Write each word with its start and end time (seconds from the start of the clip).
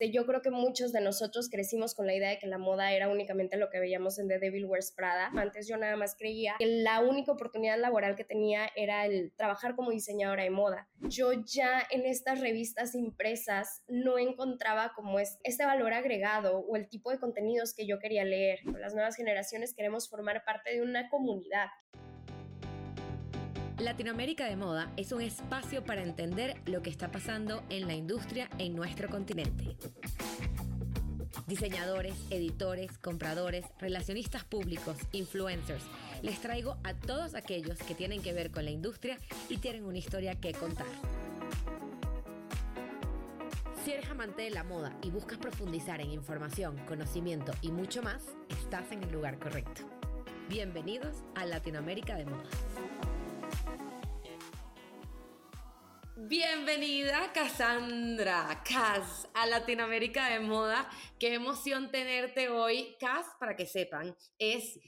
yo 0.00 0.26
creo 0.26 0.42
que 0.42 0.50
muchos 0.50 0.92
de 0.92 1.00
nosotros 1.00 1.48
crecimos 1.50 1.94
con 1.94 2.06
la 2.06 2.14
idea 2.14 2.30
de 2.30 2.38
que 2.38 2.46
la 2.46 2.58
moda 2.58 2.92
era 2.92 3.08
únicamente 3.08 3.56
lo 3.56 3.68
que 3.70 3.80
veíamos 3.80 4.18
en 4.18 4.28
The 4.28 4.38
Devil 4.38 4.66
Wears 4.66 4.92
Prada. 4.92 5.30
Antes 5.36 5.66
yo 5.66 5.76
nada 5.76 5.96
más 5.96 6.14
creía 6.16 6.54
que 6.58 6.66
la 6.66 7.00
única 7.00 7.32
oportunidad 7.32 7.78
laboral 7.78 8.16
que 8.16 8.24
tenía 8.24 8.70
era 8.76 9.06
el 9.06 9.32
trabajar 9.36 9.74
como 9.74 9.90
diseñadora 9.90 10.44
de 10.44 10.50
moda. 10.50 10.88
Yo 11.00 11.32
ya 11.32 11.82
en 11.90 12.06
estas 12.06 12.40
revistas 12.40 12.94
impresas 12.94 13.82
no 13.88 14.18
encontraba 14.18 14.92
como 14.94 15.18
este 15.18 15.64
valor 15.64 15.92
agregado 15.92 16.60
o 16.60 16.76
el 16.76 16.88
tipo 16.88 17.10
de 17.10 17.18
contenidos 17.18 17.74
que 17.74 17.86
yo 17.86 17.98
quería 17.98 18.24
leer. 18.24 18.60
Las 18.78 18.94
nuevas 18.94 19.16
generaciones 19.16 19.74
queremos 19.74 20.08
formar 20.08 20.44
parte 20.44 20.72
de 20.72 20.82
una 20.82 21.08
comunidad. 21.08 21.68
Latinoamérica 23.78 24.46
de 24.46 24.56
Moda 24.56 24.90
es 24.96 25.12
un 25.12 25.20
espacio 25.20 25.84
para 25.84 26.02
entender 26.02 26.60
lo 26.66 26.82
que 26.82 26.90
está 26.90 27.12
pasando 27.12 27.62
en 27.70 27.86
la 27.86 27.94
industria 27.94 28.50
en 28.58 28.74
nuestro 28.74 29.08
continente. 29.08 29.76
Diseñadores, 31.46 32.14
editores, 32.30 32.98
compradores, 32.98 33.64
relacionistas 33.78 34.42
públicos, 34.42 34.96
influencers, 35.12 35.84
les 36.22 36.40
traigo 36.40 36.76
a 36.82 36.92
todos 36.94 37.36
aquellos 37.36 37.78
que 37.78 37.94
tienen 37.94 38.20
que 38.20 38.32
ver 38.32 38.50
con 38.50 38.64
la 38.64 38.72
industria 38.72 39.16
y 39.48 39.58
tienen 39.58 39.84
una 39.84 39.98
historia 39.98 40.34
que 40.34 40.52
contar. 40.54 40.86
Si 43.84 43.92
eres 43.92 44.10
amante 44.10 44.42
de 44.42 44.50
la 44.50 44.64
moda 44.64 44.92
y 45.02 45.10
buscas 45.10 45.38
profundizar 45.38 46.00
en 46.00 46.10
información, 46.10 46.76
conocimiento 46.88 47.52
y 47.62 47.70
mucho 47.70 48.02
más, 48.02 48.24
estás 48.48 48.90
en 48.90 49.04
el 49.04 49.12
lugar 49.12 49.38
correcto. 49.38 49.82
Bienvenidos 50.48 51.22
a 51.36 51.46
Latinoamérica 51.46 52.16
de 52.16 52.24
Moda. 52.24 52.48
Bienvenida 56.20 57.32
Cassandra, 57.32 58.64
Cas, 58.68 59.28
a 59.34 59.46
Latinoamérica 59.46 60.28
de 60.30 60.40
Moda. 60.40 60.90
Qué 61.16 61.32
emoción 61.32 61.92
tenerte 61.92 62.48
hoy. 62.48 62.96
Cas, 62.98 63.24
para 63.38 63.54
que 63.54 63.66
sepan, 63.66 64.16
es 64.36 64.80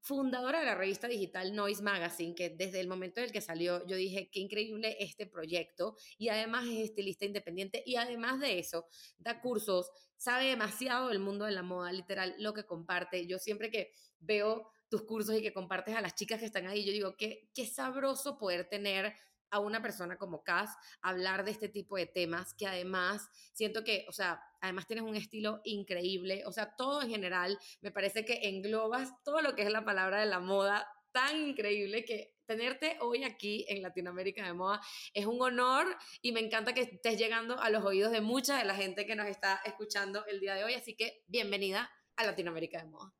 fundadora 0.00 0.60
de 0.60 0.64
la 0.64 0.74
revista 0.74 1.08
digital 1.08 1.54
Noise 1.54 1.82
Magazine, 1.82 2.34
que 2.34 2.48
desde 2.48 2.80
el 2.80 2.88
momento 2.88 3.20
en 3.20 3.30
que 3.30 3.42
salió 3.42 3.86
yo 3.86 3.96
dije, 3.96 4.30
qué 4.32 4.40
increíble 4.40 4.96
este 4.98 5.26
proyecto, 5.26 5.94
y 6.16 6.30
además 6.30 6.64
es 6.64 6.78
estilista 6.78 7.26
independiente, 7.26 7.82
y 7.84 7.96
además 7.96 8.40
de 8.40 8.58
eso, 8.58 8.86
da 9.18 9.42
cursos, 9.42 9.90
sabe 10.16 10.46
demasiado 10.46 11.10
del 11.10 11.18
mundo 11.18 11.44
de 11.44 11.52
la 11.52 11.62
moda, 11.62 11.92
literal, 11.92 12.34
lo 12.38 12.54
que 12.54 12.64
comparte. 12.64 13.26
Yo 13.26 13.38
siempre 13.38 13.70
que 13.70 13.92
veo 14.20 14.70
tus 14.88 15.02
cursos 15.02 15.36
y 15.36 15.42
que 15.42 15.52
compartes 15.52 15.94
a 15.94 16.00
las 16.00 16.14
chicas 16.14 16.40
que 16.40 16.46
están 16.46 16.66
ahí, 16.66 16.82
yo 16.82 16.92
digo, 16.92 17.14
qué, 17.18 17.50
qué 17.54 17.66
sabroso 17.66 18.38
poder 18.38 18.70
tener 18.70 19.14
a 19.52 19.60
una 19.60 19.80
persona 19.80 20.16
como 20.16 20.42
Cass 20.42 20.76
hablar 21.02 21.44
de 21.44 21.52
este 21.52 21.68
tipo 21.68 21.96
de 21.96 22.06
temas 22.06 22.54
que 22.54 22.66
además 22.66 23.28
siento 23.52 23.84
que, 23.84 24.04
o 24.08 24.12
sea, 24.12 24.42
además 24.60 24.86
tienes 24.86 25.04
un 25.04 25.14
estilo 25.14 25.60
increíble, 25.64 26.42
o 26.46 26.52
sea, 26.52 26.74
todo 26.74 27.02
en 27.02 27.10
general 27.10 27.58
me 27.80 27.92
parece 27.92 28.24
que 28.24 28.48
englobas 28.48 29.12
todo 29.22 29.42
lo 29.42 29.54
que 29.54 29.62
es 29.62 29.70
la 29.70 29.84
palabra 29.84 30.20
de 30.20 30.26
la 30.26 30.40
moda 30.40 30.88
tan 31.12 31.36
increíble 31.36 32.04
que 32.04 32.34
tenerte 32.46 32.96
hoy 33.00 33.24
aquí 33.24 33.66
en 33.68 33.82
Latinoamérica 33.82 34.44
de 34.44 34.54
Moda 34.54 34.80
es 35.12 35.26
un 35.26 35.40
honor 35.40 35.86
y 36.22 36.32
me 36.32 36.40
encanta 36.40 36.72
que 36.72 36.80
estés 36.80 37.18
llegando 37.18 37.60
a 37.60 37.70
los 37.70 37.84
oídos 37.84 38.12
de 38.12 38.22
mucha 38.22 38.56
de 38.56 38.64
la 38.64 38.74
gente 38.74 39.06
que 39.06 39.14
nos 39.14 39.26
está 39.26 39.60
escuchando 39.64 40.24
el 40.26 40.40
día 40.40 40.54
de 40.54 40.64
hoy, 40.64 40.74
así 40.74 40.96
que 40.96 41.22
bienvenida 41.26 41.90
a 42.16 42.24
Latinoamérica 42.24 42.78
de 42.82 42.88
Moda. 42.88 43.12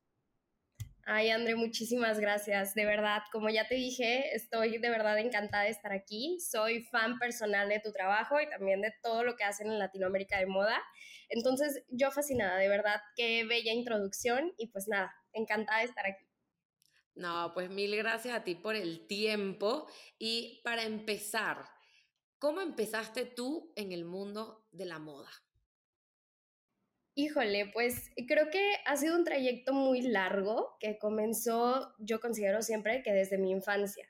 Ay, 1.05 1.31
André, 1.31 1.55
muchísimas 1.55 2.17
gracias. 2.17 2.75
De 2.75 2.85
verdad, 2.85 3.23
como 3.33 3.49
ya 3.49 3.67
te 3.67 3.75
dije, 3.75 4.33
estoy 4.33 4.77
de 4.77 4.89
verdad 4.89 5.19
encantada 5.19 5.65
de 5.65 5.71
estar 5.71 5.91
aquí. 5.91 6.39
Soy 6.39 6.83
fan 6.83 7.19
personal 7.19 7.67
de 7.67 7.81
tu 7.81 7.91
trabajo 7.91 8.39
y 8.39 8.49
también 8.49 8.79
de 8.81 8.93
todo 9.01 9.23
lo 9.25 9.35
que 9.35 9.43
hacen 9.43 9.67
en 9.67 9.79
Latinoamérica 9.79 10.39
de 10.39 10.45
moda. 10.45 10.81
Entonces, 11.27 11.83
yo 11.89 12.09
fascinada, 12.11 12.57
de 12.57 12.69
verdad, 12.69 13.01
qué 13.17 13.43
bella 13.43 13.73
introducción 13.73 14.53
y 14.57 14.67
pues 14.67 14.87
nada, 14.87 15.13
encantada 15.33 15.79
de 15.79 15.85
estar 15.85 16.05
aquí. 16.05 16.25
No, 17.15 17.51
pues 17.53 17.69
mil 17.69 17.95
gracias 17.97 18.33
a 18.33 18.43
ti 18.45 18.55
por 18.55 18.75
el 18.75 19.05
tiempo. 19.05 19.87
Y 20.17 20.61
para 20.63 20.83
empezar, 20.83 21.65
¿cómo 22.39 22.61
empezaste 22.61 23.25
tú 23.25 23.73
en 23.75 23.91
el 23.91 24.05
mundo 24.05 24.67
de 24.71 24.85
la 24.85 24.99
moda? 24.99 25.29
Híjole, 27.15 27.67
pues 27.67 28.09
creo 28.27 28.49
que 28.49 28.73
ha 28.85 28.97
sido 28.97 29.15
un 29.15 29.23
trayecto 29.23 29.71
muy 29.71 30.01
largo 30.01 30.75
que 30.79 30.97
comenzó, 30.97 31.93
yo 31.99 32.19
considero 32.19 32.63
siempre 32.63 33.03
que 33.03 33.13
desde 33.13 33.37
mi 33.37 33.51
infancia. 33.51 34.09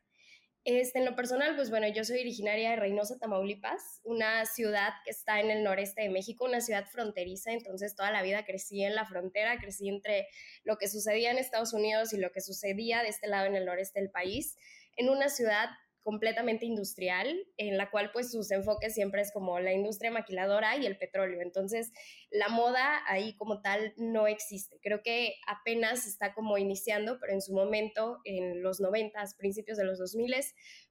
Este, 0.64 1.00
en 1.00 1.06
lo 1.06 1.14
personal, 1.14 1.58
pues 1.58 1.70
bueno, 1.70 1.90
yo 1.90 2.06
soy 2.06 2.22
originaria 2.22 2.70
de 2.70 2.76
Reynosa, 2.78 3.20
Tamaulipas, 3.20 4.00
una 4.06 4.46
ciudad 4.46 4.94
que 5.04 5.12
está 5.12 5.42
en 5.42 5.52
el 5.52 5.62
noreste 5.62 6.04
de 6.04 6.10
México, 6.10 6.46
una 6.46 6.62
ciudad 6.62 6.86
fronteriza, 6.86 7.52
entonces 7.52 7.94
toda 7.94 8.12
la 8.12 8.22
vida 8.22 8.46
crecí 8.46 8.82
en 8.82 8.96
la 8.96 9.06
frontera, 9.06 9.58
crecí 9.58 9.90
entre 9.90 10.30
lo 10.64 10.78
que 10.78 10.88
sucedía 10.88 11.32
en 11.32 11.38
Estados 11.38 11.74
Unidos 11.74 12.14
y 12.14 12.18
lo 12.18 12.32
que 12.32 12.40
sucedía 12.40 13.04
de 13.04 13.10
este 13.10 13.28
lado 13.28 13.48
en 13.48 13.58
el 13.58 13.66
noreste 13.66 14.00
del 14.00 14.12
país, 14.12 14.58
en 14.96 15.10
una 15.10 15.28
ciudad 15.28 15.68
completamente 16.04 16.66
industrial, 16.66 17.48
en 17.58 17.78
la 17.78 17.90
cual 17.90 18.12
pues 18.12 18.32
sus 18.32 18.52
enfoques 18.52 18.94
siempre 18.94 19.22
es 19.22 19.32
como 19.32 19.60
la 19.60 19.74
industria 19.74 20.12
maquiladora 20.12 20.76
y 20.78 20.86
el 20.86 20.98
petróleo. 20.98 21.42
Entonces, 21.42 21.92
la 22.30 22.50
moda 22.50 23.02
ahí 23.08 23.36
como 23.38 23.62
tal 23.62 23.94
no 23.98 24.28
existe. 24.28 24.80
Creo 24.82 25.02
que 25.02 25.36
apenas 25.48 26.06
está 26.06 26.34
como 26.34 26.58
iniciando, 26.58 27.20
pero 27.20 27.34
en 27.34 27.42
su 27.42 27.54
momento, 27.54 28.20
en 28.26 28.62
los 28.62 28.80
90, 28.80 29.24
principios 29.38 29.78
de 29.78 29.86
los 29.86 30.00
2000, 30.00 30.36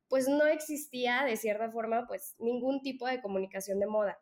pues 0.08 0.28
no 0.28 0.46
existía 0.46 1.24
de 1.24 1.36
cierta 1.36 1.70
forma 1.70 2.06
pues 2.06 2.34
ningún 2.38 2.82
tipo 2.82 3.06
de 3.06 3.20
comunicación 3.20 3.80
de 3.80 3.86
moda. 3.86 4.18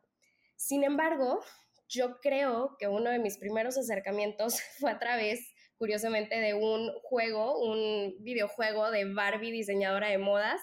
Sin 0.57 0.84
embargo, 0.84 1.41
yo 1.89 2.21
creo 2.21 2.77
que 2.78 2.87
uno 2.87 3.11
de 3.11 3.19
mis 3.19 3.39
primeros 3.39 3.77
acercamientos 3.77 4.61
fue 4.78 4.91
a 4.91 4.99
través 4.99 5.53
curiosamente 5.81 6.39
de 6.39 6.53
un 6.53 6.93
juego, 7.05 7.59
un 7.59 8.15
videojuego 8.21 8.91
de 8.91 9.07
Barbie 9.07 9.51
diseñadora 9.51 10.11
de 10.11 10.19
modas, 10.19 10.61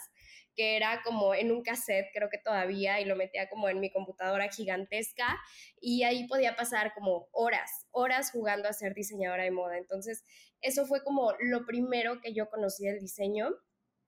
que 0.58 0.76
era 0.76 1.02
como 1.04 1.36
en 1.36 1.52
un 1.52 1.62
cassette, 1.62 2.08
creo 2.12 2.30
que 2.30 2.40
todavía, 2.40 3.00
y 3.00 3.06
lo 3.06 3.16
metía 3.16 3.48
como 3.48 3.70
en 3.70 3.80
mi 3.80 3.92
computadora 3.92 4.50
gigantesca, 4.50 5.40
y 5.80 6.04
ahí 6.04 6.28
podía 6.28 6.56
pasar 6.56 6.94
como 6.96 7.30
horas, 7.32 7.86
horas 7.92 8.32
jugando 8.32 8.68
a 8.68 8.74
ser 8.74 8.96
diseñadora 8.96 9.44
de 9.44 9.52
moda. 9.52 9.78
Entonces, 9.78 10.24
eso 10.62 10.88
fue 10.88 11.04
como 11.04 11.34
lo 11.40 11.66
primero 11.68 12.20
que 12.20 12.34
yo 12.34 12.50
conocí 12.50 12.86
del 12.86 13.00
diseño, 13.00 13.52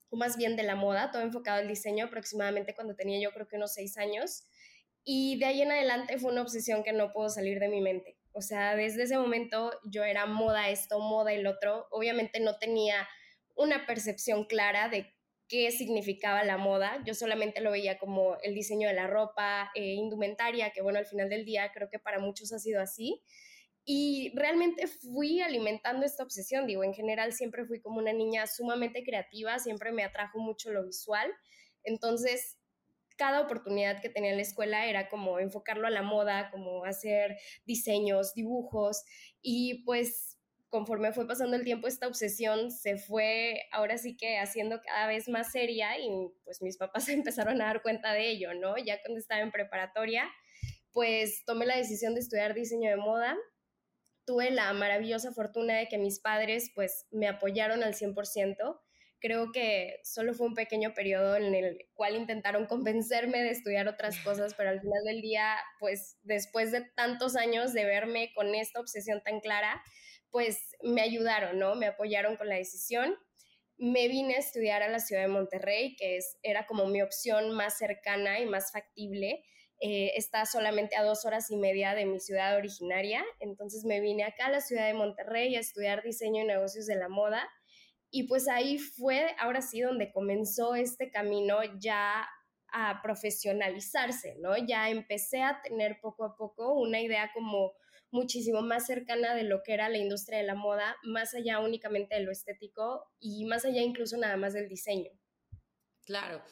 o 0.10 0.18
más 0.18 0.38
bien 0.38 0.56
de 0.56 0.64
la 0.64 0.74
moda, 0.74 1.12
todo 1.12 1.22
enfocado 1.22 1.60
al 1.60 1.68
diseño 1.68 2.06
aproximadamente 2.06 2.74
cuando 2.74 2.96
tenía 2.96 3.22
yo 3.22 3.32
creo 3.32 3.48
que 3.48 3.58
unos 3.58 3.76
seis 3.76 3.96
años. 3.98 4.44
Y 5.04 5.38
de 5.38 5.46
ahí 5.46 5.62
en 5.62 5.72
adelante 5.72 6.18
fue 6.18 6.32
una 6.32 6.42
obsesión 6.42 6.84
que 6.84 6.94
no 6.94 7.14
puedo 7.14 7.30
salir 7.30 7.60
de 7.60 7.70
mi 7.70 7.80
mente. 7.80 8.18
O 8.32 8.42
sea, 8.42 8.76
desde 8.76 9.04
ese 9.04 9.20
momento 9.20 9.72
yo 9.86 10.04
era 10.04 10.26
moda 10.26 10.70
esto, 10.70 11.00
moda 11.00 11.32
el 11.32 11.46
otro. 11.46 11.88
Obviamente 11.92 12.40
no 12.40 12.58
tenía 12.58 13.08
una 13.56 13.86
percepción 13.86 14.46
clara 14.46 14.90
de 14.90 15.14
qué 15.50 15.72
significaba 15.72 16.44
la 16.44 16.58
moda. 16.58 17.04
Yo 17.06 17.14
solamente 17.14 17.60
lo 17.60 17.72
veía 17.72 17.98
como 17.98 18.38
el 18.44 18.54
diseño 18.54 18.88
de 18.88 18.94
la 18.94 19.08
ropa, 19.08 19.72
eh, 19.76 19.96
indumentaria, 19.96 20.70
que 20.72 20.82
bueno, 20.82 21.00
al 21.00 21.08
final 21.08 21.28
del 21.28 21.44
día 21.44 21.72
creo 21.74 21.90
que 21.90 22.00
para 22.00 22.20
muchos 22.20 22.54
ha 22.54 22.60
sido 22.60 22.80
así. 22.80 23.22
Y 23.84 24.32
realmente 24.36 24.86
fui 24.88 25.42
alimentando 25.42 26.06
esta 26.06 26.24
obsesión, 26.24 26.68
digo, 26.68 26.84
en 26.84 26.94
general 26.94 27.34
siempre 27.34 27.66
fui 27.66 27.82
como 27.82 27.98
una 27.98 28.14
niña 28.14 28.46
sumamente 28.46 29.04
creativa, 29.04 29.58
siempre 29.58 29.92
me 29.92 30.04
atrajo 30.04 30.40
mucho 30.40 30.72
lo 30.72 30.86
visual. 30.86 31.34
Entonces, 31.84 32.60
cada 33.18 33.42
oportunidad 33.42 34.02
que 34.02 34.10
tenía 34.10 34.30
en 34.30 34.38
la 34.38 34.44
escuela 34.44 34.86
era 34.86 35.10
como 35.10 35.40
enfocarlo 35.40 35.88
a 35.88 35.90
la 35.90 36.04
moda, 36.04 36.52
como 36.52 36.86
hacer 36.86 37.38
diseños, 37.66 38.34
dibujos 38.34 39.04
y 39.42 39.84
pues 39.84 40.39
conforme 40.70 41.12
fue 41.12 41.28
pasando 41.28 41.56
el 41.56 41.64
tiempo 41.64 41.88
esta 41.88 42.08
obsesión 42.08 42.72
se 42.72 42.98
fue 42.98 43.62
ahora 43.72 43.98
sí 43.98 44.16
que 44.16 44.38
haciendo 44.38 44.82
cada 44.82 45.08
vez 45.08 45.28
más 45.28 45.52
seria 45.52 46.00
y 46.00 46.10
pues 46.44 46.62
mis 46.62 46.78
papás 46.78 47.10
empezaron 47.10 47.62
a 47.62 47.66
dar 47.66 47.82
cuenta 47.82 48.14
de 48.14 48.30
ello, 48.30 48.54
¿no? 48.54 48.78
Ya 48.78 49.02
cuando 49.02 49.20
estaba 49.20 49.42
en 49.42 49.52
preparatoria, 49.52 50.30
pues 50.92 51.44
tomé 51.46 51.66
la 51.66 51.78
decisión 51.78 52.14
de 52.14 52.22
estudiar 52.22 52.54
diseño 52.54 52.90
de 52.90 52.98
moda. 52.98 53.38
Tuve 54.26 54.52
la 54.52 54.72
maravillosa 54.74 55.32
fortuna 55.32 55.76
de 55.76 55.88
que 55.88 55.98
mis 55.98 56.20
padres 56.20 56.72
pues 56.76 57.08
me 57.12 57.28
apoyaron 57.28 57.84
al 57.84 57.96
100% 57.96 58.80
creo 59.20 59.52
que 59.52 60.00
solo 60.04 60.34
fue 60.34 60.48
un 60.48 60.56
pequeño 60.56 60.94
periodo 60.94 61.36
en 61.36 61.54
el 61.54 61.88
cual 61.94 62.16
intentaron 62.16 62.66
convencerme 62.66 63.44
de 63.44 63.52
estudiar 63.52 63.88
otras 63.88 64.18
cosas, 64.24 64.54
pero 64.56 64.70
al 64.70 64.82
final 64.82 65.04
del 65.06 65.22
día, 65.22 65.56
pues 65.80 66.18
después 66.24 66.72
de 66.72 66.82
tantos 66.96 67.36
años 67.36 67.74
de 67.74 67.86
verme 67.86 68.32
con 68.34 68.56
esta 68.56 68.80
obsesión 68.80 69.22
tan 69.24 69.40
clara, 69.40 69.82
pues 70.32 70.76
me 70.82 71.02
ayudaron, 71.02 71.60
¿no? 71.60 71.76
Me 71.76 71.88
apoyaron 71.88 72.36
con 72.38 72.48
la 72.48 72.56
decisión. 72.56 73.16
Me 73.78 74.08
vine 74.08 74.36
a 74.36 74.40
estudiar 74.40 74.84
a 74.84 74.90
la 74.90 75.00
ciudad 75.00 75.22
de 75.22 75.28
Monterrey, 75.30 75.96
que 75.96 76.18
es, 76.18 76.38
era 76.44 76.68
como 76.68 76.86
mi 76.88 77.02
opción 77.02 77.52
más 77.52 77.78
cercana 77.78 78.40
y 78.40 78.46
más 78.46 78.72
factible. 78.72 79.44
Eh, 79.82 80.12
está 80.16 80.46
solamente 80.46 80.98
a 80.98 81.04
dos 81.04 81.26
horas 81.26 81.50
y 81.50 81.56
media 81.56 81.96
de 81.96 82.06
mi 82.06 82.20
ciudad 82.20 82.58
originaria, 82.58 83.24
entonces 83.40 83.86
me 83.86 84.02
vine 84.02 84.26
acá 84.26 84.48
a 84.48 84.52
la 84.52 84.60
ciudad 84.60 84.86
de 84.86 84.94
Monterrey 84.94 85.56
a 85.56 85.62
estudiar 85.62 86.04
diseño 86.04 86.44
y 86.44 86.48
negocios 86.48 86.86
de 86.86 86.98
la 86.98 87.08
moda 87.08 87.50
y 88.12 88.24
pues 88.24 88.48
ahí 88.48 88.80
fue, 88.80 89.36
ahora 89.38 89.62
sí, 89.62 89.82
donde 89.82 90.12
comenzó 90.12 90.76
este 90.76 91.12
camino 91.12 91.60
ya 91.80 92.28
a 92.72 93.02
profesionalizarse, 93.02 94.36
¿no? 94.40 94.58
Ya 94.58 94.90
empecé 94.90 95.44
a 95.44 95.62
tener 95.62 96.00
poco 96.02 96.26
a 96.26 96.36
poco 96.36 96.74
una 96.74 97.00
idea 97.02 97.32
como 97.34 97.74
muchísimo 98.12 98.62
más 98.62 98.86
cercana 98.88 99.36
de 99.36 99.44
lo 99.44 99.62
que 99.64 99.74
era 99.74 99.90
la 99.90 99.98
industria 99.98 100.40
de 100.40 100.46
la 100.46 100.56
moda, 100.56 100.96
más 101.04 101.34
allá 101.34 101.60
únicamente 101.60 102.16
de 102.16 102.24
lo 102.24 102.32
estético 102.32 103.06
y 103.20 103.46
más 103.46 103.66
allá 103.66 103.82
incluso 103.82 104.18
nada 104.18 104.38
más 104.38 104.54
del 104.54 104.68
diseño. 104.68 105.12
Claro, 106.06 106.44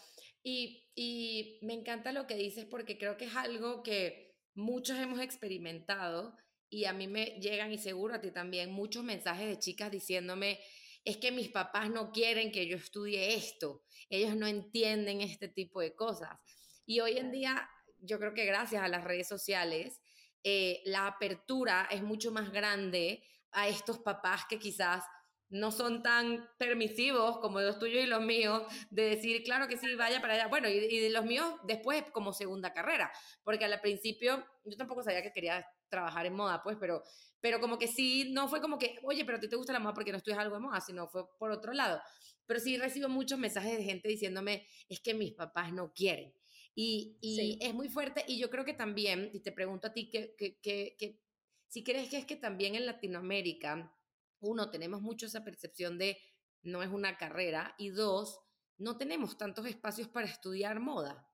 y, 0.44 0.88
y 0.96 1.60
me 1.62 1.74
encanta 1.74 2.12
lo 2.12 2.28
que 2.28 2.36
dices 2.36 2.66
porque 2.66 2.98
creo 2.98 3.18
que 3.18 3.26
es 3.26 3.36
algo 3.36 3.84
que 3.84 4.36
muchos 4.54 4.98
hemos 4.98 5.20
experimentado 5.20 6.36
y 6.70 6.86
a 6.86 6.94
mí 6.94 7.08
me 7.08 7.40
llegan 7.40 7.72
y 7.72 7.78
seguro 7.78 8.16
a 8.16 8.22
ti 8.22 8.32
también 8.32 8.72
muchos 8.72 9.04
mensajes 9.04 9.48
de 9.48 9.60
chicas 9.60 9.92
diciéndome, 9.92 10.60
es 11.06 11.18
que 11.18 11.32
mis 11.32 11.50
papás 11.50 11.90
no 11.90 12.12
quieren 12.12 12.52
que 12.52 12.68
yo 12.68 12.76
estudie 12.76 13.36
esto, 13.36 13.84
ellos 14.10 14.36
no 14.36 14.48
entienden 14.48 15.22
este 15.22 15.48
tipo 15.48 15.80
de 15.80 15.96
cosas. 15.96 16.38
Y 16.86 17.00
hoy 17.00 17.18
en 17.18 17.32
día, 17.32 17.70
yo 18.00 18.20
creo 18.20 18.34
que 18.34 18.46
gracias 18.46 18.84
a 18.84 18.88
las 18.88 19.04
redes 19.04 19.28
sociales, 19.28 20.02
eh, 20.44 20.82
la 20.86 21.08
apertura 21.08 21.88
es 21.92 22.02
mucho 22.02 22.32
más 22.32 22.52
grande 22.52 23.24
a 23.52 23.68
estos 23.68 24.00
papás 24.00 24.46
que 24.50 24.60
quizás 24.60 25.04
no 25.50 25.72
son 25.72 26.04
tan 26.04 26.50
permisivos 26.58 27.40
como 27.40 27.62
los 27.62 27.80
tuyos 27.80 28.04
y 28.04 28.08
los 28.08 28.22
míos 28.22 28.64
de 28.90 29.04
decir, 29.04 29.44
claro 29.44 29.68
que 29.68 29.78
sí, 29.78 29.96
vaya 29.96 30.20
para 30.20 30.34
allá. 30.34 30.48
Bueno, 30.48 30.68
y, 30.68 31.10
los 31.10 31.26
míos 31.26 31.54
después 31.64 32.04
como 32.12 32.34
segunda 32.34 32.74
carrera, 32.74 33.12
porque 33.44 33.66
al 33.66 33.80
principio 33.80 34.44
yo 34.66 34.78
tampoco 34.78 35.04
sabía 35.04 35.22
que 35.22 35.32
quería 35.32 35.66
trabajar 35.90 36.26
en 36.26 36.34
moda, 36.34 36.62
pues, 36.64 36.78
pero, 36.80 37.02
pero 37.40 37.62
como 37.62 37.78
que 37.78 37.88
sí, 37.88 38.32
no 38.34 38.50
fue 38.50 38.60
como 38.60 38.78
que, 38.78 39.00
oye, 39.04 39.24
pero 39.24 39.38
a 39.38 39.42
ti 39.42 39.48
te 39.48 39.56
gusta 39.56 39.72
la 39.72 39.80
moda 39.80 39.94
porque 39.94 40.12
no 40.12 40.18
estudias 40.18 40.40
algo 40.40 40.56
de 40.56 40.62
moda, 40.62 40.82
sino 40.82 41.08
fue 41.08 41.24
por 41.38 41.52
otro 41.52 41.72
lado. 41.72 42.02
Pero 42.46 42.60
sí 42.60 42.78
recibo 42.78 43.08
muchos 43.08 43.40
mensajes 43.40 43.78
de 43.78 43.84
gente 43.84 44.10
diciéndome, 44.10 44.68
es 44.90 45.00
que 45.00 45.14
mis 45.14 45.34
papás 45.34 45.72
no 45.72 45.94
quieren. 45.94 46.34
Y, 46.80 47.18
y 47.22 47.58
es 47.60 47.74
muy 47.74 47.90
fuerte 47.90 48.24
y 48.28 48.38
yo 48.38 48.52
creo 48.52 48.64
que 48.64 48.76
también, 48.76 49.32
y 49.34 49.40
te 49.40 49.52
pregunto 49.52 49.88
a 49.88 49.94
ti, 49.94 50.12
que, 50.12 50.36
que, 50.38 50.60
que, 50.60 50.96
que 51.00 51.20
si 51.68 51.84
crees 51.84 52.08
que 52.08 52.20
es 52.20 52.26
que 52.28 52.36
también 52.36 52.76
en 52.76 52.86
Latinoamérica, 52.86 53.98
uno, 54.42 54.70
tenemos 54.70 55.02
mucho 55.02 55.26
esa 55.26 55.44
percepción 55.44 55.98
de 55.98 56.20
no 56.62 56.84
es 56.84 56.90
una 56.90 57.18
carrera 57.18 57.74
y 57.80 57.90
dos, 57.90 58.42
no 58.78 58.96
tenemos 58.96 59.40
tantos 59.40 59.66
espacios 59.66 60.08
para 60.08 60.28
estudiar 60.28 60.80
moda. 60.80 61.28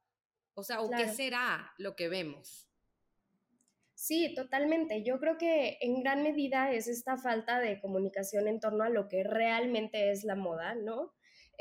O 0.53 0.63
sea, 0.63 0.79
¿o 0.79 0.89
qué 0.89 1.09
será 1.09 1.73
lo 1.77 1.97
que 1.97 2.07
vemos? 2.07 2.69
Sí, 3.95 4.33
totalmente. 4.33 5.03
Yo 5.03 5.19
creo 5.19 5.37
que 5.37 5.77
en 5.81 6.03
gran 6.03 6.23
medida 6.23 6.71
es 6.71 6.87
esta 6.87 7.17
falta 7.17 7.59
de 7.59 7.81
comunicación 7.81 8.47
en 8.47 8.61
torno 8.61 8.85
a 8.85 8.89
lo 8.89 9.09
que 9.09 9.25
realmente 9.25 10.09
es 10.09 10.23
la 10.23 10.35
moda, 10.35 10.73
¿no? 10.75 11.13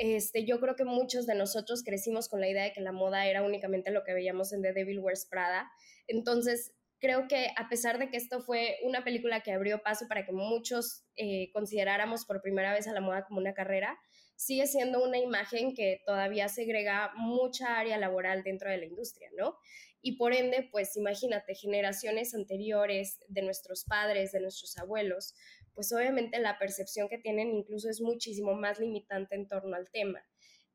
Este, 0.05 0.45
yo 0.45 0.59
creo 0.59 0.75
que 0.75 0.85
muchos 0.85 1.27
de 1.27 1.37
nosotros 1.37 1.85
crecimos 1.85 2.29
con 2.29 2.41
la 2.41 2.49
idea 2.49 2.65
de 2.65 2.73
que 2.73 2.81
la 2.81 2.91
moda 2.91 3.29
era 3.29 3.45
únicamente 3.45 3.93
lo 3.93 4.03
que 4.03 4.13
veíamos 4.13 4.53
en 4.53 4.61
The 4.61 4.73
Devil 4.73 4.99
Wears 4.99 5.27
Prada. 5.27 5.71
Entonces, 6.09 6.75
creo 6.99 7.29
que 7.29 7.53
a 7.57 7.69
pesar 7.69 8.01
de 8.01 8.11
que 8.11 8.17
esto 8.17 8.41
fue 8.41 8.79
una 8.83 9.05
película 9.05 9.45
que 9.45 9.53
abrió 9.53 9.81
paso 9.81 10.09
para 10.09 10.27
que 10.27 10.33
muchos 10.33 11.05
eh, 11.15 11.53
consideráramos 11.53 12.25
por 12.25 12.43
primera 12.43 12.73
vez 12.73 12.89
a 12.89 12.93
la 12.93 13.01
moda 13.01 13.25
como 13.29 13.39
una 13.39 13.55
carrera, 13.55 13.97
sigue 14.35 14.67
siendo 14.67 15.05
una 15.05 15.19
imagen 15.19 15.73
que 15.73 16.01
todavía 16.05 16.49
segrega 16.49 17.13
mucha 17.15 17.79
área 17.79 17.97
laboral 17.97 18.43
dentro 18.43 18.71
de 18.71 18.79
la 18.79 18.87
industria, 18.87 19.31
¿no? 19.39 19.57
Y 20.05 20.17
por 20.17 20.35
ende, 20.35 20.69
pues 20.73 20.97
imagínate, 20.97 21.55
generaciones 21.55 22.35
anteriores 22.35 23.21
de 23.29 23.43
nuestros 23.43 23.85
padres, 23.85 24.33
de 24.33 24.41
nuestros 24.41 24.77
abuelos, 24.79 25.37
pues 25.75 25.93
obviamente 25.93 26.39
la 26.39 26.59
percepción 26.59 27.09
que 27.09 27.19
tienen 27.19 27.53
incluso 27.53 27.89
es 27.89 28.01
muchísimo 28.01 28.55
más 28.55 28.79
limitante 28.79 29.35
en 29.35 29.49
torno 29.49 29.77
al 29.77 29.91
tema. 29.91 30.25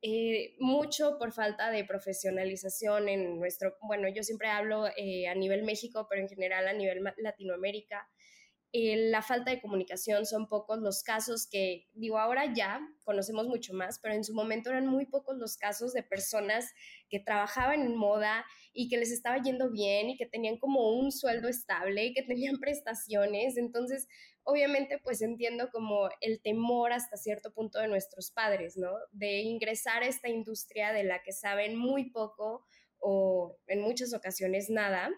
Eh, 0.01 0.55
mucho 0.59 1.17
por 1.17 1.31
falta 1.31 1.71
de 1.71 1.83
profesionalización 1.83 3.09
en 3.09 3.39
nuestro, 3.39 3.77
bueno, 3.81 4.07
yo 4.07 4.21
siempre 4.21 4.47
hablo 4.47 4.85
eh, 4.95 5.27
a 5.27 5.33
nivel 5.33 5.63
México, 5.63 6.07
pero 6.09 6.21
en 6.21 6.29
general 6.29 6.67
a 6.67 6.73
nivel 6.73 7.03
Latinoamérica, 7.17 8.07
eh, 8.73 9.09
la 9.09 9.21
falta 9.21 9.49
de 9.49 9.61
comunicación 9.61 10.25
son 10.25 10.47
pocos 10.47 10.79
los 10.79 11.01
casos 11.01 11.47
que, 11.49 11.87
digo, 11.93 12.19
ahora 12.19 12.53
ya 12.53 12.81
conocemos 13.05 13.47
mucho 13.47 13.73
más, 13.73 13.97
pero 13.99 14.13
en 14.13 14.25
su 14.25 14.33
momento 14.33 14.69
eran 14.69 14.85
muy 14.87 15.05
pocos 15.05 15.37
los 15.37 15.55
casos 15.55 15.93
de 15.93 16.03
personas 16.03 16.73
que 17.09 17.19
trabajaban 17.19 17.81
en 17.81 17.95
moda 17.95 18.45
y 18.73 18.89
que 18.89 18.97
les 18.97 19.11
estaba 19.11 19.41
yendo 19.41 19.71
bien 19.71 20.09
y 20.09 20.17
que 20.17 20.25
tenían 20.25 20.57
como 20.57 20.91
un 20.91 21.13
sueldo 21.13 21.47
estable 21.47 22.05
y 22.05 22.13
que 22.13 22.23
tenían 22.23 22.57
prestaciones. 22.61 23.57
Entonces, 23.57 24.07
obviamente, 24.47 24.97
pues 25.03 25.21
entiendo 25.21 25.69
como 25.71 26.09
el 26.21 26.41
temor 26.41 26.93
hasta 26.93 27.17
cierto 27.17 27.51
punto 27.53 27.79
de 27.79 27.89
nuestros 27.89 28.31
padres, 28.31 28.77
¿no? 28.77 28.91
De 29.11 29.41
ingresar 29.41 30.03
a 30.03 30.07
esta 30.07 30.29
industria 30.29 30.93
de 30.93 31.03
la 31.03 31.21
que 31.21 31.33
saben 31.33 31.75
muy 31.75 32.11
poco 32.11 32.65
o 32.99 33.57
en 33.67 33.81
muchas 33.81 34.13
ocasiones 34.13 34.69
nada 34.69 35.11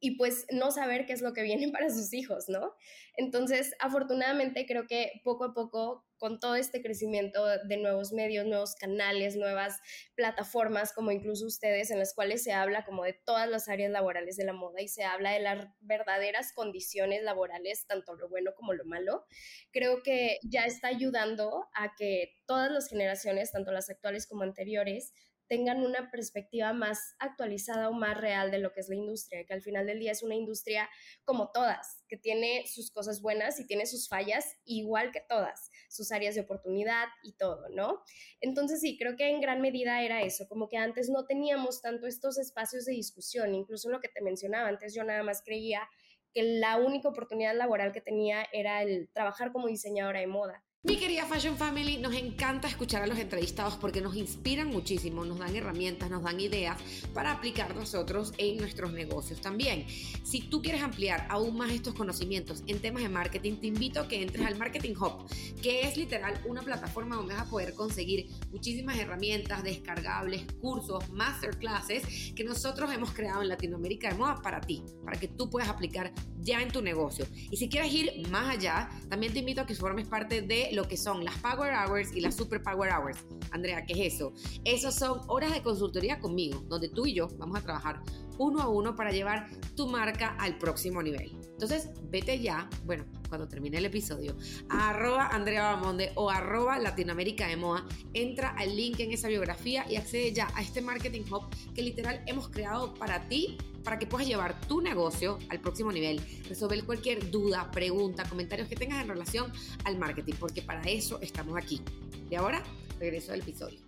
y 0.00 0.16
pues 0.16 0.46
no 0.50 0.70
saber 0.70 1.06
qué 1.06 1.12
es 1.12 1.22
lo 1.22 1.32
que 1.32 1.42
viene 1.42 1.68
para 1.72 1.90
sus 1.90 2.12
hijos, 2.12 2.48
¿no? 2.48 2.74
Entonces, 3.16 3.74
afortunadamente 3.80 4.66
creo 4.66 4.86
que 4.86 5.20
poco 5.24 5.44
a 5.44 5.54
poco, 5.54 6.04
con 6.18 6.40
todo 6.40 6.56
este 6.56 6.82
crecimiento 6.82 7.46
de 7.46 7.76
nuevos 7.76 8.12
medios, 8.12 8.44
nuevos 8.44 8.74
canales, 8.74 9.36
nuevas 9.36 9.80
plataformas, 10.16 10.92
como 10.92 11.12
incluso 11.12 11.46
ustedes, 11.46 11.92
en 11.92 11.98
las 11.98 12.12
cuales 12.12 12.42
se 12.42 12.52
habla 12.52 12.84
como 12.84 13.04
de 13.04 13.12
todas 13.12 13.48
las 13.48 13.68
áreas 13.68 13.92
laborales 13.92 14.36
de 14.36 14.44
la 14.44 14.52
moda 14.52 14.80
y 14.82 14.88
se 14.88 15.04
habla 15.04 15.30
de 15.30 15.40
las 15.40 15.68
verdaderas 15.80 16.52
condiciones 16.52 17.22
laborales, 17.22 17.86
tanto 17.86 18.14
lo 18.14 18.28
bueno 18.28 18.52
como 18.56 18.72
lo 18.72 18.84
malo, 18.84 19.26
creo 19.70 20.02
que 20.02 20.38
ya 20.42 20.64
está 20.64 20.88
ayudando 20.88 21.66
a 21.72 21.94
que 21.96 22.34
todas 22.46 22.70
las 22.70 22.88
generaciones, 22.88 23.52
tanto 23.52 23.70
las 23.70 23.88
actuales 23.88 24.26
como 24.26 24.42
anteriores, 24.42 25.12
tengan 25.48 25.84
una 25.84 26.10
perspectiva 26.10 26.72
más 26.72 27.16
actualizada 27.18 27.88
o 27.88 27.92
más 27.92 28.16
real 28.16 28.50
de 28.50 28.58
lo 28.58 28.72
que 28.72 28.80
es 28.80 28.88
la 28.88 28.96
industria, 28.96 29.44
que 29.44 29.54
al 29.54 29.62
final 29.62 29.86
del 29.86 29.98
día 29.98 30.12
es 30.12 30.22
una 30.22 30.34
industria 30.34 30.88
como 31.24 31.50
todas, 31.50 32.04
que 32.06 32.16
tiene 32.16 32.64
sus 32.66 32.90
cosas 32.90 33.22
buenas 33.22 33.58
y 33.58 33.66
tiene 33.66 33.86
sus 33.86 34.08
fallas 34.08 34.56
igual 34.64 35.10
que 35.10 35.22
todas, 35.26 35.70
sus 35.88 36.12
áreas 36.12 36.34
de 36.34 36.42
oportunidad 36.42 37.08
y 37.22 37.32
todo, 37.32 37.68
¿no? 37.70 38.02
Entonces 38.40 38.80
sí, 38.80 38.96
creo 38.98 39.16
que 39.16 39.28
en 39.28 39.40
gran 39.40 39.60
medida 39.60 40.02
era 40.02 40.22
eso, 40.22 40.46
como 40.48 40.68
que 40.68 40.76
antes 40.76 41.08
no 41.08 41.24
teníamos 41.24 41.80
tanto 41.80 42.06
estos 42.06 42.38
espacios 42.38 42.84
de 42.84 42.92
discusión, 42.92 43.54
incluso 43.54 43.90
lo 43.90 44.00
que 44.00 44.08
te 44.08 44.22
mencionaba, 44.22 44.68
antes 44.68 44.94
yo 44.94 45.02
nada 45.02 45.22
más 45.22 45.42
creía 45.42 45.88
que 46.34 46.42
la 46.42 46.76
única 46.76 47.08
oportunidad 47.08 47.56
laboral 47.56 47.92
que 47.92 48.02
tenía 48.02 48.46
era 48.52 48.82
el 48.82 49.10
trabajar 49.12 49.50
como 49.50 49.66
diseñadora 49.66 50.20
de 50.20 50.26
moda 50.26 50.62
mi 50.84 50.96
querida 50.96 51.26
Fashion 51.26 51.56
Family, 51.56 51.98
nos 51.98 52.14
encanta 52.14 52.66
escuchar 52.66 53.02
a 53.02 53.06
los 53.06 53.18
entrevistados 53.18 53.76
porque 53.76 54.00
nos 54.00 54.16
inspiran 54.16 54.68
muchísimo, 54.68 55.24
nos 55.24 55.38
dan 55.38 55.54
herramientas, 55.54 56.08
nos 56.08 56.22
dan 56.22 56.40
ideas 56.40 56.78
para 57.12 57.32
aplicar 57.32 57.76
nosotros 57.76 58.32
en 58.38 58.56
nuestros 58.56 58.92
negocios 58.92 59.40
también. 59.40 59.86
Si 59.88 60.40
tú 60.42 60.62
quieres 60.62 60.80
ampliar 60.80 61.26
aún 61.30 61.56
más 61.56 61.72
estos 61.72 61.94
conocimientos 61.94 62.62
en 62.68 62.80
temas 62.80 63.02
de 63.02 63.10
marketing, 63.10 63.56
te 63.56 63.66
invito 63.66 64.00
a 64.00 64.08
que 64.08 64.22
entres 64.22 64.46
al 64.46 64.56
Marketing 64.56 64.94
Hub, 64.94 65.28
que 65.60 65.82
es 65.82 65.96
literal 65.96 66.40
una 66.46 66.62
plataforma 66.62 67.16
donde 67.16 67.34
vas 67.34 67.48
a 67.48 67.50
poder 67.50 67.74
conseguir 67.74 68.28
muchísimas 68.50 68.96
herramientas 68.98 69.64
descargables, 69.64 70.46
cursos, 70.60 71.10
masterclasses 71.10 72.32
que 72.34 72.44
nosotros 72.44 72.90
hemos 72.92 73.10
creado 73.10 73.42
en 73.42 73.48
Latinoamérica 73.48 74.08
de 74.08 74.14
moda 74.14 74.40
para 74.40 74.60
ti, 74.60 74.84
para 75.04 75.18
que 75.18 75.28
tú 75.28 75.50
puedas 75.50 75.68
aplicar 75.68 76.14
ya 76.38 76.62
en 76.62 76.70
tu 76.70 76.80
negocio. 76.80 77.26
Y 77.50 77.56
si 77.56 77.68
quieres 77.68 77.92
ir 77.92 78.28
más 78.30 78.48
allá, 78.48 78.88
también 79.10 79.32
te 79.32 79.40
invito 79.40 79.60
a 79.60 79.66
que 79.66 79.74
formes 79.74 80.08
parte 80.08 80.40
de 80.40 80.77
lo 80.78 80.86
que 80.86 80.96
son 80.96 81.24
las 81.24 81.34
Power 81.38 81.74
Hours 81.74 82.14
y 82.14 82.20
las 82.20 82.36
Super 82.36 82.62
Power 82.62 82.92
Hours. 82.92 83.18
Andrea, 83.50 83.84
¿qué 83.84 83.94
es 83.94 84.14
eso? 84.14 84.32
Esos 84.64 84.94
son 84.94 85.22
horas 85.26 85.52
de 85.52 85.60
consultoría 85.60 86.20
conmigo, 86.20 86.62
donde 86.68 86.88
tú 86.88 87.04
y 87.04 87.14
yo 87.14 87.26
vamos 87.36 87.58
a 87.58 87.62
trabajar 87.62 88.00
uno 88.38 88.62
a 88.62 88.68
uno 88.68 88.94
para 88.94 89.10
llevar 89.10 89.48
tu 89.74 89.88
marca 89.88 90.36
al 90.38 90.56
próximo 90.56 91.02
nivel. 91.02 91.47
Entonces, 91.60 91.90
vete 92.08 92.38
ya, 92.38 92.70
bueno, 92.84 93.04
cuando 93.28 93.48
termine 93.48 93.78
el 93.78 93.86
episodio, 93.86 94.36
a 94.68 94.90
arroba 94.90 95.26
Andrea 95.26 95.74
Bamonde 95.74 96.12
o 96.14 96.30
arroba 96.30 96.78
Latinoamérica 96.78 97.48
de 97.48 97.56
Moda, 97.56 97.84
entra 98.14 98.50
al 98.50 98.76
link 98.76 99.00
en 99.00 99.10
esa 99.10 99.26
biografía 99.26 99.84
y 99.90 99.96
accede 99.96 100.32
ya 100.32 100.46
a 100.54 100.62
este 100.62 100.80
Marketing 100.80 101.22
Hub 101.22 101.48
que 101.74 101.82
literal 101.82 102.22
hemos 102.26 102.48
creado 102.48 102.94
para 102.94 103.28
ti, 103.28 103.58
para 103.82 103.98
que 103.98 104.06
puedas 104.06 104.28
llevar 104.28 104.60
tu 104.68 104.80
negocio 104.80 105.40
al 105.48 105.58
próximo 105.58 105.90
nivel, 105.90 106.20
resolver 106.48 106.84
cualquier 106.84 107.28
duda, 107.28 107.68
pregunta, 107.72 108.22
comentarios 108.28 108.68
que 108.68 108.76
tengas 108.76 109.02
en 109.02 109.08
relación 109.08 109.52
al 109.82 109.98
marketing, 109.98 110.34
porque 110.38 110.62
para 110.62 110.82
eso 110.82 111.20
estamos 111.20 111.56
aquí. 111.56 111.82
Y 112.30 112.36
ahora, 112.36 112.62
regreso 113.00 113.32
al 113.32 113.40
episodio. 113.40 113.80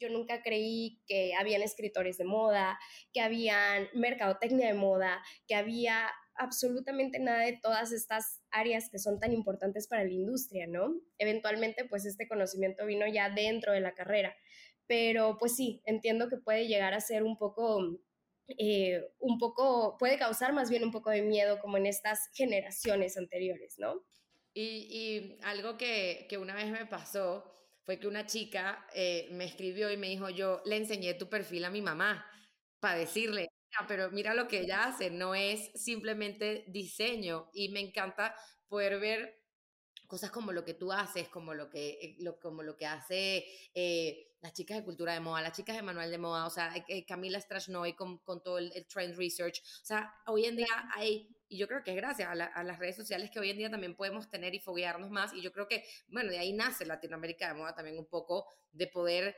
Yo 0.00 0.10
nunca 0.10 0.42
creí 0.42 1.00
que 1.06 1.34
habían 1.38 1.62
escritores 1.62 2.18
de 2.18 2.24
moda, 2.24 2.80
que 3.12 3.20
habían 3.20 3.86
mercadotecnia 3.94 4.66
de 4.66 4.74
moda, 4.74 5.22
que 5.46 5.54
había 5.54 6.10
absolutamente 6.38 7.18
nada 7.18 7.40
de 7.40 7.58
todas 7.62 7.92
estas 7.92 8.42
áreas 8.50 8.88
que 8.90 8.98
son 8.98 9.18
tan 9.18 9.32
importantes 9.32 9.88
para 9.88 10.04
la 10.04 10.12
industria, 10.12 10.66
¿no? 10.66 10.94
Eventualmente, 11.18 11.84
pues 11.84 12.06
este 12.06 12.28
conocimiento 12.28 12.86
vino 12.86 13.06
ya 13.06 13.30
dentro 13.30 13.72
de 13.72 13.80
la 13.80 13.94
carrera, 13.94 14.34
pero 14.86 15.36
pues 15.38 15.56
sí, 15.56 15.82
entiendo 15.84 16.28
que 16.28 16.36
puede 16.36 16.66
llegar 16.68 16.94
a 16.94 17.00
ser 17.00 17.22
un 17.22 17.36
poco, 17.36 17.98
eh, 18.58 19.02
un 19.18 19.38
poco, 19.38 19.96
puede 19.98 20.18
causar 20.18 20.52
más 20.52 20.70
bien 20.70 20.84
un 20.84 20.92
poco 20.92 21.10
de 21.10 21.22
miedo 21.22 21.58
como 21.60 21.76
en 21.76 21.86
estas 21.86 22.30
generaciones 22.34 23.16
anteriores, 23.16 23.76
¿no? 23.78 24.02
Y, 24.54 25.36
algo 25.42 25.76
que, 25.76 26.26
que 26.30 26.38
una 26.38 26.54
vez 26.54 26.70
me 26.70 26.86
pasó 26.86 27.44
fue 27.86 27.98
que 27.98 28.08
una 28.08 28.26
chica 28.26 28.86
eh, 28.94 29.28
me 29.32 29.44
escribió 29.44 29.90
y 29.92 29.96
me 29.96 30.08
dijo, 30.08 30.30
yo 30.30 30.62
le 30.64 30.76
enseñé 30.76 31.14
tu 31.14 31.28
perfil 31.28 31.64
a 31.64 31.70
mi 31.70 31.82
mamá 31.82 32.26
para 32.80 32.96
decirle, 32.98 33.48
pero 33.88 34.10
mira 34.10 34.34
lo 34.34 34.48
que 34.48 34.60
ella 34.60 34.84
hace, 34.84 35.10
no 35.10 35.34
es 35.34 35.70
simplemente 35.74 36.64
diseño 36.68 37.50
y 37.52 37.68
me 37.68 37.80
encanta 37.80 38.34
poder 38.68 38.98
ver 38.98 39.46
cosas 40.06 40.30
como 40.30 40.52
lo 40.52 40.64
que 40.64 40.74
tú 40.74 40.92
haces, 40.92 41.28
como 41.28 41.54
lo 41.54 41.68
que, 41.68 41.90
eh, 42.00 42.16
lo, 42.20 42.38
como 42.38 42.62
lo 42.62 42.76
que 42.76 42.86
hace 42.86 43.44
eh, 43.74 44.32
las 44.40 44.52
chicas 44.52 44.78
de 44.78 44.84
cultura 44.84 45.12
de 45.12 45.20
moda, 45.20 45.42
las 45.42 45.56
chicas 45.56 45.76
de 45.76 45.82
manual 45.82 46.10
de 46.10 46.18
moda, 46.18 46.46
o 46.46 46.50
sea, 46.50 46.72
eh, 46.88 47.04
Camila 47.04 47.40
Strashnoy 47.40 47.94
con, 47.94 48.18
con 48.18 48.42
todo 48.42 48.58
el, 48.58 48.86
trend 48.86 49.16
research. 49.16 49.60
O 49.82 49.84
sea, 49.84 50.14
hoy 50.26 50.44
en 50.44 50.56
día 50.56 50.66
hay, 50.94 51.28
y 51.48 51.58
yo 51.58 51.66
creo 51.66 51.82
que 51.82 51.90
es 51.90 51.96
gracias 51.96 52.28
a, 52.28 52.32
a, 52.32 52.62
las 52.62 52.78
redes 52.78 52.96
sociales 52.96 53.30
que 53.30 53.40
hoy 53.40 53.50
en 53.50 53.58
día 53.58 53.70
también 53.70 53.96
podemos 53.96 54.30
tener 54.30 54.54
y 54.54 54.60
foguearnos 54.60 55.10
más, 55.10 55.32
y 55.32 55.42
yo 55.42 55.52
creo 55.52 55.66
que, 55.66 55.84
bueno, 56.08 56.30
de 56.30 56.38
ahí 56.38 56.52
nace 56.52 56.86
Latinoamérica 56.86 57.48
de 57.48 57.54
moda 57.54 57.74
también 57.74 57.98
un 57.98 58.06
poco, 58.06 58.46
de 58.72 58.86
poder 58.86 59.36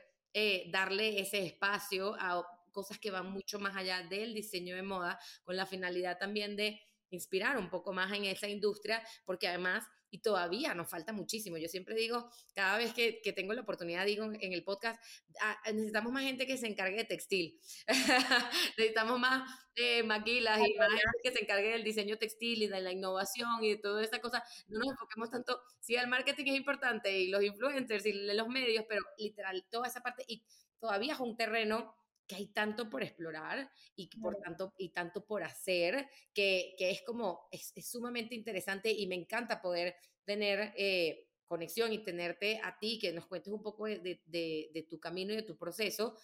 darle 0.71 1.19
ese 1.19 1.43
espacio 1.43 2.15
a 2.19 2.45
cosas 2.71 2.99
que 2.99 3.11
van 3.11 3.31
mucho 3.31 3.59
más 3.59 3.75
allá 3.75 4.03
del 4.03 4.33
diseño 4.33 4.75
de 4.75 4.83
moda, 4.83 5.19
con 5.43 5.55
la 5.55 5.65
finalidad 5.65 6.17
también 6.17 6.55
de 6.55 6.81
inspirar 7.11 7.57
un 7.57 7.69
poco 7.69 7.93
más 7.93 8.11
en 8.13 8.25
esa 8.25 8.47
industria, 8.47 9.01
porque 9.25 9.47
además 9.47 9.85
y 10.11 10.19
todavía 10.19 10.73
nos 10.73 10.89
falta 10.89 11.13
muchísimo. 11.13 11.57
Yo 11.57 11.67
siempre 11.67 11.95
digo, 11.95 12.29
cada 12.53 12.77
vez 12.77 12.93
que, 12.93 13.21
que 13.21 13.33
tengo 13.33 13.53
la 13.53 13.61
oportunidad, 13.61 14.05
digo 14.05 14.25
en 14.25 14.53
el 14.53 14.63
podcast, 14.63 15.01
ah, 15.41 15.57
necesitamos 15.71 16.11
más 16.11 16.23
gente 16.23 16.47
que 16.47 16.57
se 16.57 16.67
encargue 16.67 16.97
de 16.97 17.05
textil, 17.05 17.59
necesitamos 18.77 19.19
más 19.19 19.49
eh, 19.75 20.03
maquilas 20.03 20.59
y 20.59 20.73
más 20.77 20.89
gente 20.89 21.19
que 21.23 21.31
se 21.31 21.43
encargue 21.43 21.69
del 21.69 21.83
diseño 21.83 22.17
textil 22.17 22.63
y 22.63 22.67
de 22.67 22.81
la 22.81 22.91
innovación 22.91 23.63
y 23.63 23.71
de 23.71 23.77
toda 23.77 24.03
esta 24.03 24.19
cosa. 24.19 24.43
No 24.67 24.79
nos 24.79 24.89
enfoquemos 24.89 25.29
tanto, 25.29 25.61
sí, 25.79 25.95
el 25.95 26.07
marketing 26.07 26.45
es 26.51 26.57
importante 26.57 27.17
y 27.17 27.29
los 27.29 27.43
influencers 27.43 28.05
y 28.05 28.13
los 28.13 28.47
medios, 28.47 28.85
pero 28.87 29.01
literal, 29.17 29.65
toda 29.69 29.87
esa 29.87 30.01
parte, 30.01 30.23
y 30.27 30.43
todavía 30.79 31.13
es 31.13 31.19
un 31.19 31.37
terreno 31.37 31.95
que 32.29 32.35
hay 32.35 32.47
tanto 32.49 32.87
por 32.91 33.01
explorar 33.01 33.71
y 33.95 34.07
por 34.19 34.37
tanto 34.37 34.75
y 34.77 34.89
tanto 34.89 35.25
por 35.25 35.43
hacer 35.43 36.07
que, 36.31 36.75
que 36.77 36.91
es 36.91 37.01
como 37.01 37.49
es, 37.51 37.73
sumamente 37.89 38.35
interesante 38.35 38.91
y 38.91 39.07
me 39.07 39.15
encanta 39.15 39.59
poder 39.59 39.95
tener 40.23 40.71
eh, 40.77 41.27
conexión 41.47 41.91
y 41.91 42.03
tenerte 42.03 42.61
a 42.63 42.77
ti 42.77 42.99
que 43.01 43.11
nos 43.11 43.25
cuentes 43.25 43.51
un 43.51 43.63
poco 43.63 43.87
de, 43.87 44.21
de, 44.27 44.69
de, 44.71 44.83
tu 44.87 44.99
camino 44.99 45.33
y 45.33 45.37
de 45.37 45.41
tu 45.41 45.57
proceso 45.57 46.15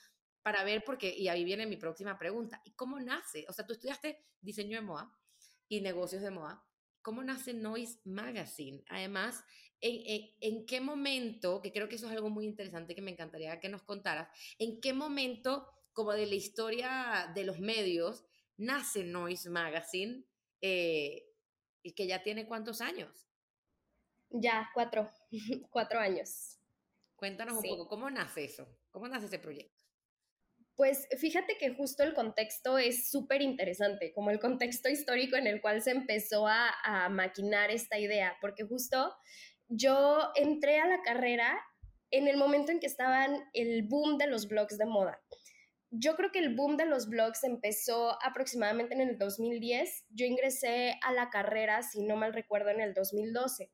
para 0.43 0.63
ver 0.63 0.83
porque 0.85 1.11
y 1.11 1.27
ahí 1.27 1.43
viene 1.43 1.65
mi 1.65 1.77
próxima 1.77 2.19
pregunta 2.19 2.61
y 2.63 2.73
cómo 2.73 2.99
nace 2.99 3.43
o 3.49 3.53
sea 3.53 3.65
tú 3.65 3.73
estudiaste 3.73 4.23
diseño 4.39 4.77
de 4.77 4.85
moda 4.85 5.11
y 5.67 5.81
negocios 5.81 6.21
de 6.21 6.29
moda 6.29 6.63
cómo 7.01 7.23
nace 7.23 7.55
Noise 7.55 7.99
Magazine 8.03 8.83
además 8.89 9.43
en, 9.81 10.01
en, 10.05 10.29
en 10.39 10.65
qué 10.67 10.81
momento 10.81 11.61
que 11.61 11.71
creo 11.73 11.89
que 11.89 11.95
eso 11.95 12.05
es 12.05 12.13
algo 12.13 12.29
muy 12.29 12.45
interesante 12.45 12.93
que 12.93 13.01
me 13.01 13.11
encantaría 13.11 13.59
que 13.59 13.69
nos 13.69 13.81
contaras 13.81 14.29
en 14.59 14.79
qué 14.79 14.93
momento 14.93 15.67
como 15.95 16.11
de 16.11 16.27
la 16.27 16.35
historia 16.35 17.31
de 17.33 17.45
los 17.45 17.59
medios, 17.59 18.25
nace 18.57 19.03
Noise 19.03 19.49
Magazine, 19.49 20.25
eh, 20.61 21.25
y 21.81 21.93
que 21.93 22.05
ya 22.05 22.21
tiene 22.21 22.47
cuántos 22.47 22.81
años? 22.81 23.27
Ya, 24.29 24.69
cuatro, 24.73 25.09
cuatro 25.71 25.99
años. 25.99 26.59
Cuéntanos 27.15 27.57
un 27.57 27.63
poco, 27.63 27.87
¿cómo 27.87 28.09
nace 28.09 28.43
eso? 28.43 28.67
¿Cómo 28.91 29.07
nace 29.07 29.27
ese 29.27 29.39
proyecto? 29.39 29.73
Pues 30.75 31.07
fíjate 31.17 31.57
que 31.57 31.73
justo 31.73 32.03
el 32.03 32.13
contexto 32.13 32.77
es 32.77 33.09
súper 33.09 33.41
interesante, 33.41 34.11
como 34.13 34.29
el 34.31 34.39
contexto 34.39 34.89
histórico 34.89 35.37
en 35.37 35.47
el 35.47 35.61
cual 35.61 35.81
se 35.81 35.91
empezó 35.91 36.45
a, 36.45 36.73
a, 36.83 37.07
maquinar 37.07 37.71
esta 37.71 37.97
idea, 37.97 38.35
porque 38.41 38.65
justo 38.65 39.15
yo 39.69 40.31
entré 40.35 40.79
a 40.79 40.87
la 40.87 41.01
carrera 41.01 41.57
en 42.11 42.27
el 42.27 42.35
momento 42.35 42.73
en 42.73 42.81
que 42.81 42.87
estaban 42.87 43.49
el 43.53 43.83
boom 43.83 44.17
de 44.17 44.27
los 44.27 44.49
blogs 44.49 44.77
de 44.77 44.85
moda 44.85 45.21
yo 45.99 46.15
creo 46.15 46.31
que 46.31 46.39
el 46.39 46.55
boom 46.55 46.77
de 46.77 46.85
los 46.85 47.09
blogs 47.09 47.43
empezó 47.43 48.17
aproximadamente 48.23 48.93
en 48.93 49.01
el 49.01 49.17
2010. 49.17 50.05
Yo 50.09 50.25
ingresé 50.25 50.95
a 51.03 51.11
la 51.11 51.29
carrera, 51.29 51.83
si 51.83 52.03
no 52.03 52.15
mal 52.15 52.33
recuerdo, 52.33 52.69
en 52.69 52.81
el 52.81 52.93
2012. 52.93 53.71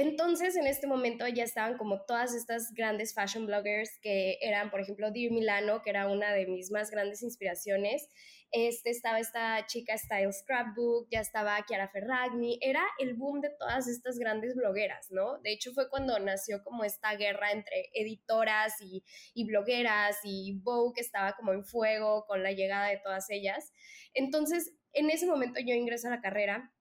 Entonces, 0.00 0.54
en 0.54 0.68
este 0.68 0.86
momento 0.86 1.26
ya 1.26 1.42
estaban 1.42 1.76
como 1.76 2.02
todas 2.02 2.32
estas 2.32 2.72
grandes 2.72 3.12
fashion 3.14 3.46
bloggers 3.46 3.90
que 4.00 4.38
eran, 4.40 4.70
por 4.70 4.80
ejemplo, 4.80 5.10
Dear 5.10 5.32
Milano, 5.32 5.82
que 5.82 5.90
era 5.90 6.06
una 6.06 6.32
de 6.32 6.46
mis 6.46 6.70
más 6.70 6.92
grandes 6.92 7.24
inspiraciones, 7.24 8.08
este, 8.52 8.90
estaba 8.90 9.18
esta 9.18 9.66
chica 9.66 9.98
Style 9.98 10.32
Scrapbook, 10.32 11.08
ya 11.10 11.18
estaba 11.18 11.66
Chiara 11.66 11.88
Ferragni, 11.88 12.60
era 12.62 12.84
el 13.00 13.14
boom 13.14 13.40
de 13.40 13.50
todas 13.58 13.88
estas 13.88 14.20
grandes 14.20 14.54
blogueras, 14.54 15.10
¿no? 15.10 15.40
De 15.40 15.50
hecho 15.50 15.72
fue 15.72 15.90
cuando 15.90 16.16
nació 16.20 16.62
como 16.62 16.84
esta 16.84 17.16
guerra 17.16 17.50
entre 17.50 17.90
editoras 17.92 18.80
y, 18.80 19.02
y 19.34 19.46
blogueras 19.46 20.18
y 20.22 20.60
Vogue 20.62 21.00
estaba 21.00 21.32
como 21.32 21.52
en 21.52 21.64
fuego 21.64 22.24
con 22.28 22.44
la 22.44 22.52
llegada 22.52 22.86
de 22.86 22.98
todas 22.98 23.28
ellas. 23.30 23.72
Entonces, 24.14 24.76
en 24.92 25.10
ese 25.10 25.26
momento 25.26 25.58
yo 25.58 25.74
ingreso 25.74 26.06
a 26.06 26.12
la 26.12 26.20
carrera 26.20 26.72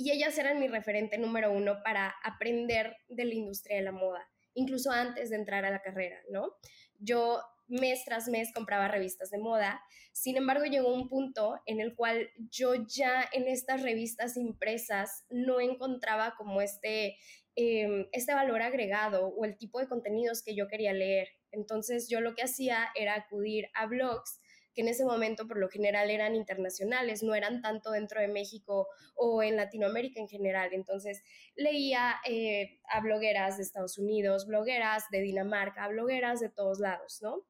y 0.00 0.10
ellas 0.12 0.38
eran 0.38 0.58
mi 0.58 0.66
referente 0.66 1.18
número 1.18 1.52
uno 1.52 1.82
para 1.84 2.14
aprender 2.24 2.96
de 3.08 3.26
la 3.26 3.34
industria 3.34 3.76
de 3.76 3.82
la 3.82 3.92
moda, 3.92 4.26
incluso 4.54 4.90
antes 4.90 5.28
de 5.28 5.36
entrar 5.36 5.66
a 5.66 5.70
la 5.70 5.82
carrera, 5.82 6.16
¿no? 6.30 6.54
Yo 6.98 7.42
mes 7.68 8.02
tras 8.06 8.26
mes 8.26 8.50
compraba 8.54 8.88
revistas 8.88 9.28
de 9.28 9.36
moda. 9.36 9.78
Sin 10.12 10.38
embargo, 10.38 10.64
llegó 10.64 10.90
un 10.94 11.10
punto 11.10 11.60
en 11.66 11.82
el 11.82 11.94
cual 11.94 12.30
yo 12.50 12.74
ya 12.86 13.28
en 13.30 13.46
estas 13.46 13.82
revistas 13.82 14.38
impresas 14.38 15.26
no 15.28 15.60
encontraba 15.60 16.34
como 16.34 16.62
este, 16.62 17.18
em, 17.54 18.06
este 18.12 18.32
valor 18.32 18.62
agregado 18.62 19.28
o 19.28 19.44
el 19.44 19.58
tipo 19.58 19.80
de 19.80 19.86
contenidos 19.86 20.42
que 20.42 20.56
yo 20.56 20.66
quería 20.66 20.94
leer. 20.94 21.28
Entonces 21.52 22.08
yo 22.08 22.22
lo 22.22 22.34
que 22.34 22.42
hacía 22.42 22.88
era 22.94 23.16
acudir 23.16 23.66
a 23.74 23.84
blogs 23.84 24.39
en 24.80 24.88
ese 24.88 25.04
momento 25.04 25.46
por 25.46 25.58
lo 25.58 25.68
general 25.68 26.10
eran 26.10 26.34
internacionales, 26.34 27.22
no 27.22 27.34
eran 27.34 27.62
tanto 27.62 27.90
dentro 27.90 28.20
de 28.20 28.28
México 28.28 28.88
o 29.14 29.42
en 29.42 29.56
Latinoamérica 29.56 30.20
en 30.20 30.28
general. 30.28 30.70
Entonces 30.72 31.22
leía 31.54 32.16
eh, 32.26 32.80
a 32.88 33.00
blogueras 33.00 33.56
de 33.56 33.62
Estados 33.62 33.98
Unidos, 33.98 34.46
blogueras 34.46 35.04
de 35.10 35.20
Dinamarca, 35.20 35.88
blogueras 35.88 36.40
de 36.40 36.50
todos 36.50 36.80
lados, 36.80 37.20
¿no? 37.22 37.46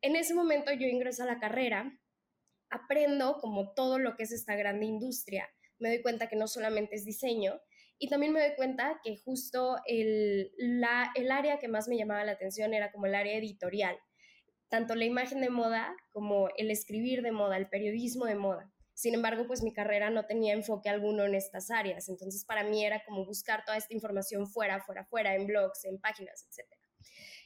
En 0.00 0.16
ese 0.16 0.34
momento 0.34 0.72
yo 0.72 0.88
ingreso 0.88 1.22
a 1.22 1.26
la 1.26 1.38
carrera, 1.38 1.98
aprendo 2.70 3.38
como 3.40 3.72
todo 3.72 3.98
lo 3.98 4.16
que 4.16 4.24
es 4.24 4.32
esta 4.32 4.56
grande 4.56 4.86
industria, 4.86 5.48
me 5.78 5.90
doy 5.90 6.02
cuenta 6.02 6.28
que 6.28 6.36
no 6.36 6.48
solamente 6.48 6.96
es 6.96 7.04
diseño, 7.04 7.60
y 7.98 8.08
también 8.08 8.32
me 8.32 8.40
doy 8.40 8.56
cuenta 8.56 9.00
que 9.04 9.16
justo 9.16 9.76
el, 9.86 10.50
el 10.58 11.30
área 11.30 11.58
que 11.60 11.68
más 11.68 11.86
me 11.86 11.96
llamaba 11.96 12.24
la 12.24 12.32
atención 12.32 12.74
era 12.74 12.90
como 12.90 13.06
el 13.06 13.14
área 13.14 13.36
editorial, 13.36 13.96
tanto 14.72 14.94
la 14.94 15.04
imagen 15.04 15.42
de 15.42 15.50
moda 15.50 15.94
como 16.12 16.48
el 16.56 16.70
escribir 16.70 17.20
de 17.20 17.30
moda, 17.30 17.58
el 17.58 17.68
periodismo 17.68 18.24
de 18.24 18.36
moda. 18.36 18.72
Sin 18.94 19.12
embargo, 19.12 19.46
pues 19.46 19.62
mi 19.62 19.74
carrera 19.74 20.08
no 20.08 20.24
tenía 20.24 20.54
enfoque 20.54 20.88
alguno 20.88 21.26
en 21.26 21.34
estas 21.34 21.70
áreas, 21.70 22.08
entonces 22.08 22.46
para 22.46 22.64
mí 22.64 22.82
era 22.82 23.04
como 23.04 23.26
buscar 23.26 23.66
toda 23.66 23.76
esta 23.76 23.92
información 23.92 24.46
fuera, 24.46 24.80
fuera, 24.80 25.04
fuera, 25.04 25.34
en 25.34 25.46
blogs, 25.46 25.84
en 25.84 26.00
páginas, 26.00 26.46
etc. 26.48 26.66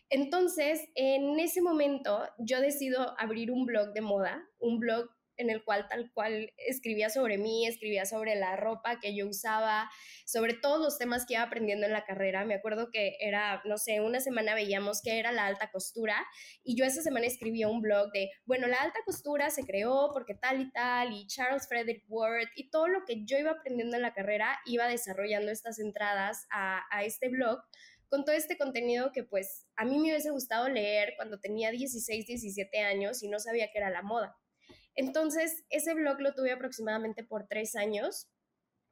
Entonces, 0.08 0.88
en 0.94 1.40
ese 1.40 1.62
momento, 1.62 2.28
yo 2.38 2.60
decido 2.60 3.18
abrir 3.18 3.50
un 3.50 3.66
blog 3.66 3.92
de 3.92 4.02
moda, 4.02 4.48
un 4.60 4.78
blog 4.78 5.08
en 5.36 5.50
el 5.50 5.64
cual 5.64 5.86
tal 5.88 6.10
cual 6.12 6.52
escribía 6.56 7.10
sobre 7.10 7.38
mí, 7.38 7.66
escribía 7.66 8.06
sobre 8.06 8.34
la 8.34 8.56
ropa 8.56 8.98
que 9.00 9.14
yo 9.14 9.26
usaba, 9.28 9.90
sobre 10.24 10.54
todos 10.54 10.80
los 10.80 10.98
temas 10.98 11.26
que 11.26 11.34
iba 11.34 11.42
aprendiendo 11.42 11.86
en 11.86 11.92
la 11.92 12.04
carrera. 12.04 12.44
Me 12.44 12.54
acuerdo 12.54 12.90
que 12.90 13.16
era, 13.20 13.62
no 13.64 13.78
sé, 13.78 14.00
una 14.00 14.20
semana 14.20 14.54
veíamos 14.54 15.02
que 15.02 15.18
era 15.18 15.32
la 15.32 15.46
alta 15.46 15.70
costura 15.70 16.26
y 16.62 16.76
yo 16.76 16.84
esa 16.84 17.02
semana 17.02 17.26
escribía 17.26 17.68
un 17.68 17.80
blog 17.80 18.10
de, 18.12 18.30
bueno, 18.44 18.66
la 18.66 18.76
alta 18.76 19.00
costura 19.04 19.50
se 19.50 19.64
creó 19.64 20.10
porque 20.12 20.34
tal 20.34 20.60
y 20.60 20.70
tal 20.72 21.12
y 21.12 21.26
Charles 21.26 21.68
Frederick 21.68 22.04
Ward 22.08 22.48
y 22.56 22.70
todo 22.70 22.88
lo 22.88 23.04
que 23.04 23.24
yo 23.24 23.38
iba 23.38 23.52
aprendiendo 23.52 23.96
en 23.96 24.02
la 24.02 24.14
carrera 24.14 24.58
iba 24.66 24.88
desarrollando 24.88 25.50
estas 25.50 25.78
entradas 25.78 26.46
a, 26.50 26.82
a 26.90 27.04
este 27.04 27.28
blog 27.28 27.60
con 28.08 28.24
todo 28.24 28.34
este 28.34 28.56
contenido 28.56 29.12
que 29.12 29.24
pues 29.24 29.66
a 29.76 29.84
mí 29.84 29.98
me 29.98 30.10
hubiese 30.10 30.30
gustado 30.30 30.68
leer 30.68 31.14
cuando 31.16 31.40
tenía 31.40 31.70
16, 31.70 32.26
17 32.26 32.80
años 32.80 33.22
y 33.22 33.28
no 33.28 33.38
sabía 33.38 33.70
qué 33.72 33.78
era 33.78 33.90
la 33.90 34.02
moda. 34.02 34.36
Entonces, 34.96 35.64
ese 35.68 35.94
blog 35.94 36.20
lo 36.20 36.34
tuve 36.34 36.52
aproximadamente 36.52 37.22
por 37.22 37.46
tres 37.46 37.76
años. 37.76 38.28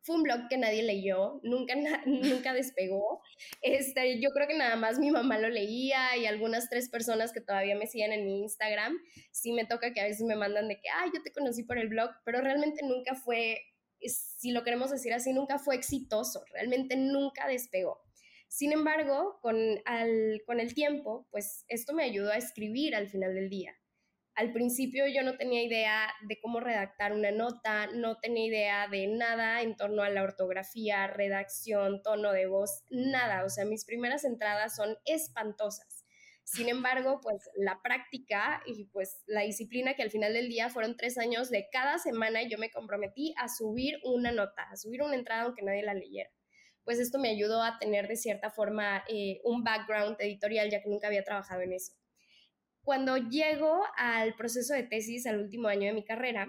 Fue 0.03 0.17
un 0.17 0.23
blog 0.23 0.49
que 0.51 0.59
nadie 0.59 0.83
leyó, 0.83 1.41
nunca, 1.43 1.75
nunca 2.07 2.53
despegó. 2.53 3.23
Este, 3.63 4.21
yo 4.21 4.31
creo 4.31 4.47
que 4.47 4.57
nada 4.57 4.77
más 4.77 4.99
mi 4.99 5.11
mamá 5.11 5.39
lo 5.39 5.49
leía 5.49 6.15
y 6.19 6.27
algunas 6.27 6.69
tres 6.69 6.91
personas 6.91 7.33
que 7.33 7.41
todavía 7.41 7.75
me 7.75 7.87
siguen 7.87 8.13
en 8.13 8.27
mi 8.27 8.43
Instagram. 8.43 8.99
Sí 9.33 9.53
me 9.53 9.65
toca 9.65 9.95
que 9.95 10.01
a 10.03 10.05
veces 10.05 10.27
me 10.27 10.37
mandan 10.37 10.69
de 10.69 10.79
que, 10.79 10.91
ay, 10.91 11.11
yo 11.15 11.23
te 11.23 11.33
conocí 11.33 11.63
por 11.63 11.79
el 11.79 11.89
blog, 11.89 12.11
pero 12.27 12.43
realmente 12.43 12.85
nunca 12.85 13.15
fue, 13.15 13.63
si 13.99 14.53
lo 14.53 14.63
queremos 14.63 14.91
decir 14.91 15.15
así, 15.15 15.33
nunca 15.33 15.59
fue 15.59 15.75
exitoso, 15.75 16.45
realmente 16.53 16.97
nunca 16.97 17.49
despegó. 17.49 18.05
Sin 18.49 18.73
embargo, 18.73 19.39
con, 19.41 19.57
con 20.47 20.61
el 20.61 20.75
tiempo, 20.75 21.27
pues 21.31 21.65
esto 21.67 21.95
me 21.95 22.05
ayudó 22.05 22.31
a 22.31 22.37
escribir 22.37 22.95
al 22.95 23.09
final 23.09 23.35
del 23.35 23.49
día. 23.49 23.75
Al 24.37 24.53
principio 24.53 25.07
yo 25.07 25.23
no 25.23 25.37
tenía 25.37 25.63
idea 25.63 26.13
de 26.23 26.41
cómo 26.41 26.59
redactar 26.59 27.13
una 27.13 27.31
nota, 27.31 27.87
no 27.95 28.19
tenía 28.19 28.47
idea 28.47 28.89
de 28.89 29.07
nada 29.07 29.63
en 29.63 29.77
torno 29.77 30.03
a 30.03 30.11
la 30.11 30.25
ortografía, 30.25 31.07
redacción, 31.07 32.03
tono 32.03 32.33
de 32.33 32.47
voz, 32.47 32.83
nada. 32.91 33.45
O 33.45 33.49
sea, 33.49 33.65
mis 33.65 33.85
primeras 33.85 34.25
entradas 34.25 34.75
son 34.75 34.97
espantosas. 35.05 36.05
Sin 36.43 36.69
embargo, 36.69 37.21
pues 37.23 37.49
la 37.55 37.81
práctica 37.81 38.61
y 38.67 38.87
pues 38.87 39.23
la 39.27 39.43
disciplina 39.43 39.95
que 39.95 40.03
al 40.03 40.11
final 40.11 40.35
del 40.35 40.49
día 40.49 40.69
fueron 40.69 40.97
tres 40.97 41.17
años 41.17 41.49
de 41.49 41.69
cada 41.71 41.99
semana 41.99 42.43
yo 42.43 42.59
me 42.59 42.71
comprometí 42.71 43.35
a 43.39 43.49
subir 43.49 43.99
una 44.05 44.33
nota, 44.33 44.65
a 44.71 44.77
subir 44.77 45.03
una 45.03 45.15
entrada 45.15 45.45
aunque 45.45 45.63
nadie 45.63 45.83
la 45.85 45.95
leyera. 45.95 46.31
Pues 46.85 46.99
esto 46.99 47.19
me 47.19 47.31
ayudó 47.31 47.63
a 47.63 47.79
tener 47.79 48.09
de 48.09 48.17
cierta 48.17 48.51
forma 48.51 49.05
eh, 49.09 49.41
un 49.45 49.65
background 49.65 50.17
editorial 50.19 50.71
ya 50.71 50.83
que 50.83 50.91
nunca 50.91 51.07
había 51.07 51.25
trabajado 51.25 51.63
en 51.63 51.73
eso. 51.73 51.95
Cuando 52.85 53.17
llego 53.17 53.83
al 53.97 54.35
proceso 54.37 54.75
de 54.75 54.83
tesis 54.83 55.27
al 55.27 55.41
último 55.41 55.69
año 55.69 55.87
de 55.87 55.95
mi 55.95 56.05
carrera, 56.05 56.47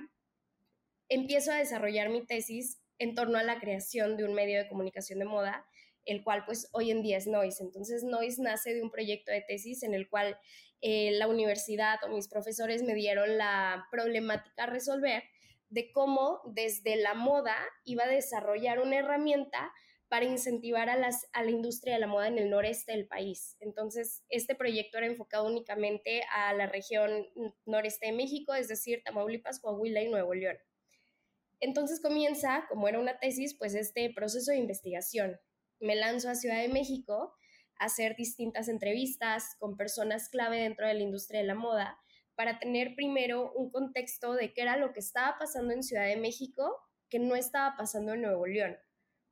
empiezo 1.07 1.53
a 1.53 1.57
desarrollar 1.57 2.09
mi 2.09 2.25
tesis 2.25 2.81
en 2.99 3.15
torno 3.15 3.37
a 3.37 3.43
la 3.43 3.59
creación 3.59 4.17
de 4.17 4.25
un 4.25 4.33
medio 4.33 4.57
de 4.57 4.67
comunicación 4.67 5.19
de 5.19 5.25
moda, 5.25 5.65
el 6.03 6.25
cual 6.25 6.43
pues 6.45 6.67
hoy 6.73 6.91
en 6.91 7.01
día 7.01 7.17
es 7.17 7.27
Noise. 7.27 7.63
Entonces 7.63 8.03
Noise 8.03 8.41
nace 8.41 8.73
de 8.73 8.83
un 8.83 8.91
proyecto 8.91 9.31
de 9.31 9.41
tesis 9.47 9.81
en 9.83 9.93
el 9.93 10.09
cual 10.09 10.37
eh, 10.81 11.11
la 11.13 11.27
universidad 11.29 12.03
o 12.03 12.09
mis 12.09 12.27
profesores 12.27 12.83
me 12.83 12.95
dieron 12.95 13.37
la 13.37 13.87
problemática 13.89 14.63
a 14.63 14.67
resolver 14.67 15.23
de 15.69 15.91
cómo 15.93 16.41
desde 16.53 16.97
la 16.97 17.13
moda 17.13 17.55
iba 17.85 18.03
a 18.03 18.09
desarrollar 18.09 18.81
una 18.81 18.97
herramienta 18.97 19.71
para 20.07 20.25
incentivar 20.25 20.89
a, 20.89 20.97
la 20.97 21.49
industria 21.49 21.95
de 21.95 21.99
la 21.99 22.07
moda 22.07 22.27
en 22.27 22.37
el 22.37 22.49
noreste 22.49 22.91
del 22.91 23.07
país. 23.07 23.57
Entonces, 23.59 24.23
este 24.29 24.55
proyecto 24.55 24.97
era 24.97 25.07
enfocado 25.07 25.47
únicamente 25.47 26.23
a 26.31 26.53
la 26.53 26.67
región 26.67 27.27
noreste 27.65 28.07
de 28.07 28.11
México, 28.11 28.53
es 28.53 28.67
decir, 28.67 29.01
Tamaulipas, 29.03 29.59
Coahuila 29.59 30.01
y 30.01 30.09
Nuevo 30.09 30.33
León. 30.33 30.57
Entonces 31.59 32.01
comienza, 32.01 32.65
como 32.69 32.87
era 32.87 32.99
una 32.99 33.17
tesis, 33.17 33.55
pues 33.57 33.73
este 33.73 34.11
proceso 34.13 34.51
de 34.51 34.57
investigación. 34.57 35.39
Me 35.79 35.95
lanzo 35.95 36.29
a 36.29 36.35
Ciudad 36.35 36.61
de 36.61 36.67
México 36.67 37.33
a 37.79 37.85
hacer 37.85 38.15
distintas 38.15 38.67
entrevistas 38.67 39.55
con 39.59 39.75
personas 39.75 40.29
clave 40.29 40.59
dentro 40.59 40.87
de 40.87 40.93
la 40.93 41.01
industria 41.03 41.39
de 41.39 41.47
la 41.47 41.55
moda 41.55 41.97
para 42.35 42.59
tener 42.59 42.95
primero 42.95 43.51
un 43.53 43.71
contexto 43.71 44.33
de 44.33 44.53
qué 44.53 44.61
era 44.61 44.77
lo 44.77 44.93
que 44.93 44.99
estaba 44.99 45.37
pasando 45.39 45.73
en 45.73 45.83
Ciudad 45.83 46.05
de 46.05 46.17
México 46.17 46.77
que 47.09 47.19
no 47.19 47.35
estaba 47.35 47.75
pasando 47.77 48.13
en 48.13 48.21
Nuevo 48.21 48.45
León 48.45 48.77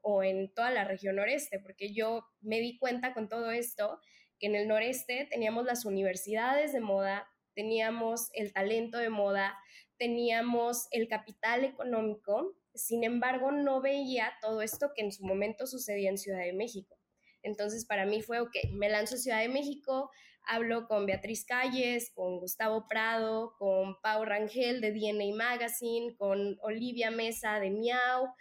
o 0.03 0.21
en 0.21 0.53
toda 0.53 0.69
la 0.69 0.83
región 0.83 1.15
noreste, 1.15 1.59
porque 1.59 1.93
yo 1.93 2.27
me 2.41 2.59
di 2.59 2.77
cuenta 2.77 3.13
con 3.13 3.29
todo 3.29 3.51
esto 3.51 3.99
que 4.37 4.47
en 4.47 4.55
el 4.55 4.67
noreste 4.67 5.27
teníamos 5.31 5.65
las 5.65 5.85
universidades 5.85 6.73
de 6.73 6.81
moda, 6.81 7.27
teníamos 7.55 8.29
el 8.33 8.51
talento 8.51 8.97
de 8.97 9.09
moda, 9.09 9.57
teníamos 9.97 10.87
el 10.91 11.07
capital 11.07 11.63
económico, 11.63 12.53
sin 12.75 13.05
embargo 13.05 13.51
no 13.51 13.81
veía 13.81 14.33
todo 14.41 14.61
esto 14.61 14.91
que 14.93 15.03
en 15.03 15.13
su 15.13 15.23
momento 15.23 15.65
sucedía 15.67 16.09
en 16.09 16.17
Ciudad 16.17 16.43
de 16.43 16.53
México. 16.53 16.99
Entonces 17.41 17.85
para 17.85 18.05
mí 18.05 18.21
fue, 18.21 18.41
ok, 18.41 18.55
me 18.73 18.89
lanzo 18.89 19.15
a 19.15 19.19
Ciudad 19.19 19.39
de 19.39 19.47
México, 19.47 20.11
hablo 20.45 20.87
con 20.87 21.05
Beatriz 21.05 21.45
Calles, 21.45 22.11
con 22.13 22.39
Gustavo 22.39 22.87
Prado, 22.89 23.55
con 23.57 24.01
Pau 24.01 24.25
Rangel 24.25 24.81
de 24.81 24.91
DNA 24.91 25.33
Magazine, 25.33 26.13
con 26.17 26.57
Olivia 26.61 27.11
Mesa 27.11 27.61
de 27.61 27.69
Miau, 27.69 28.33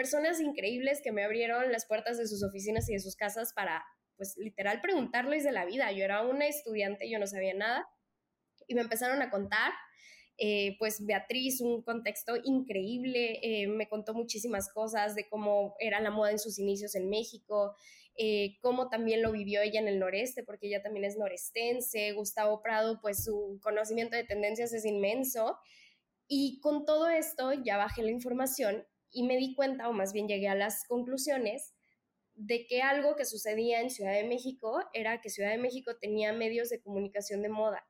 personas 0.00 0.40
increíbles 0.40 1.02
que 1.02 1.12
me 1.12 1.22
abrieron 1.22 1.70
las 1.70 1.84
puertas 1.84 2.16
de 2.16 2.26
sus 2.26 2.42
oficinas 2.42 2.88
y 2.88 2.94
de 2.94 3.00
sus 3.00 3.16
casas 3.16 3.52
para, 3.52 3.84
pues, 4.16 4.34
literal 4.38 4.80
preguntarles 4.80 5.44
de 5.44 5.52
la 5.52 5.66
vida. 5.66 5.92
Yo 5.92 6.02
era 6.04 6.22
una 6.22 6.46
estudiante, 6.46 7.10
yo 7.10 7.18
no 7.18 7.26
sabía 7.26 7.52
nada, 7.52 7.86
y 8.66 8.74
me 8.74 8.80
empezaron 8.80 9.20
a 9.20 9.28
contar. 9.28 9.72
Eh, 10.38 10.76
pues 10.78 11.04
Beatriz, 11.04 11.60
un 11.60 11.82
contexto 11.82 12.32
increíble, 12.44 13.40
eh, 13.42 13.66
me 13.66 13.90
contó 13.90 14.14
muchísimas 14.14 14.72
cosas 14.72 15.14
de 15.14 15.28
cómo 15.28 15.74
era 15.80 16.00
la 16.00 16.10
moda 16.10 16.30
en 16.30 16.38
sus 16.38 16.58
inicios 16.58 16.94
en 16.94 17.10
México, 17.10 17.76
eh, 18.16 18.56
cómo 18.62 18.88
también 18.88 19.20
lo 19.20 19.32
vivió 19.32 19.60
ella 19.60 19.80
en 19.80 19.88
el 19.88 19.98
noreste, 19.98 20.42
porque 20.44 20.68
ella 20.68 20.82
también 20.82 21.04
es 21.04 21.18
norestense, 21.18 22.12
Gustavo 22.12 22.62
Prado, 22.62 23.00
pues 23.02 23.22
su 23.22 23.60
conocimiento 23.62 24.16
de 24.16 24.24
tendencias 24.24 24.72
es 24.72 24.86
inmenso. 24.86 25.58
Y 26.26 26.58
con 26.60 26.86
todo 26.86 27.10
esto 27.10 27.52
ya 27.52 27.76
bajé 27.76 28.02
la 28.02 28.12
información 28.12 28.86
y 29.12 29.24
me 29.24 29.36
di 29.36 29.54
cuenta, 29.54 29.88
o 29.88 29.92
más 29.92 30.12
bien 30.12 30.28
llegué 30.28 30.48
a 30.48 30.54
las 30.54 30.84
conclusiones, 30.84 31.74
de 32.34 32.66
que 32.66 32.82
algo 32.82 33.16
que 33.16 33.24
sucedía 33.24 33.80
en 33.80 33.90
Ciudad 33.90 34.14
de 34.14 34.24
México 34.24 34.82
era 34.94 35.20
que 35.20 35.30
Ciudad 35.30 35.50
de 35.50 35.58
México 35.58 35.96
tenía 36.00 36.32
medios 36.32 36.70
de 36.70 36.80
comunicación 36.80 37.42
de 37.42 37.48
moda. 37.48 37.86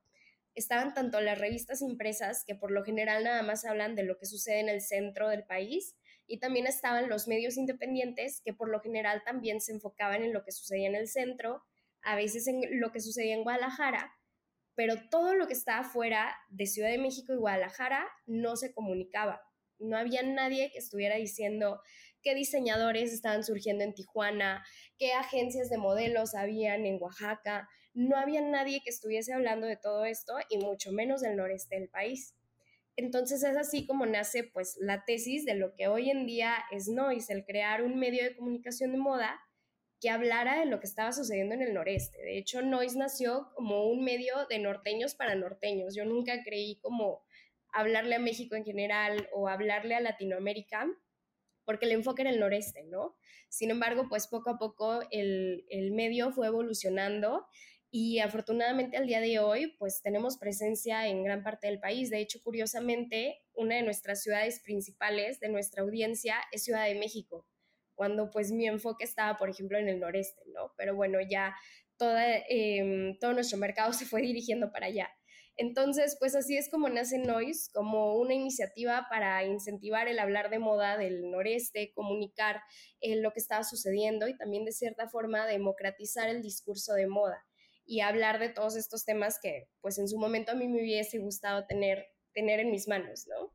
Estaban 0.55 0.93
tanto 0.93 1.21
las 1.21 1.37
revistas 1.37 1.81
impresas, 1.81 2.43
que 2.45 2.55
por 2.55 2.71
lo 2.71 2.83
general 2.83 3.23
nada 3.23 3.43
más 3.43 3.63
hablan 3.63 3.95
de 3.95 4.03
lo 4.03 4.17
que 4.17 4.25
sucede 4.25 4.59
en 4.59 4.69
el 4.69 4.81
centro 4.81 5.29
del 5.29 5.45
país, 5.45 5.95
y 6.27 6.39
también 6.39 6.67
estaban 6.67 7.09
los 7.09 7.27
medios 7.27 7.57
independientes, 7.57 8.41
que 8.43 8.53
por 8.53 8.69
lo 8.69 8.81
general 8.81 9.23
también 9.23 9.61
se 9.61 9.71
enfocaban 9.71 10.23
en 10.23 10.33
lo 10.33 10.43
que 10.43 10.51
sucedía 10.51 10.87
en 10.87 10.95
el 10.95 11.07
centro, 11.07 11.63
a 12.01 12.15
veces 12.15 12.47
en 12.47 12.79
lo 12.79 12.91
que 12.91 12.99
sucedía 12.99 13.35
en 13.35 13.43
Guadalajara, 13.43 14.13
pero 14.75 14.95
todo 15.09 15.35
lo 15.35 15.47
que 15.47 15.53
estaba 15.53 15.83
fuera 15.83 16.35
de 16.49 16.65
Ciudad 16.65 16.89
de 16.89 16.97
México 16.97 17.33
y 17.33 17.37
Guadalajara 17.37 18.07
no 18.25 18.55
se 18.55 18.73
comunicaba 18.73 19.41
no 19.81 19.97
había 19.97 20.23
nadie 20.23 20.71
que 20.71 20.79
estuviera 20.79 21.15
diciendo 21.15 21.81
qué 22.21 22.35
diseñadores 22.35 23.11
estaban 23.11 23.43
surgiendo 23.43 23.83
en 23.83 23.93
Tijuana, 23.93 24.63
qué 24.97 25.13
agencias 25.13 25.69
de 25.69 25.77
modelos 25.77 26.35
habían 26.35 26.85
en 26.85 27.01
Oaxaca. 27.01 27.67
No 27.93 28.15
había 28.15 28.41
nadie 28.41 28.81
que 28.83 28.89
estuviese 28.89 29.33
hablando 29.33 29.67
de 29.67 29.77
todo 29.77 30.05
esto 30.05 30.33
y 30.49 30.57
mucho 30.57 30.91
menos 30.91 31.21
del 31.21 31.35
noreste 31.35 31.79
del 31.79 31.89
país. 31.89 32.35
Entonces 32.95 33.43
es 33.43 33.57
así 33.57 33.85
como 33.85 34.05
nace 34.05 34.43
pues 34.43 34.77
la 34.79 35.03
tesis 35.05 35.45
de 35.45 35.55
lo 35.55 35.73
que 35.73 35.87
hoy 35.87 36.09
en 36.09 36.25
día 36.25 36.55
es 36.71 36.87
Noise, 36.87 37.33
el 37.33 37.45
crear 37.45 37.81
un 37.81 37.97
medio 37.97 38.23
de 38.23 38.35
comunicación 38.35 38.91
de 38.91 38.97
moda 38.97 39.39
que 40.01 40.09
hablara 40.09 40.59
de 40.59 40.65
lo 40.65 40.79
que 40.79 40.87
estaba 40.87 41.11
sucediendo 41.11 41.53
en 41.53 41.61
el 41.61 41.73
noreste. 41.73 42.17
De 42.17 42.37
hecho, 42.37 42.61
Noise 42.61 42.97
nació 42.97 43.49
como 43.53 43.87
un 43.87 44.03
medio 44.03 44.33
de 44.49 44.57
norteños 44.57 45.13
para 45.13 45.35
norteños. 45.35 45.95
Yo 45.95 46.05
nunca 46.05 46.43
creí 46.43 46.79
como 46.79 47.21
hablarle 47.71 48.15
a 48.15 48.19
México 48.19 48.55
en 48.55 48.65
general 48.65 49.29
o 49.33 49.47
hablarle 49.47 49.95
a 49.95 50.01
Latinoamérica, 50.01 50.87
porque 51.65 51.85
el 51.85 51.91
enfoque 51.91 52.23
era 52.23 52.31
el 52.31 52.39
noreste, 52.39 52.83
¿no? 52.83 53.15
Sin 53.49 53.71
embargo, 53.71 54.07
pues 54.09 54.27
poco 54.27 54.49
a 54.49 54.57
poco 54.57 55.01
el, 55.11 55.65
el 55.69 55.91
medio 55.91 56.31
fue 56.31 56.47
evolucionando 56.47 57.47
y 57.93 58.19
afortunadamente 58.19 58.95
al 58.95 59.05
día 59.05 59.19
de 59.19 59.39
hoy 59.39 59.75
pues 59.77 60.01
tenemos 60.01 60.37
presencia 60.37 61.07
en 61.07 61.23
gran 61.23 61.43
parte 61.43 61.67
del 61.67 61.79
país. 61.79 62.09
De 62.09 62.21
hecho, 62.21 62.41
curiosamente, 62.41 63.41
una 63.53 63.75
de 63.75 63.83
nuestras 63.83 64.23
ciudades 64.23 64.61
principales 64.61 65.39
de 65.41 65.49
nuestra 65.49 65.83
audiencia 65.83 66.37
es 66.53 66.63
Ciudad 66.63 66.85
de 66.85 66.95
México, 66.95 67.45
cuando 67.93 68.31
pues 68.31 68.51
mi 68.51 68.65
enfoque 68.65 69.03
estaba, 69.03 69.37
por 69.37 69.49
ejemplo, 69.49 69.77
en 69.77 69.89
el 69.89 69.99
noreste, 69.99 70.41
¿no? 70.53 70.73
Pero 70.77 70.95
bueno, 70.95 71.19
ya 71.21 71.53
toda, 71.97 72.25
em, 72.47 73.17
todo 73.19 73.33
nuestro 73.33 73.57
mercado 73.57 73.91
se 73.93 74.05
fue 74.05 74.21
dirigiendo 74.21 74.71
para 74.71 74.87
allá. 74.87 75.09
Entonces, 75.57 76.15
pues 76.19 76.35
así 76.35 76.57
es 76.57 76.69
como 76.69 76.89
nace 76.89 77.17
Noise, 77.19 77.69
como 77.73 78.15
una 78.15 78.33
iniciativa 78.33 79.07
para 79.09 79.43
incentivar 79.43 80.07
el 80.07 80.19
hablar 80.19 80.49
de 80.49 80.59
moda 80.59 80.97
del 80.97 81.29
noreste, 81.29 81.91
comunicar 81.93 82.61
eh, 83.01 83.17
lo 83.17 83.31
que 83.33 83.39
estaba 83.39 83.63
sucediendo 83.63 84.27
y 84.27 84.37
también 84.37 84.65
de 84.65 84.71
cierta 84.71 85.07
forma 85.09 85.45
democratizar 85.45 86.29
el 86.29 86.41
discurso 86.41 86.93
de 86.93 87.07
moda 87.07 87.45
y 87.85 87.99
hablar 87.99 88.39
de 88.39 88.49
todos 88.49 88.75
estos 88.75 89.05
temas 89.05 89.39
que 89.41 89.69
pues 89.81 89.97
en 89.99 90.07
su 90.07 90.17
momento 90.17 90.51
a 90.51 90.55
mí 90.55 90.67
me 90.67 90.81
hubiese 90.81 91.19
gustado 91.19 91.65
tener, 91.65 92.07
tener 92.33 92.59
en 92.59 92.71
mis 92.71 92.87
manos, 92.87 93.27
¿no? 93.27 93.53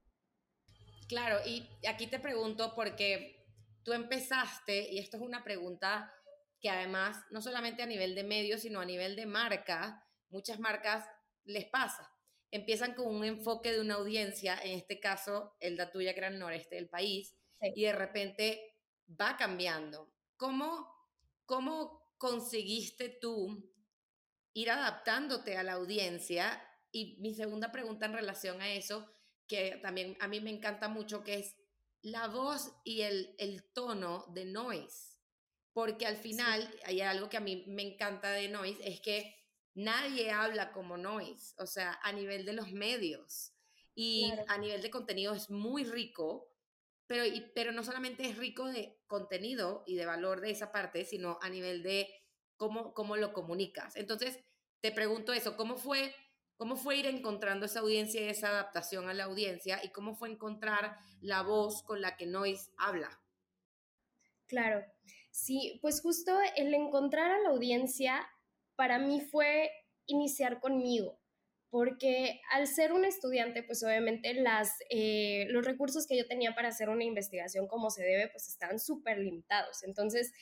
Claro, 1.08 1.38
y 1.46 1.68
aquí 1.88 2.06
te 2.06 2.18
pregunto 2.18 2.74
porque 2.74 3.44
tú 3.84 3.92
empezaste, 3.92 4.92
y 4.92 4.98
esto 4.98 5.16
es 5.16 5.22
una 5.22 5.44
pregunta 5.44 6.12
que 6.60 6.68
además 6.68 7.16
no 7.30 7.40
solamente 7.40 7.82
a 7.82 7.86
nivel 7.86 8.14
de 8.14 8.24
medios, 8.24 8.62
sino 8.62 8.80
a 8.80 8.84
nivel 8.84 9.14
de 9.14 9.26
marca, 9.26 10.04
muchas 10.28 10.58
marcas 10.58 11.04
les 11.46 11.66
pasa. 11.66 12.12
Empiezan 12.50 12.94
con 12.94 13.14
un 13.14 13.24
enfoque 13.24 13.72
de 13.72 13.80
una 13.80 13.94
audiencia, 13.94 14.58
en 14.62 14.78
este 14.78 15.00
caso 15.00 15.56
el 15.60 15.76
da 15.76 15.90
tuya 15.90 16.12
el 16.12 16.38
noreste 16.38 16.76
del 16.76 16.88
país, 16.88 17.34
y 17.60 17.84
de 17.84 17.92
repente 17.92 18.74
va 19.20 19.36
cambiando. 19.36 20.12
¿Cómo, 20.36 20.88
¿Cómo 21.44 22.14
conseguiste 22.18 23.08
tú 23.08 23.72
ir 24.52 24.70
adaptándote 24.70 25.56
a 25.56 25.62
la 25.62 25.74
audiencia? 25.74 26.62
Y 26.92 27.18
mi 27.20 27.34
segunda 27.34 27.72
pregunta 27.72 28.06
en 28.06 28.12
relación 28.12 28.60
a 28.60 28.72
eso, 28.72 29.10
que 29.46 29.78
también 29.82 30.16
a 30.20 30.28
mí 30.28 30.40
me 30.40 30.50
encanta 30.50 30.88
mucho, 30.88 31.22
que 31.22 31.34
es 31.34 31.56
la 32.02 32.28
voz 32.28 32.72
y 32.84 33.02
el, 33.02 33.34
el 33.38 33.64
tono 33.72 34.26
de 34.28 34.44
Noise. 34.44 35.18
Porque 35.72 36.06
al 36.06 36.16
final, 36.16 36.72
hay 36.84 37.00
algo 37.00 37.28
que 37.28 37.36
a 37.36 37.40
mí 37.40 37.64
me 37.66 37.82
encanta 37.82 38.30
de 38.30 38.48
Noise, 38.48 38.80
es 38.88 39.00
que 39.00 39.45
nadie 39.76 40.32
habla 40.32 40.72
como 40.72 40.96
Noise, 40.96 41.54
o 41.58 41.66
sea, 41.66 42.00
a 42.02 42.10
nivel 42.10 42.44
de 42.44 42.54
los 42.54 42.72
medios 42.72 43.52
y 43.94 44.32
a 44.48 44.58
nivel 44.58 44.82
de 44.82 44.90
contenido 44.90 45.32
es 45.34 45.48
muy 45.50 45.84
rico, 45.84 46.48
pero, 47.06 47.24
pero 47.54 47.70
no 47.70 47.84
solamente 47.84 48.28
es 48.28 48.36
rico 48.36 48.66
de 48.66 48.98
contenido 49.06 49.84
y 49.86 49.94
de 49.94 50.06
valor 50.06 50.40
de 50.40 50.50
esa 50.50 50.72
parte, 50.72 51.04
sino 51.04 51.38
a 51.40 51.48
nivel 51.48 51.82
de 51.82 52.08
cómo, 52.56 52.92
cómo 52.94 53.16
lo 53.16 53.32
comunicas. 53.32 53.94
Entonces, 53.96 54.40
te 54.80 54.90
pregunto 54.90 55.32
eso, 55.32 55.56
¿cómo 55.56 55.76
fue 55.76 56.12
¿Cómo 56.56 56.76
fue 56.76 56.96
ir 56.96 57.06
encontrando 57.06 57.66
esa 57.66 57.80
audiencia 57.80 58.22
y 58.22 58.28
esa 58.28 58.48
adaptación 58.48 59.10
a 59.10 59.14
la 59.14 59.24
audiencia? 59.24 59.78
¿Y 59.84 59.90
cómo 59.90 60.14
fue 60.14 60.30
encontrar 60.30 60.96
la 61.20 61.42
voz 61.42 61.82
con 61.82 62.00
la 62.00 62.16
que 62.16 62.24
Noise 62.24 62.70
habla? 62.78 63.20
Claro, 64.46 64.82
sí, 65.30 65.78
pues 65.82 66.00
justo 66.00 66.38
el 66.56 66.72
encontrar 66.72 67.30
a 67.30 67.40
la 67.40 67.50
audiencia 67.50 68.26
para 68.76 68.98
mí 68.98 69.20
fue 69.20 69.70
iniciar 70.06 70.60
conmigo, 70.60 71.20
porque 71.70 72.40
al 72.52 72.66
ser 72.66 72.92
un 72.92 73.04
estudiante, 73.04 73.62
pues 73.62 73.82
obviamente 73.82 74.34
las, 74.34 74.70
eh, 74.90 75.46
los 75.48 75.64
recursos 75.64 76.06
que 76.06 76.16
yo 76.16 76.26
tenía 76.26 76.54
para 76.54 76.68
hacer 76.68 76.88
una 76.88 77.04
investigación 77.04 77.66
como 77.66 77.90
se 77.90 78.04
debe, 78.04 78.28
pues 78.28 78.48
estaban 78.48 78.78
súper 78.78 79.18
limitados. 79.18 79.82
Entonces, 79.82 80.32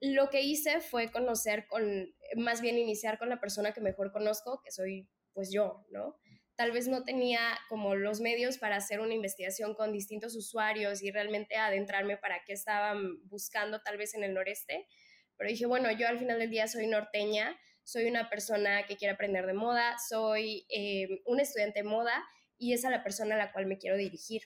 lo 0.00 0.28
que 0.28 0.42
hice 0.42 0.80
fue 0.80 1.10
conocer 1.10 1.66
con, 1.66 2.14
más 2.36 2.60
bien 2.60 2.78
iniciar 2.78 3.18
con 3.18 3.28
la 3.28 3.40
persona 3.40 3.72
que 3.72 3.80
mejor 3.80 4.12
conozco, 4.12 4.60
que 4.62 4.70
soy 4.70 5.08
pues 5.32 5.50
yo, 5.52 5.84
¿no? 5.90 6.16
Tal 6.56 6.72
vez 6.72 6.88
no 6.88 7.04
tenía 7.04 7.40
como 7.68 7.94
los 7.94 8.20
medios 8.20 8.58
para 8.58 8.76
hacer 8.76 9.00
una 9.00 9.14
investigación 9.14 9.74
con 9.74 9.92
distintos 9.92 10.34
usuarios 10.34 11.02
y 11.02 11.12
realmente 11.12 11.56
adentrarme 11.56 12.16
para 12.16 12.42
qué 12.44 12.52
estaban 12.52 13.24
buscando 13.28 13.80
tal 13.80 13.96
vez 13.96 14.14
en 14.14 14.24
el 14.24 14.34
noreste, 14.34 14.86
pero 15.38 15.50
dije, 15.50 15.66
bueno, 15.66 15.90
yo 15.92 16.08
al 16.08 16.18
final 16.18 16.40
del 16.40 16.50
día 16.50 16.66
soy 16.66 16.88
norteña, 16.88 17.56
soy 17.84 18.06
una 18.06 18.28
persona 18.28 18.84
que 18.86 18.96
quiere 18.96 19.14
aprender 19.14 19.46
de 19.46 19.54
moda, 19.54 19.96
soy 20.08 20.66
eh, 20.68 21.22
un 21.24 21.40
estudiante 21.40 21.82
de 21.82 21.88
moda 21.88 22.12
y 22.58 22.74
es 22.74 22.82
la 22.82 23.02
persona 23.02 23.36
a 23.36 23.38
la 23.38 23.52
cual 23.52 23.66
me 23.66 23.78
quiero 23.78 23.96
dirigir. 23.96 24.42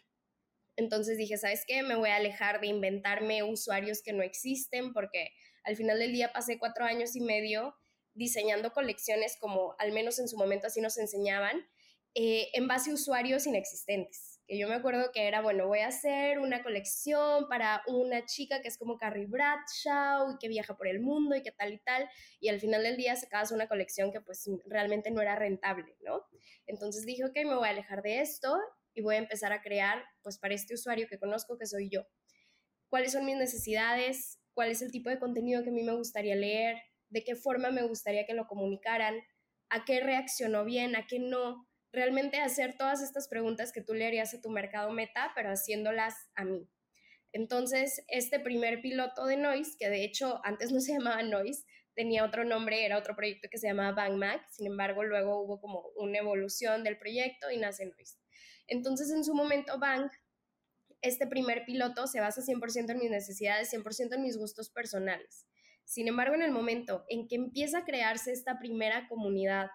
Entonces 0.76 1.18
dije, 1.18 1.36
¿sabes 1.38 1.64
qué? 1.66 1.82
Me 1.82 1.96
voy 1.96 2.10
a 2.10 2.16
alejar 2.16 2.60
de 2.60 2.68
inventarme 2.68 3.42
usuarios 3.42 4.02
que 4.02 4.12
no 4.12 4.22
existen 4.22 4.92
porque 4.92 5.30
al 5.64 5.76
final 5.76 5.98
del 5.98 6.12
día 6.12 6.32
pasé 6.32 6.58
cuatro 6.58 6.84
años 6.84 7.16
y 7.16 7.20
medio 7.20 7.74
diseñando 8.14 8.72
colecciones 8.72 9.36
como 9.40 9.74
al 9.78 9.92
menos 9.92 10.18
en 10.18 10.28
su 10.28 10.36
momento 10.36 10.66
así 10.66 10.80
nos 10.80 10.98
enseñaban, 10.98 11.66
eh, 12.14 12.48
en 12.52 12.68
base 12.68 12.90
a 12.90 12.94
usuarios 12.94 13.46
inexistentes 13.46 14.31
que 14.46 14.58
yo 14.58 14.68
me 14.68 14.74
acuerdo 14.74 15.10
que 15.12 15.26
era, 15.26 15.40
bueno, 15.40 15.66
voy 15.66 15.80
a 15.80 15.88
hacer 15.88 16.38
una 16.38 16.62
colección 16.62 17.48
para 17.48 17.82
una 17.86 18.24
chica 18.26 18.60
que 18.60 18.68
es 18.68 18.78
como 18.78 18.98
Carrie 18.98 19.26
Bradshaw 19.26 20.32
y 20.32 20.38
que 20.38 20.48
viaja 20.48 20.76
por 20.76 20.88
el 20.88 21.00
mundo 21.00 21.36
y 21.36 21.42
que 21.42 21.52
tal 21.52 21.72
y 21.72 21.78
tal, 21.78 22.08
y 22.40 22.48
al 22.48 22.60
final 22.60 22.82
del 22.82 22.96
día 22.96 23.16
sacabas 23.16 23.52
una 23.52 23.68
colección 23.68 24.12
que 24.12 24.20
pues 24.20 24.48
realmente 24.66 25.10
no 25.10 25.20
era 25.20 25.36
rentable, 25.36 25.96
¿no? 26.00 26.24
Entonces 26.66 27.06
dije, 27.06 27.24
ok, 27.24 27.36
me 27.44 27.54
voy 27.54 27.68
a 27.68 27.70
alejar 27.70 28.02
de 28.02 28.20
esto 28.20 28.56
y 28.94 29.02
voy 29.02 29.14
a 29.14 29.18
empezar 29.18 29.52
a 29.52 29.62
crear 29.62 30.04
pues 30.22 30.38
para 30.38 30.54
este 30.54 30.74
usuario 30.74 31.06
que 31.08 31.18
conozco 31.18 31.56
que 31.58 31.66
soy 31.66 31.88
yo. 31.88 32.06
¿Cuáles 32.88 33.12
son 33.12 33.24
mis 33.24 33.36
necesidades? 33.36 34.38
¿Cuál 34.54 34.70
es 34.70 34.82
el 34.82 34.90
tipo 34.92 35.08
de 35.08 35.18
contenido 35.18 35.62
que 35.62 35.70
a 35.70 35.72
mí 35.72 35.82
me 35.82 35.94
gustaría 35.94 36.34
leer? 36.34 36.76
¿De 37.08 37.24
qué 37.24 37.36
forma 37.36 37.70
me 37.70 37.82
gustaría 37.82 38.26
que 38.26 38.34
lo 38.34 38.46
comunicaran? 38.46 39.22
¿A 39.70 39.84
qué 39.84 40.00
reaccionó 40.00 40.64
bien? 40.64 40.94
¿A 40.96 41.06
qué 41.06 41.18
no? 41.18 41.66
Realmente 41.92 42.38
hacer 42.38 42.76
todas 42.76 43.02
estas 43.02 43.28
preguntas 43.28 43.72
que 43.72 43.82
tú 43.82 43.94
le 43.94 44.06
harías 44.06 44.34
a 44.34 44.40
tu 44.40 44.50
mercado 44.50 44.90
meta, 44.92 45.32
pero 45.34 45.50
haciéndolas 45.50 46.14
a 46.34 46.44
mí. 46.44 46.68
Entonces, 47.32 48.04
este 48.08 48.40
primer 48.40 48.80
piloto 48.82 49.26
de 49.26 49.36
Noise, 49.36 49.76
que 49.78 49.88
de 49.88 50.04
hecho 50.04 50.40
antes 50.44 50.72
no 50.72 50.80
se 50.80 50.92
llamaba 50.98 51.22
Noise, 51.22 51.64
tenía 51.94 52.24
otro 52.24 52.44
nombre, 52.44 52.84
era 52.84 52.98
otro 52.98 53.14
proyecto 53.14 53.48
que 53.50 53.58
se 53.58 53.68
llamaba 53.68 53.92
Bang 53.92 54.16
Mac, 54.16 54.46
sin 54.50 54.66
embargo, 54.66 55.04
luego 55.04 55.42
hubo 55.42 55.60
como 55.60 55.84
una 55.96 56.18
evolución 56.18 56.84
del 56.84 56.98
proyecto 56.98 57.50
y 57.50 57.58
nace 57.58 57.86
Noise. 57.86 58.18
Entonces, 58.66 59.10
en 59.10 59.24
su 59.24 59.34
momento, 59.34 59.78
Bang, 59.78 60.10
este 61.02 61.26
primer 61.26 61.64
piloto 61.64 62.06
se 62.06 62.20
basa 62.20 62.40
100% 62.40 62.90
en 62.90 62.98
mis 62.98 63.10
necesidades, 63.10 63.72
100% 63.72 64.14
en 64.14 64.22
mis 64.22 64.38
gustos 64.38 64.70
personales. 64.70 65.46
Sin 65.84 66.08
embargo, 66.08 66.34
en 66.36 66.42
el 66.42 66.52
momento 66.52 67.04
en 67.08 67.26
que 67.26 67.34
empieza 67.34 67.78
a 67.78 67.84
crearse 67.84 68.32
esta 68.32 68.58
primera 68.58 69.08
comunidad 69.08 69.68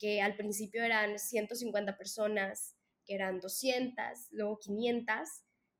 que 0.00 0.20
al 0.20 0.34
principio 0.34 0.82
eran 0.82 1.18
150 1.18 1.96
personas, 1.96 2.74
que 3.04 3.14
eran 3.14 3.38
200, 3.38 3.94
luego 4.32 4.58
500, 4.58 5.28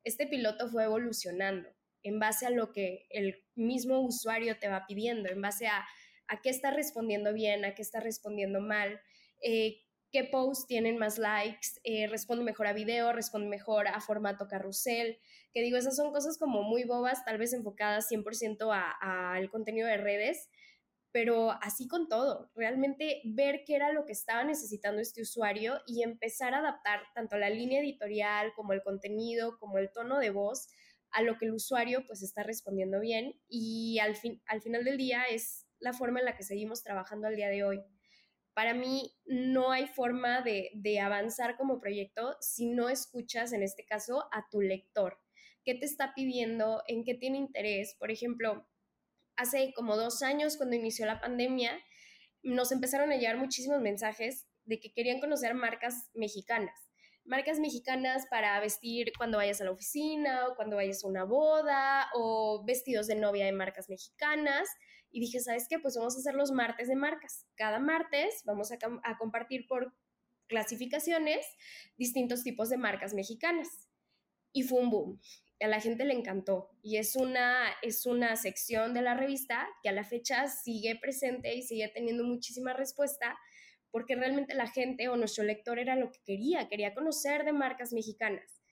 este 0.05 0.27
piloto 0.27 0.69
fue 0.69 0.85
evolucionando 0.85 1.69
en 2.03 2.19
base 2.19 2.47
a 2.47 2.51
lo 2.51 2.73
que 2.73 3.07
el 3.11 3.43
mismo 3.55 4.01
usuario 4.01 4.59
te 4.59 4.69
va 4.69 4.87
pidiendo, 4.87 5.29
en 5.29 5.41
base 5.41 5.67
a, 5.67 5.87
a 6.29 6.41
qué 6.41 6.51
está 6.51 6.71
respondiendo 6.71 7.33
bien, 7.33 7.65
a 7.65 7.75
qué 7.75 7.83
está 7.83 8.01
respondiendo 8.01 8.61
mal, 8.61 9.01
eh, 9.43 9.83
qué 10.11 10.25
posts 10.25 10.67
tienen 10.67 10.99
más 10.99 11.19
likes, 11.19 11.69
eh, 11.85 12.07
responde 12.09 12.45
mejor 12.45 12.67
a 12.67 12.73
video, 12.73 13.13
responde 13.13 13.49
mejor 13.49 13.89
a 13.89 14.01
formato 14.01 14.49
carrusel, 14.49 15.19
que 15.53 15.63
digo, 15.63 15.77
esas 15.77 15.97
son 15.97 16.13
cosas 16.13 16.39
como 16.39 16.63
muy 16.63 16.85
bobas, 16.85 17.25
tal 17.25 17.39
vez 17.39 17.53
enfocadas 17.53 18.09
100% 18.11 18.71
al 19.01 19.51
contenido 19.51 19.87
de 19.87 19.97
redes, 19.97 20.49
pero 21.13 21.51
así 21.63 21.89
con 21.89 22.09
todo, 22.09 22.51
realmente 22.55 23.21
ver 23.25 23.65
qué 23.67 23.75
era 23.75 23.93
lo 23.93 24.07
que 24.07 24.13
estaba 24.13 24.45
necesitando 24.45 25.01
este 25.01 25.23
usuario 25.23 25.81
y 25.87 26.03
empezar 26.03 26.55
a 26.55 26.59
adaptar 26.59 27.01
tanto 27.15 27.37
la 27.37 27.51
línea 27.51 27.81
editorial 27.81 28.53
como 28.55 28.73
el 28.73 28.83
contenido, 28.83 29.59
como 29.59 29.79
el 29.79 29.91
tono 29.91 30.19
de 30.19 30.31
voz 30.31 30.69
a 31.11 31.23
lo 31.23 31.37
que 31.39 31.47
el 31.47 31.53
usuario 31.53 32.05
pues 32.07 32.23
está 32.23 32.45
respondiendo 32.45 33.01
bien 33.01 33.35
y 33.49 33.99
al, 33.99 34.15
fin, 34.15 34.41
al 34.47 34.63
final 34.63 34.85
del 34.85 34.97
día 34.97 35.25
es 35.25 35.67
la 35.81 35.93
forma 35.93 36.21
en 36.21 36.27
la 36.27 36.37
que 36.37 36.45
seguimos 36.45 36.85
trabajando 36.85 37.27
al 37.27 37.37
día 37.37 37.49
de 37.49 37.65
hoy. 37.65 37.83
Para 38.55 38.75
mí 38.75 39.17
no 39.27 39.73
hay 39.73 39.87
forma 39.87 40.43
de, 40.43 40.71
de 40.75 41.01
avanzar 41.01 41.57
como 41.57 41.81
proyecto 41.81 42.37
si 42.41 42.67
no 42.67 42.89
escuchas 42.89 43.53
en 43.53 43.63
este 43.63 43.85
caso 43.85 44.29
a 44.33 44.49
tu 44.51 44.61
lector. 44.61 45.19
¿Qué 45.65 45.75
te 45.75 45.87
está 45.87 46.15
pidiendo? 46.15 46.83
¿En 46.87 47.05
qué 47.05 47.15
tiene 47.15 47.39
interés? 47.39 47.97
Por 47.99 48.11
ejemplo, 48.11 48.67
hace 49.41 49.73
como 49.75 49.97
dos 49.97 50.23
años, 50.23 50.57
cuando 50.57 50.77
inició 50.77 51.07
la 51.07 51.21
pandemia, 51.21 51.73
nos 52.43 52.73
empezaron 52.73 53.11
a 53.11 53.17
llegar 53.17 53.39
muchísimos 53.39 53.81
mensajes 53.81 54.47
de 54.65 54.79
que 54.79 54.93
querían 54.93 55.21
conocer 55.21 55.55
marcas 55.55 56.11
mexicanas. 56.15 56.79
Marcas 57.25 57.59
mexicanas 57.59 58.27
para 58.31 58.59
vestir 58.61 59.13
cuando 59.17 59.39
vayas 59.39 59.61
a 59.61 59.65
la 59.65 59.71
oficina 59.71 60.49
o 60.49 60.57
cuando 60.57 60.77
vayas 60.77 61.05
a 61.05 61.09
una 61.09 61.25
boda 61.25 62.09
o 62.15 62.65
vestidos 62.65 63.07
de 63.07 63.15
novia 63.15 63.47
de 63.47 63.53
marcas 63.53 63.89
mexicanas. 63.89 64.69
Y 65.11 65.21
dije, 65.21 65.41
¿sabes 65.41 65.67
qué? 65.69 65.79
Pues 65.79 65.97
vamos 65.97 66.17
a 66.17 66.19
hacer 66.19 66.35
los 66.35 66.53
martes 66.53 66.89
de 66.89 66.97
marcas. 66.97 67.47
Cada 67.57 67.79
martes 67.79 68.43
vamos 68.45 68.73
a, 68.73 68.79
a 69.05 69.19
compartir 69.19 69.67
por 69.67 69.95
clasificaciones 70.49 71.47
distintos 71.97 72.43
tipos 72.43 72.69
de 72.69 72.77
marcas 72.77 73.15
mexicanas. 73.15 73.69
Y 74.53 74.65
fue 74.65 74.81
un 74.81 74.91
boom 74.91 75.21
a 75.65 75.69
la 75.69 75.81
gente 75.81 76.05
le 76.05 76.15
encantó 76.15 76.71
y 76.83 76.97
es 76.97 77.17
una, 77.17 77.67
es 77.83 78.07
una 78.07 78.35
sección 78.37 78.95
de 78.95 79.03
la 79.03 79.15
revista 79.15 79.69
que 79.83 79.91
a 79.91 79.93
la 79.93 80.05
fecha 80.05 80.49
sigue 80.49 80.97
presente 80.97 81.55
y 81.55 81.63
sigue 81.63 81.89
teniendo 81.89 82.25
muchísima 82.25 82.73
respuesta 82.73 83.39
porque 83.91 84.15
realmente 84.15 84.55
la 84.55 84.69
gente 84.69 85.09
o 85.09 85.17
nuestro 85.17 85.45
lector 85.45 85.79
era 85.79 85.97
lo 85.97 86.11
que 86.11 86.21
quería, 86.25 86.69
quería 86.69 86.95
conocer 86.95 87.45
de 87.45 87.53
marcas 87.53 87.93
mexicanas. 87.93 88.63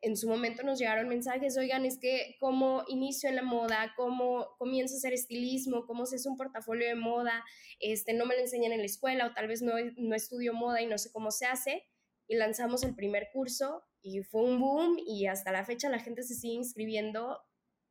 En 0.00 0.16
su 0.16 0.28
momento 0.28 0.62
nos 0.62 0.78
llegaron 0.78 1.08
mensajes, 1.08 1.58
oigan, 1.58 1.84
es 1.84 1.98
que 1.98 2.36
cómo 2.38 2.84
inicio 2.86 3.28
en 3.28 3.34
la 3.34 3.42
moda, 3.42 3.92
cómo 3.96 4.46
comienzo 4.56 4.94
a 4.94 4.98
hacer 4.98 5.12
estilismo, 5.12 5.86
cómo 5.86 6.06
se 6.06 6.16
hace 6.16 6.28
un 6.28 6.36
portafolio 6.36 6.86
de 6.86 6.94
moda, 6.94 7.44
este, 7.80 8.14
no 8.14 8.24
me 8.24 8.36
lo 8.36 8.40
enseñan 8.40 8.70
en 8.70 8.78
la 8.78 8.86
escuela 8.86 9.26
o 9.26 9.34
tal 9.34 9.48
vez 9.48 9.60
no, 9.60 9.72
no 9.96 10.14
estudio 10.14 10.54
moda 10.54 10.80
y 10.80 10.86
no 10.86 10.98
sé 10.98 11.10
cómo 11.10 11.32
se 11.32 11.46
hace. 11.46 11.84
Y 12.28 12.36
lanzamos 12.36 12.84
el 12.84 12.94
primer 12.94 13.30
curso 13.32 13.82
y 14.02 14.22
fue 14.22 14.42
un 14.42 14.60
boom 14.60 14.98
y 15.06 15.26
hasta 15.26 15.52
la 15.52 15.64
fecha 15.64 15.88
la 15.88 15.98
gente 15.98 16.22
se 16.22 16.34
sigue 16.34 16.54
inscribiendo 16.54 17.40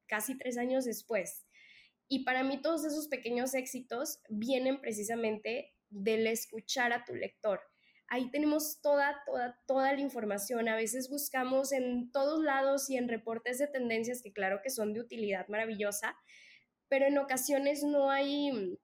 casi 0.07 0.37
tres 0.37 0.57
años 0.57 0.85
después. 0.85 1.45
Y 2.09 2.23
para 2.23 2.43
mí 2.43 2.61
todos 2.61 2.85
esos 2.85 3.07
pequeños 3.07 3.53
éxitos 3.53 4.19
vienen 4.29 4.79
precisamente 4.79 5.73
del 5.89 6.27
escuchar 6.27 6.93
a 6.93 7.03
tu 7.05 7.13
lector. 7.15 7.59
Ahí 8.09 8.31
tenemos 8.31 8.79
toda, 8.81 9.21
toda, 9.25 9.59
toda 9.67 9.91
la 9.93 9.99
información. 9.99 10.69
A 10.69 10.77
veces 10.77 11.09
buscamos 11.09 11.73
en 11.73 12.09
todos 12.11 12.41
lados 12.41 12.89
y 12.89 12.95
en 12.95 13.09
reportes 13.09 13.59
de 13.59 13.67
tendencias 13.67 14.21
que 14.21 14.31
claro 14.31 14.61
que 14.63 14.69
son 14.69 14.93
de 14.93 15.01
utilidad 15.01 15.47
maravillosa, 15.49 16.15
pero 16.87 17.05
en 17.05 17.17
ocasiones 17.17 17.83
no 17.83 18.09
hay 18.09 18.79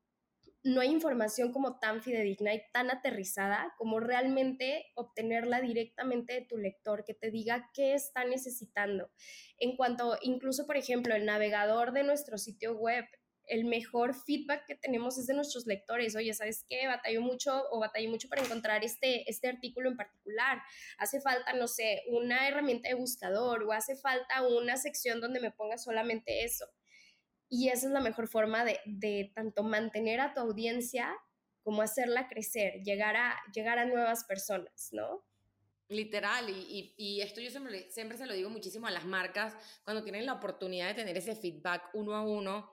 no 0.64 0.80
hay 0.80 0.90
información 0.90 1.52
como 1.52 1.78
tan 1.80 2.02
fidedigna 2.02 2.54
y 2.54 2.64
tan 2.72 2.90
aterrizada 2.90 3.74
como 3.78 4.00
realmente 4.00 4.86
obtenerla 4.96 5.60
directamente 5.60 6.34
de 6.34 6.42
tu 6.42 6.58
lector, 6.58 7.04
que 7.04 7.14
te 7.14 7.32
diga 7.32 7.70
qué 7.74 7.94
está 7.94 8.24
necesitando. 8.24 9.12
En 9.58 9.76
cuanto, 9.76 10.18
incluso, 10.22 10.66
por 10.66 10.78
ejemplo, 10.78 11.16
el 11.16 11.26
navegador 11.26 11.92
de 11.92 12.04
nuestro 12.04 12.38
sitio 12.38 12.78
web, 12.78 13.06
el 13.46 13.66
mejor 13.66 14.16
feedback 14.16 14.66
que 14.66 14.76
tenemos 14.76 15.18
es 15.18 15.28
de 15.28 15.34
nuestros 15.34 15.66
lectores. 15.68 16.16
Oye, 16.16 16.34
¿sabes 16.34 16.66
qué? 16.70 16.88
Batalló 16.88 17.20
mucho 17.20 17.66
o 17.72 17.80
batallé 17.82 18.08
mucho 18.08 18.30
para 18.30 18.42
encontrar 18.42 18.86
este, 18.86 19.30
este 19.30 19.50
artículo 19.50 19.90
en 19.90 19.98
particular. 19.98 20.62
Hace 20.98 21.20
falta, 21.20 21.52
no 21.52 21.68
sé, 21.68 22.04
una 22.08 22.48
herramienta 22.48 22.88
de 22.88 22.96
buscador 22.96 23.64
o 23.64 23.74
hace 23.74 23.98
falta 23.98 24.48
una 24.48 24.78
sección 24.78 25.20
donde 25.20 25.42
me 25.42 25.52
ponga 25.52 25.78
solamente 25.78 26.46
eso 26.46 26.66
y 27.54 27.70
esa 27.70 27.86
es 27.86 27.94
la 27.94 28.02
mejor 28.02 28.28
forma 28.28 28.66
de, 28.66 29.32
tanto 29.36 29.62
mantener 29.62 30.20
a 30.20 30.34
tu 30.34 30.40
audiencia 30.40 31.16
como 31.62 31.84
hacerla 31.84 32.28
crecer, 32.28 32.82
llegar 32.82 33.16
a, 33.16 33.40
llegar 33.54 33.78
a 33.78 33.86
nuevas 33.86 34.24
personas, 34.24 34.90
¿no? 34.92 35.24
Literal, 35.88 36.50
y, 36.50 37.22
esto 37.22 37.42
yo 37.42 37.52
siempre, 37.52 37.92
siempre 37.92 38.18
se 38.18 38.26
lo 38.26 38.34
digo 38.34 38.50
muchísimo 38.50 38.88
a 38.88 38.92
las 38.92 39.06
marcas 39.06 39.56
cuando 39.84 40.04
tienen 40.04 40.26
la 40.26 40.34
oportunidad 40.34 40.88
de 40.88 40.96
tener 40.96 41.16
ese 41.16 41.36
feedback 41.36 41.92
uno 41.94 42.16
a 42.16 42.24
uno 42.24 42.72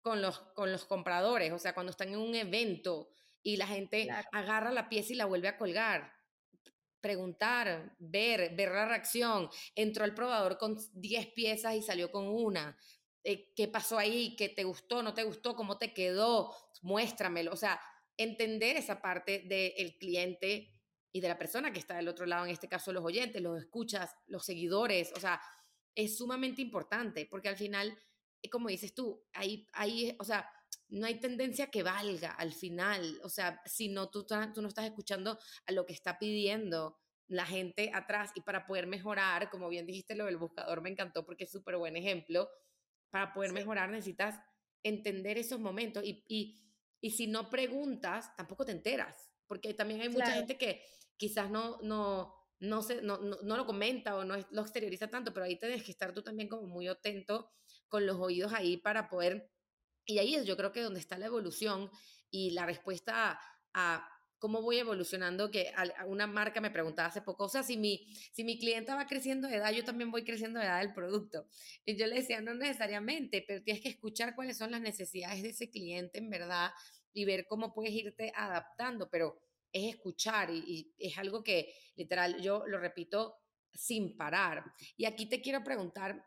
con 0.00 0.20
los, 0.20 0.40
con 0.40 0.72
los 0.72 0.84
compradores, 0.84 1.52
o 1.52 1.58
sea, 1.60 1.72
cuando 1.72 1.90
están 1.90 2.08
en 2.08 2.18
un 2.18 2.34
evento 2.34 3.10
y 3.44 3.56
la 3.56 3.68
gente 3.68 4.08
agarra 4.32 4.72
la 4.72 4.88
pieza 4.88 5.12
y 5.12 5.16
la 5.16 5.26
vuelve 5.26 5.46
a 5.46 5.56
colgar. 5.56 6.12
Preguntar, 7.00 7.94
ver, 8.00 8.56
ver 8.56 8.72
la 8.72 8.86
reacción. 8.86 9.48
Entró 9.76 10.02
al 10.02 10.14
probador 10.14 10.58
con 10.58 10.76
10 10.94 11.28
piezas 11.28 11.76
y 11.76 11.82
salió 11.82 12.10
con 12.10 12.26
una. 12.26 12.76
Eh, 13.24 13.52
¿Qué 13.54 13.68
pasó 13.68 13.98
ahí? 13.98 14.36
¿Qué 14.36 14.48
te 14.48 14.64
gustó? 14.64 15.02
¿No 15.02 15.14
te 15.14 15.24
gustó? 15.24 15.54
¿Cómo 15.54 15.78
te 15.78 15.92
quedó? 15.92 16.54
Muéstramelo. 16.82 17.52
O 17.52 17.56
sea, 17.56 17.80
entender 18.16 18.76
esa 18.76 19.00
parte 19.00 19.40
del 19.40 19.96
cliente 19.98 20.74
y 21.12 21.20
de 21.20 21.28
la 21.28 21.38
persona 21.38 21.72
que 21.72 21.78
está 21.78 21.96
del 21.96 22.08
otro 22.08 22.26
lado, 22.26 22.44
en 22.44 22.50
este 22.50 22.68
caso 22.68 22.92
los 22.92 23.04
oyentes, 23.04 23.40
los 23.42 23.58
escuchas, 23.58 24.14
los 24.26 24.44
seguidores. 24.44 25.12
O 25.16 25.20
sea, 25.20 25.40
es 25.94 26.16
sumamente 26.18 26.62
importante 26.62 27.26
porque 27.30 27.48
al 27.48 27.56
final, 27.56 27.96
eh, 28.42 28.50
como 28.50 28.68
dices 28.68 28.94
tú, 28.94 29.24
ahí, 29.32 29.66
ahí, 29.72 30.14
o 30.18 30.24
sea, 30.24 30.48
no 30.88 31.06
hay 31.06 31.20
tendencia 31.20 31.70
que 31.70 31.82
valga 31.82 32.32
al 32.32 32.52
final. 32.52 33.20
O 33.22 33.28
sea, 33.28 33.60
si 33.66 33.88
no, 33.88 34.10
tú, 34.10 34.24
tú 34.26 34.62
no 34.62 34.68
estás 34.68 34.84
escuchando 34.84 35.38
a 35.66 35.72
lo 35.72 35.86
que 35.86 35.92
está 35.92 36.18
pidiendo 36.18 36.98
la 37.28 37.44
gente 37.44 37.90
atrás 37.92 38.30
y 38.34 38.40
para 38.40 38.66
poder 38.66 38.86
mejorar, 38.86 39.50
como 39.50 39.68
bien 39.68 39.86
dijiste 39.86 40.14
lo 40.14 40.24
del 40.24 40.38
buscador, 40.38 40.80
me 40.80 40.88
encantó 40.88 41.24
porque 41.24 41.44
es 41.44 41.50
súper 41.50 41.76
buen 41.76 41.96
ejemplo, 41.96 42.48
para 43.10 43.32
poder 43.32 43.52
mejorar 43.52 43.90
necesitas 43.90 44.40
entender 44.82 45.38
esos 45.38 45.60
momentos 45.60 46.04
y, 46.04 46.24
y, 46.28 46.60
y, 47.00 47.10
si 47.10 47.26
no 47.26 47.50
preguntas, 47.50 48.34
tampoco 48.36 48.64
te 48.64 48.72
enteras, 48.72 49.30
porque 49.46 49.74
también 49.74 50.00
hay 50.00 50.08
mucha 50.08 50.32
gente 50.32 50.56
que 50.56 50.84
quizás 51.16 51.50
no, 51.50 51.78
no, 51.82 52.34
no, 52.60 52.82
se, 52.82 53.02
no, 53.02 53.18
no, 53.18 53.38
no, 53.42 53.56
lo 53.56 53.66
comenta 53.66 54.16
o 54.16 54.24
no 54.24 54.36
lo 54.50 54.62
exterioriza 54.62 55.08
tanto, 55.08 55.32
pero 55.32 55.46
ahí 55.46 55.58
tienes 55.58 55.82
que 55.82 55.90
estar 55.90 56.12
tú 56.12 56.22
también 56.22 56.48
como 56.48 56.66
muy 56.66 56.86
atento 56.86 57.50
con 57.88 58.06
los 58.06 58.16
oídos 58.18 58.52
ahí 58.52 58.76
para 58.76 59.08
poder 59.08 59.50
y 60.08 60.18
ahí 60.18 60.34
es 60.34 60.46
yo 60.46 60.56
creo 60.56 60.72
que 60.72 60.80
donde 60.80 61.00
está 61.00 61.18
la 61.18 61.26
evolución 61.26 61.90
y 62.30 62.50
la 62.52 62.64
respuesta 62.66 63.38
a, 63.74 64.08
cómo 64.38 64.62
voy 64.62 64.78
evolucionando, 64.78 65.50
que 65.50 65.72
una 66.06 66.26
marca 66.26 66.60
me 66.60 66.70
preguntaba 66.70 67.08
hace 67.08 67.22
poco, 67.22 67.44
o 67.44 67.48
sea, 67.48 67.62
si 67.62 67.76
mi, 67.76 68.14
si 68.32 68.44
mi 68.44 68.58
clienta 68.58 68.94
va 68.94 69.06
creciendo 69.06 69.48
de 69.48 69.56
edad, 69.56 69.72
yo 69.72 69.84
también 69.84 70.10
voy 70.10 70.24
creciendo 70.24 70.60
de 70.60 70.66
edad 70.66 70.80
del 70.80 70.92
producto. 70.92 71.46
Y 71.84 71.96
yo 71.96 72.06
le 72.06 72.16
decía, 72.16 72.40
no 72.40 72.54
necesariamente, 72.54 73.44
pero 73.46 73.62
tienes 73.62 73.82
que 73.82 73.88
escuchar 73.88 74.34
cuáles 74.34 74.56
son 74.56 74.70
las 74.70 74.80
necesidades 74.80 75.42
de 75.42 75.50
ese 75.50 75.70
cliente 75.70 76.18
en 76.18 76.30
verdad 76.30 76.70
y 77.12 77.24
ver 77.24 77.46
cómo 77.46 77.74
puedes 77.74 77.92
irte 77.92 78.32
adaptando, 78.34 79.08
pero 79.10 79.40
es 79.72 79.94
escuchar 79.94 80.50
y, 80.50 80.92
y 80.96 81.06
es 81.08 81.18
algo 81.18 81.42
que 81.42 81.74
literal 81.96 82.40
yo 82.40 82.64
lo 82.66 82.78
repito 82.78 83.36
sin 83.74 84.16
parar. 84.16 84.64
Y 84.96 85.04
aquí 85.04 85.26
te 85.26 85.40
quiero 85.40 85.62
preguntar 85.64 86.24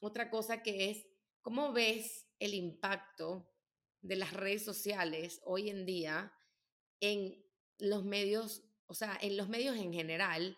otra 0.00 0.30
cosa 0.30 0.62
que 0.62 0.90
es, 0.90 1.06
¿cómo 1.40 1.72
ves 1.72 2.26
el 2.38 2.54
impacto 2.54 3.48
de 4.00 4.16
las 4.16 4.32
redes 4.32 4.64
sociales 4.64 5.40
hoy 5.44 5.70
en 5.70 5.86
día 5.86 6.32
en 7.00 7.41
los 7.82 8.04
medios, 8.04 8.62
o 8.86 8.94
sea, 8.94 9.18
en 9.20 9.36
los 9.36 9.48
medios 9.48 9.76
en 9.76 9.92
general 9.92 10.56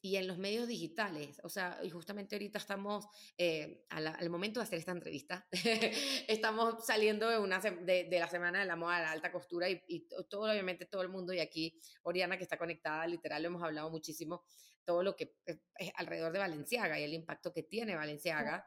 y 0.00 0.16
en 0.16 0.26
los 0.26 0.36
medios 0.36 0.66
digitales. 0.66 1.40
O 1.44 1.48
sea, 1.48 1.78
y 1.82 1.90
justamente 1.90 2.34
ahorita 2.34 2.58
estamos, 2.58 3.06
eh, 3.38 3.86
al 3.88 4.30
momento 4.30 4.60
de 4.60 4.64
hacer 4.64 4.78
esta 4.78 4.92
entrevista, 4.92 5.46
estamos 6.28 6.84
saliendo 6.84 7.28
de, 7.28 7.38
una, 7.38 7.60
de, 7.60 8.08
la 8.10 8.28
Semana 8.28 8.60
de 8.60 8.66
la 8.66 8.76
Moda 8.76 8.98
de 8.98 9.02
la 9.04 9.12
Alta 9.12 9.32
Costura 9.32 9.68
y, 9.70 10.08
todo, 10.28 10.50
obviamente, 10.50 10.86
todo 10.86 11.02
el 11.02 11.08
mundo 11.08 11.32
y 11.32 11.38
aquí, 11.38 11.80
Oriana, 12.02 12.36
que 12.36 12.42
está 12.42 12.58
conectada, 12.58 13.06
literal, 13.06 13.42
lo 13.42 13.48
hemos 13.48 13.62
hablado 13.62 13.90
muchísimo, 13.90 14.44
todo 14.84 15.02
lo 15.02 15.16
que 15.16 15.36
es 15.44 15.92
alrededor 15.96 16.32
de 16.32 16.38
Valenciaga 16.40 16.98
y 16.98 17.04
el 17.04 17.14
impacto 17.14 17.52
que 17.52 17.62
tiene 17.62 17.96
Valenciaga 17.96 18.64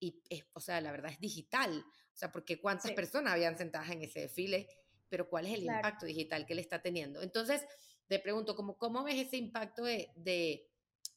y, 0.00 0.22
o 0.52 0.60
sea, 0.60 0.80
la 0.80 0.92
verdad 0.92 1.12
es 1.12 1.20
digital, 1.20 1.84
o 2.12 2.16
sea, 2.16 2.30
porque 2.30 2.60
cuántas 2.60 2.92
personas 2.92 3.32
habían 3.32 3.56
sentadas 3.56 3.90
en 3.90 4.02
ese 4.02 4.20
desfile, 4.20 4.68
pero 5.14 5.28
cuál 5.28 5.46
es 5.46 5.54
el 5.54 5.62
impacto 5.62 6.06
digital 6.06 6.44
que 6.44 6.56
le 6.56 6.60
está 6.60 6.82
teniendo. 6.82 7.22
Entonces, 7.22 7.64
te 8.08 8.18
pregunto, 8.18 8.56
¿cómo, 8.56 8.76
cómo 8.76 9.04
ves 9.04 9.14
ese 9.14 9.36
impacto 9.36 9.84
de, 9.84 10.10
de, 10.16 10.68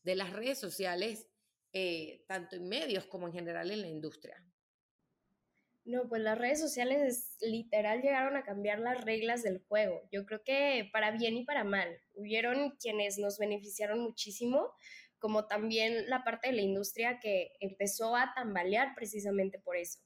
de 0.03 0.15
las 0.15 0.33
redes 0.33 0.59
sociales, 0.59 1.27
eh, 1.73 2.23
tanto 2.27 2.57
en 2.57 2.69
medios 2.69 3.07
como 3.07 3.25
en 3.25 3.33
general 3.33 3.71
en 3.71 3.81
la 3.81 3.87
industria? 3.87 4.45
No, 5.83 6.07
pues 6.07 6.21
las 6.21 6.37
redes 6.37 6.59
sociales 6.59 7.37
literal 7.41 8.03
llegaron 8.03 8.37
a 8.37 8.43
cambiar 8.43 8.77
las 8.77 9.03
reglas 9.03 9.41
del 9.41 9.65
juego. 9.67 10.07
Yo 10.11 10.27
creo 10.27 10.43
que 10.43 10.87
para 10.93 11.09
bien 11.09 11.35
y 11.35 11.43
para 11.43 11.63
mal. 11.63 11.99
Hubieron 12.13 12.77
quienes 12.79 13.17
nos 13.17 13.39
beneficiaron 13.39 13.99
muchísimo, 14.01 14.75
como 15.17 15.47
también 15.47 16.07
la 16.07 16.23
parte 16.23 16.49
de 16.49 16.53
la 16.53 16.61
industria 16.61 17.19
que 17.19 17.53
empezó 17.61 18.15
a 18.15 18.31
tambalear 18.35 18.93
precisamente 18.93 19.57
por 19.57 19.75
eso. 19.75 20.01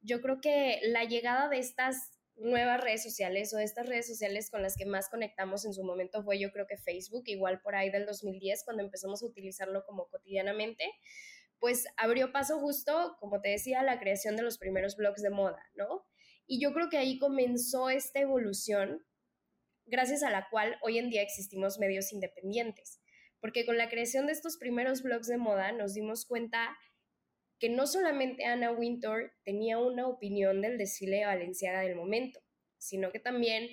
Yo 0.00 0.22
creo 0.22 0.40
que 0.40 0.80
la 0.84 1.04
llegada 1.04 1.50
de 1.50 1.58
estas 1.58 2.15
nuevas 2.36 2.80
redes 2.80 3.02
sociales 3.02 3.52
o 3.54 3.58
estas 3.58 3.86
redes 3.86 4.06
sociales 4.06 4.50
con 4.50 4.62
las 4.62 4.76
que 4.76 4.86
más 4.86 5.08
conectamos 5.08 5.64
en 5.64 5.74
su 5.74 5.82
momento 5.84 6.22
fue 6.22 6.38
yo 6.38 6.52
creo 6.52 6.66
que 6.66 6.76
Facebook, 6.76 7.24
igual 7.26 7.60
por 7.60 7.74
ahí 7.74 7.90
del 7.90 8.06
2010 8.06 8.64
cuando 8.64 8.82
empezamos 8.82 9.22
a 9.22 9.26
utilizarlo 9.26 9.84
como 9.84 10.08
cotidianamente, 10.08 10.84
pues 11.58 11.86
abrió 11.96 12.32
paso 12.32 12.60
justo, 12.60 13.16
como 13.18 13.40
te 13.40 13.48
decía, 13.48 13.82
la 13.82 13.98
creación 13.98 14.36
de 14.36 14.42
los 14.42 14.58
primeros 14.58 14.96
blogs 14.96 15.22
de 15.22 15.30
moda, 15.30 15.62
¿no? 15.74 16.06
Y 16.46 16.60
yo 16.60 16.72
creo 16.72 16.88
que 16.90 16.98
ahí 16.98 17.18
comenzó 17.18 17.90
esta 17.90 18.20
evolución 18.20 19.04
gracias 19.86 20.22
a 20.22 20.30
la 20.30 20.48
cual 20.50 20.76
hoy 20.82 20.98
en 20.98 21.10
día 21.10 21.22
existimos 21.22 21.78
medios 21.78 22.12
independientes 22.12 23.00
porque 23.40 23.64
con 23.64 23.76
la 23.76 23.88
creación 23.88 24.26
de 24.26 24.32
estos 24.32 24.56
primeros 24.56 25.02
blogs 25.02 25.26
de 25.26 25.38
moda 25.38 25.72
nos 25.72 25.94
dimos 25.94 26.26
cuenta 26.26 26.76
que 27.58 27.68
no 27.68 27.86
solamente 27.86 28.44
Anna 28.44 28.70
Wintour 28.70 29.32
tenía 29.44 29.78
una 29.78 30.06
opinión 30.06 30.60
del 30.60 30.78
desfile 30.78 31.18
de 31.18 31.26
Valenciaga 31.26 31.80
del 31.80 31.96
momento, 31.96 32.40
sino 32.78 33.10
que 33.10 33.20
también 33.20 33.68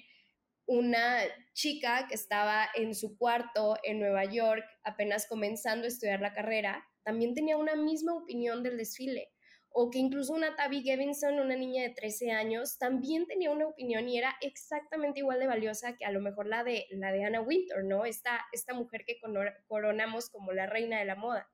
una 0.65 1.19
chica 1.53 2.07
que 2.07 2.15
estaba 2.15 2.67
en 2.75 2.95
su 2.95 3.17
cuarto 3.17 3.75
en 3.83 3.99
Nueva 3.99 4.25
York, 4.25 4.63
apenas 4.83 5.27
comenzando 5.27 5.85
a 5.85 5.89
estudiar 5.89 6.21
la 6.21 6.33
carrera, 6.33 6.87
también 7.03 7.33
tenía 7.33 7.57
una 7.57 7.75
misma 7.75 8.13
opinión 8.13 8.63
del 8.63 8.77
desfile 8.77 9.33
o 9.73 9.89
que 9.89 9.97
incluso 9.97 10.33
una 10.33 10.55
Tabby 10.55 10.83
Gevinson, 10.83 11.39
una 11.39 11.55
niña 11.55 11.81
de 11.81 11.89
13 11.89 12.31
años, 12.31 12.77
también 12.77 13.25
tenía 13.25 13.49
una 13.49 13.65
opinión 13.65 14.07
y 14.07 14.19
era 14.19 14.35
exactamente 14.41 15.19
igual 15.19 15.39
de 15.39 15.47
valiosa 15.47 15.97
que 15.97 16.05
a 16.05 16.11
lo 16.11 16.21
mejor 16.21 16.45
la 16.45 16.63
de, 16.63 16.85
la 16.91 17.11
de 17.11 17.25
Anna 17.25 17.41
Winter, 17.41 17.83
¿no? 17.83 18.05
Esta, 18.05 18.45
esta 18.51 18.75
mujer 18.75 19.03
que 19.05 19.19
coronamos 19.67 20.29
como 20.29 20.53
la 20.53 20.67
reina 20.67 20.99
de 20.99 21.05
la 21.05 21.15
moda. 21.15 21.49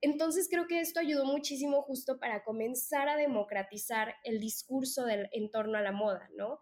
Entonces 0.00 0.48
creo 0.50 0.66
que 0.66 0.80
esto 0.80 1.00
ayudó 1.00 1.24
muchísimo 1.24 1.82
justo 1.82 2.18
para 2.18 2.44
comenzar 2.44 3.08
a 3.08 3.16
democratizar 3.16 4.14
el 4.24 4.40
discurso 4.40 5.06
en 5.08 5.50
torno 5.50 5.78
a 5.78 5.82
la 5.82 5.92
moda, 5.92 6.28
¿no? 6.36 6.60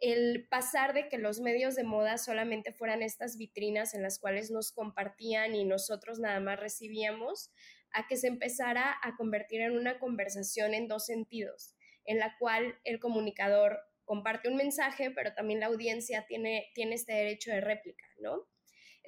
El 0.00 0.46
pasar 0.48 0.94
de 0.94 1.08
que 1.08 1.18
los 1.18 1.40
medios 1.40 1.74
de 1.74 1.84
moda 1.84 2.18
solamente 2.18 2.72
fueran 2.72 3.02
estas 3.02 3.36
vitrinas 3.36 3.94
en 3.94 4.02
las 4.02 4.18
cuales 4.18 4.50
nos 4.50 4.72
compartían 4.72 5.54
y 5.54 5.64
nosotros 5.64 6.18
nada 6.18 6.40
más 6.40 6.58
recibíamos, 6.58 7.50
a 7.92 8.06
que 8.06 8.16
se 8.16 8.28
empezara 8.28 8.96
a 9.02 9.16
convertir 9.16 9.60
en 9.60 9.72
una 9.72 9.98
conversación 9.98 10.74
en 10.74 10.88
dos 10.88 11.06
sentidos, 11.06 11.74
en 12.04 12.18
la 12.18 12.36
cual 12.38 12.78
el 12.84 13.00
comunicador 13.00 13.78
comparte 14.04 14.48
un 14.48 14.56
mensaje, 14.56 15.10
pero 15.10 15.34
también 15.34 15.60
la 15.60 15.66
audiencia 15.66 16.26
tiene, 16.26 16.70
tiene 16.74 16.94
este 16.94 17.12
derecho 17.12 17.50
de 17.50 17.60
réplica, 17.60 18.06
¿no? 18.20 18.46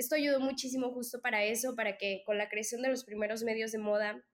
Esto 0.01 0.15
ayudó 0.15 0.41
muchísimo 0.41 0.95
justo 0.95 1.21
para 1.21 1.45
eso, 1.45 1.77
para 1.77 1.99
que 1.99 2.23
con 2.25 2.39
la 2.39 2.49
creación 2.49 2.81
de 2.81 2.89
los 2.89 3.05
primeros 3.05 3.43
medios 3.43 3.71
de 3.71 3.77
moda 3.77 4.25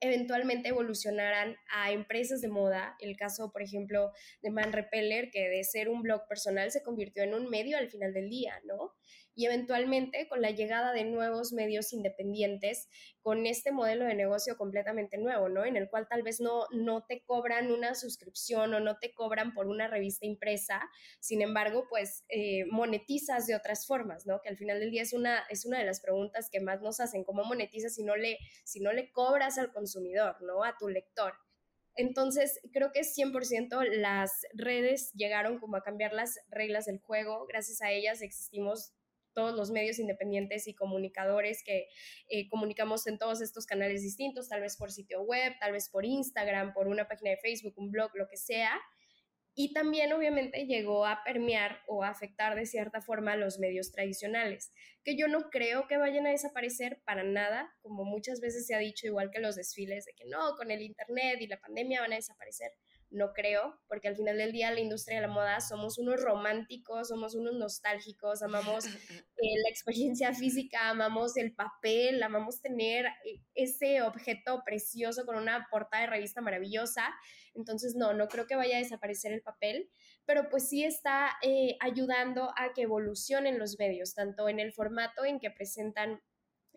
eventualmente 0.00 0.70
evolucionaran 0.70 1.56
a 1.72 1.92
empresas 1.92 2.40
de 2.40 2.48
moda. 2.48 2.96
El 2.98 3.16
caso, 3.16 3.52
por 3.52 3.62
ejemplo, 3.62 4.10
de 4.42 4.50
Man 4.50 4.72
Repeller, 4.72 5.30
que 5.30 5.48
de 5.48 5.62
ser 5.62 5.88
un 5.88 6.02
blog 6.02 6.26
personal 6.26 6.72
se 6.72 6.82
convirtió 6.82 7.22
en 7.22 7.32
un 7.32 7.48
medio 7.48 7.78
al 7.78 7.88
final 7.88 8.12
del 8.12 8.28
día, 8.28 8.60
¿no? 8.64 8.96
Y 9.34 9.46
eventualmente 9.46 10.28
con 10.28 10.42
la 10.42 10.50
llegada 10.50 10.92
de 10.92 11.04
nuevos 11.04 11.52
medios 11.52 11.92
independientes, 11.92 12.88
con 13.20 13.46
este 13.46 13.72
modelo 13.72 14.04
de 14.04 14.14
negocio 14.14 14.56
completamente 14.56 15.18
nuevo, 15.18 15.48
¿no? 15.48 15.64
En 15.64 15.76
el 15.76 15.88
cual 15.88 16.06
tal 16.08 16.22
vez 16.22 16.40
no, 16.40 16.66
no 16.72 17.04
te 17.04 17.22
cobran 17.24 17.72
una 17.72 17.94
suscripción 17.94 18.74
o 18.74 18.80
no 18.80 18.98
te 18.98 19.12
cobran 19.14 19.54
por 19.54 19.66
una 19.66 19.88
revista 19.88 20.26
impresa, 20.26 20.80
sin 21.20 21.42
embargo, 21.42 21.86
pues 21.88 22.24
eh, 22.28 22.64
monetizas 22.70 23.46
de 23.46 23.54
otras 23.54 23.86
formas, 23.86 24.26
¿no? 24.26 24.40
Que 24.42 24.50
al 24.50 24.56
final 24.56 24.78
del 24.80 24.90
día 24.90 25.02
es 25.02 25.12
una, 25.12 25.44
es 25.48 25.64
una 25.64 25.78
de 25.78 25.86
las 25.86 26.00
preguntas 26.00 26.48
que 26.50 26.60
más 26.60 26.80
nos 26.80 27.00
hacen, 27.00 27.24
¿cómo 27.24 27.44
monetizas 27.44 27.94
si 27.94 28.04
no 28.04 28.16
le, 28.16 28.38
si 28.64 28.80
no 28.80 28.92
le 28.92 29.10
cobras 29.10 29.58
al 29.58 29.72
consumidor, 29.72 30.36
¿no? 30.42 30.64
A 30.64 30.76
tu 30.78 30.88
lector. 30.88 31.34
Entonces, 31.96 32.60
creo 32.72 32.90
que 32.92 33.02
100% 33.02 33.84
las 34.00 34.32
redes 34.52 35.12
llegaron 35.14 35.58
como 35.60 35.76
a 35.76 35.82
cambiar 35.82 36.12
las 36.12 36.40
reglas 36.48 36.86
del 36.86 36.98
juego. 36.98 37.46
Gracias 37.46 37.82
a 37.82 37.92
ellas 37.92 38.20
existimos 38.20 38.92
todos 39.34 39.54
los 39.54 39.70
medios 39.70 39.98
independientes 39.98 40.66
y 40.66 40.74
comunicadores 40.74 41.62
que 41.64 41.88
eh, 42.28 42.48
comunicamos 42.48 43.06
en 43.06 43.18
todos 43.18 43.42
estos 43.42 43.66
canales 43.66 44.02
distintos, 44.02 44.48
tal 44.48 44.60
vez 44.60 44.76
por 44.76 44.92
sitio 44.92 45.22
web, 45.22 45.52
tal 45.60 45.72
vez 45.72 45.88
por 45.88 46.04
Instagram, 46.04 46.72
por 46.72 46.88
una 46.88 47.08
página 47.08 47.30
de 47.30 47.36
Facebook, 47.36 47.74
un 47.76 47.90
blog, 47.90 48.10
lo 48.14 48.28
que 48.28 48.36
sea. 48.36 48.80
Y 49.56 49.72
también 49.72 50.12
obviamente 50.12 50.66
llegó 50.66 51.06
a 51.06 51.22
permear 51.22 51.80
o 51.86 52.02
afectar 52.02 52.56
de 52.56 52.66
cierta 52.66 53.00
forma 53.00 53.32
a 53.32 53.36
los 53.36 53.60
medios 53.60 53.92
tradicionales, 53.92 54.72
que 55.04 55.16
yo 55.16 55.28
no 55.28 55.48
creo 55.48 55.86
que 55.86 55.96
vayan 55.96 56.26
a 56.26 56.30
desaparecer 56.30 57.00
para 57.04 57.22
nada, 57.22 57.72
como 57.80 58.04
muchas 58.04 58.40
veces 58.40 58.66
se 58.66 58.74
ha 58.74 58.78
dicho, 58.78 59.06
igual 59.06 59.30
que 59.30 59.38
los 59.38 59.54
desfiles, 59.54 60.06
de 60.06 60.14
que 60.14 60.24
no, 60.24 60.56
con 60.56 60.72
el 60.72 60.82
Internet 60.82 61.40
y 61.40 61.46
la 61.46 61.60
pandemia 61.60 62.00
van 62.00 62.12
a 62.12 62.16
desaparecer. 62.16 62.72
No 63.14 63.32
creo, 63.32 63.80
porque 63.88 64.08
al 64.08 64.16
final 64.16 64.36
del 64.36 64.52
día 64.52 64.72
la 64.72 64.80
industria 64.80 65.20
de 65.20 65.26
la 65.26 65.32
moda 65.32 65.60
somos 65.60 65.98
unos 65.98 66.20
románticos, 66.20 67.08
somos 67.08 67.34
unos 67.34 67.54
nostálgicos, 67.54 68.42
amamos 68.42 68.86
eh, 68.86 68.90
la 69.64 69.70
experiencia 69.70 70.34
física, 70.34 70.90
amamos 70.90 71.36
el 71.36 71.54
papel, 71.54 72.22
amamos 72.22 72.60
tener 72.60 73.06
eh, 73.06 73.40
ese 73.54 74.02
objeto 74.02 74.62
precioso 74.64 75.24
con 75.24 75.36
una 75.36 75.68
portada 75.70 76.02
de 76.02 76.10
revista 76.10 76.40
maravillosa. 76.40 77.14
Entonces, 77.54 77.94
no, 77.94 78.12
no 78.14 78.26
creo 78.26 78.46
que 78.46 78.56
vaya 78.56 78.76
a 78.76 78.80
desaparecer 78.80 79.32
el 79.32 79.42
papel, 79.42 79.90
pero 80.26 80.48
pues 80.50 80.68
sí 80.68 80.84
está 80.84 81.30
eh, 81.42 81.76
ayudando 81.80 82.50
a 82.56 82.72
que 82.74 82.82
evolucionen 82.82 83.60
los 83.60 83.78
medios, 83.78 84.14
tanto 84.14 84.48
en 84.48 84.58
el 84.58 84.72
formato 84.72 85.24
en 85.24 85.38
que 85.38 85.52
presentan 85.52 86.20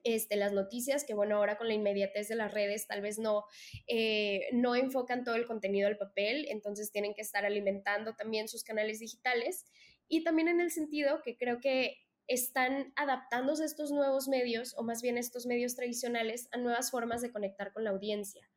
este, 0.04 0.36
las 0.36 0.54
noticias, 0.54 1.04
que 1.04 1.14
bueno, 1.14 1.38
ahora 1.38 1.58
con 1.58 1.68
la 1.68 1.74
inmediatez 1.74 2.28
de 2.28 2.36
las 2.36 2.54
redes 2.54 2.88
tal 2.88 3.02
vez 3.02 3.20
no, 3.20 3.46
eh, 3.88 4.48
no 4.54 4.76
enfocan 4.76 5.24
todo 5.24 5.36
el 5.36 5.46
contenido 5.46 5.88
al 5.88 5.98
papel, 5.98 6.46
entonces 6.50 6.92
tienen 6.92 7.14
que 7.14 7.22
estar 7.22 7.46
alimentando 7.46 8.16
también 8.16 8.48
sus 8.48 8.64
canales 8.64 9.00
digitales. 9.00 9.66
Y 10.08 10.24
también 10.24 10.48
en 10.48 10.62
el 10.62 10.72
sentido 10.72 11.22
que 11.22 11.38
creo 11.38 11.60
que 11.60 11.98
están 12.28 12.94
adaptándose 12.96 13.66
estos 13.66 13.92
nuevos 13.92 14.28
medios, 14.28 14.74
o 14.78 14.84
más 14.84 15.02
bien 15.02 15.18
estos 15.18 15.46
medios 15.46 15.76
tradicionales, 15.76 16.50
a 16.52 16.58
nuevas 16.58 16.92
formas 16.92 17.22
de 17.22 17.32
conectar 17.32 17.72
con 17.74 17.84
la 17.84 17.92
audiencia, 17.92 18.50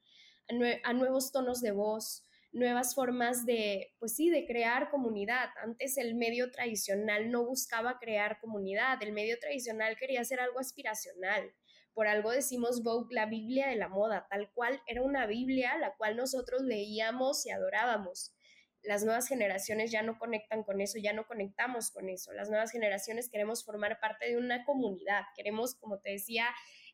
a 0.82 0.92
nuevos 0.92 1.30
tonos 1.32 1.60
de 1.60 1.70
voz, 1.70 2.24
nuevas 2.52 2.94
formas 2.94 3.46
de, 3.46 3.94
pues 3.98 4.16
sí, 4.16 4.28
de 4.30 4.46
crear 4.46 4.90
comunidad. 4.90 5.50
Antes 5.62 5.96
el 5.98 6.14
medio 6.14 6.50
tradicional 6.50 7.30
no 7.30 7.44
buscaba 7.44 7.98
crear 7.98 8.40
comunidad, 8.40 9.02
el 9.02 9.12
medio 9.12 9.38
tradicional 9.38 9.96
quería 9.96 10.20
hacer 10.20 10.40
algo 10.40 10.58
aspiracional. 10.58 11.52
Por 11.92 12.06
algo 12.06 12.30
decimos 12.30 12.82
Vogue, 12.82 13.14
la 13.14 13.26
Biblia 13.26 13.68
de 13.68 13.76
la 13.76 13.88
moda, 13.88 14.26
tal 14.30 14.50
cual 14.52 14.80
era 14.86 15.02
una 15.02 15.26
Biblia 15.26 15.76
la 15.78 15.94
cual 15.96 16.16
nosotros 16.16 16.62
leíamos 16.62 17.46
y 17.46 17.50
adorábamos. 17.50 18.34
Las 18.82 19.04
nuevas 19.04 19.28
generaciones 19.28 19.90
ya 19.90 20.02
no 20.02 20.18
conectan 20.18 20.62
con 20.64 20.80
eso, 20.80 20.98
ya 20.98 21.12
no 21.12 21.26
conectamos 21.26 21.90
con 21.90 22.08
eso. 22.08 22.32
Las 22.32 22.48
nuevas 22.48 22.72
generaciones 22.72 23.28
queremos 23.28 23.64
formar 23.64 24.00
parte 24.00 24.26
de 24.26 24.38
una 24.38 24.64
comunidad, 24.64 25.24
queremos, 25.36 25.74
como 25.74 26.00
te 26.00 26.12
decía, 26.12 26.46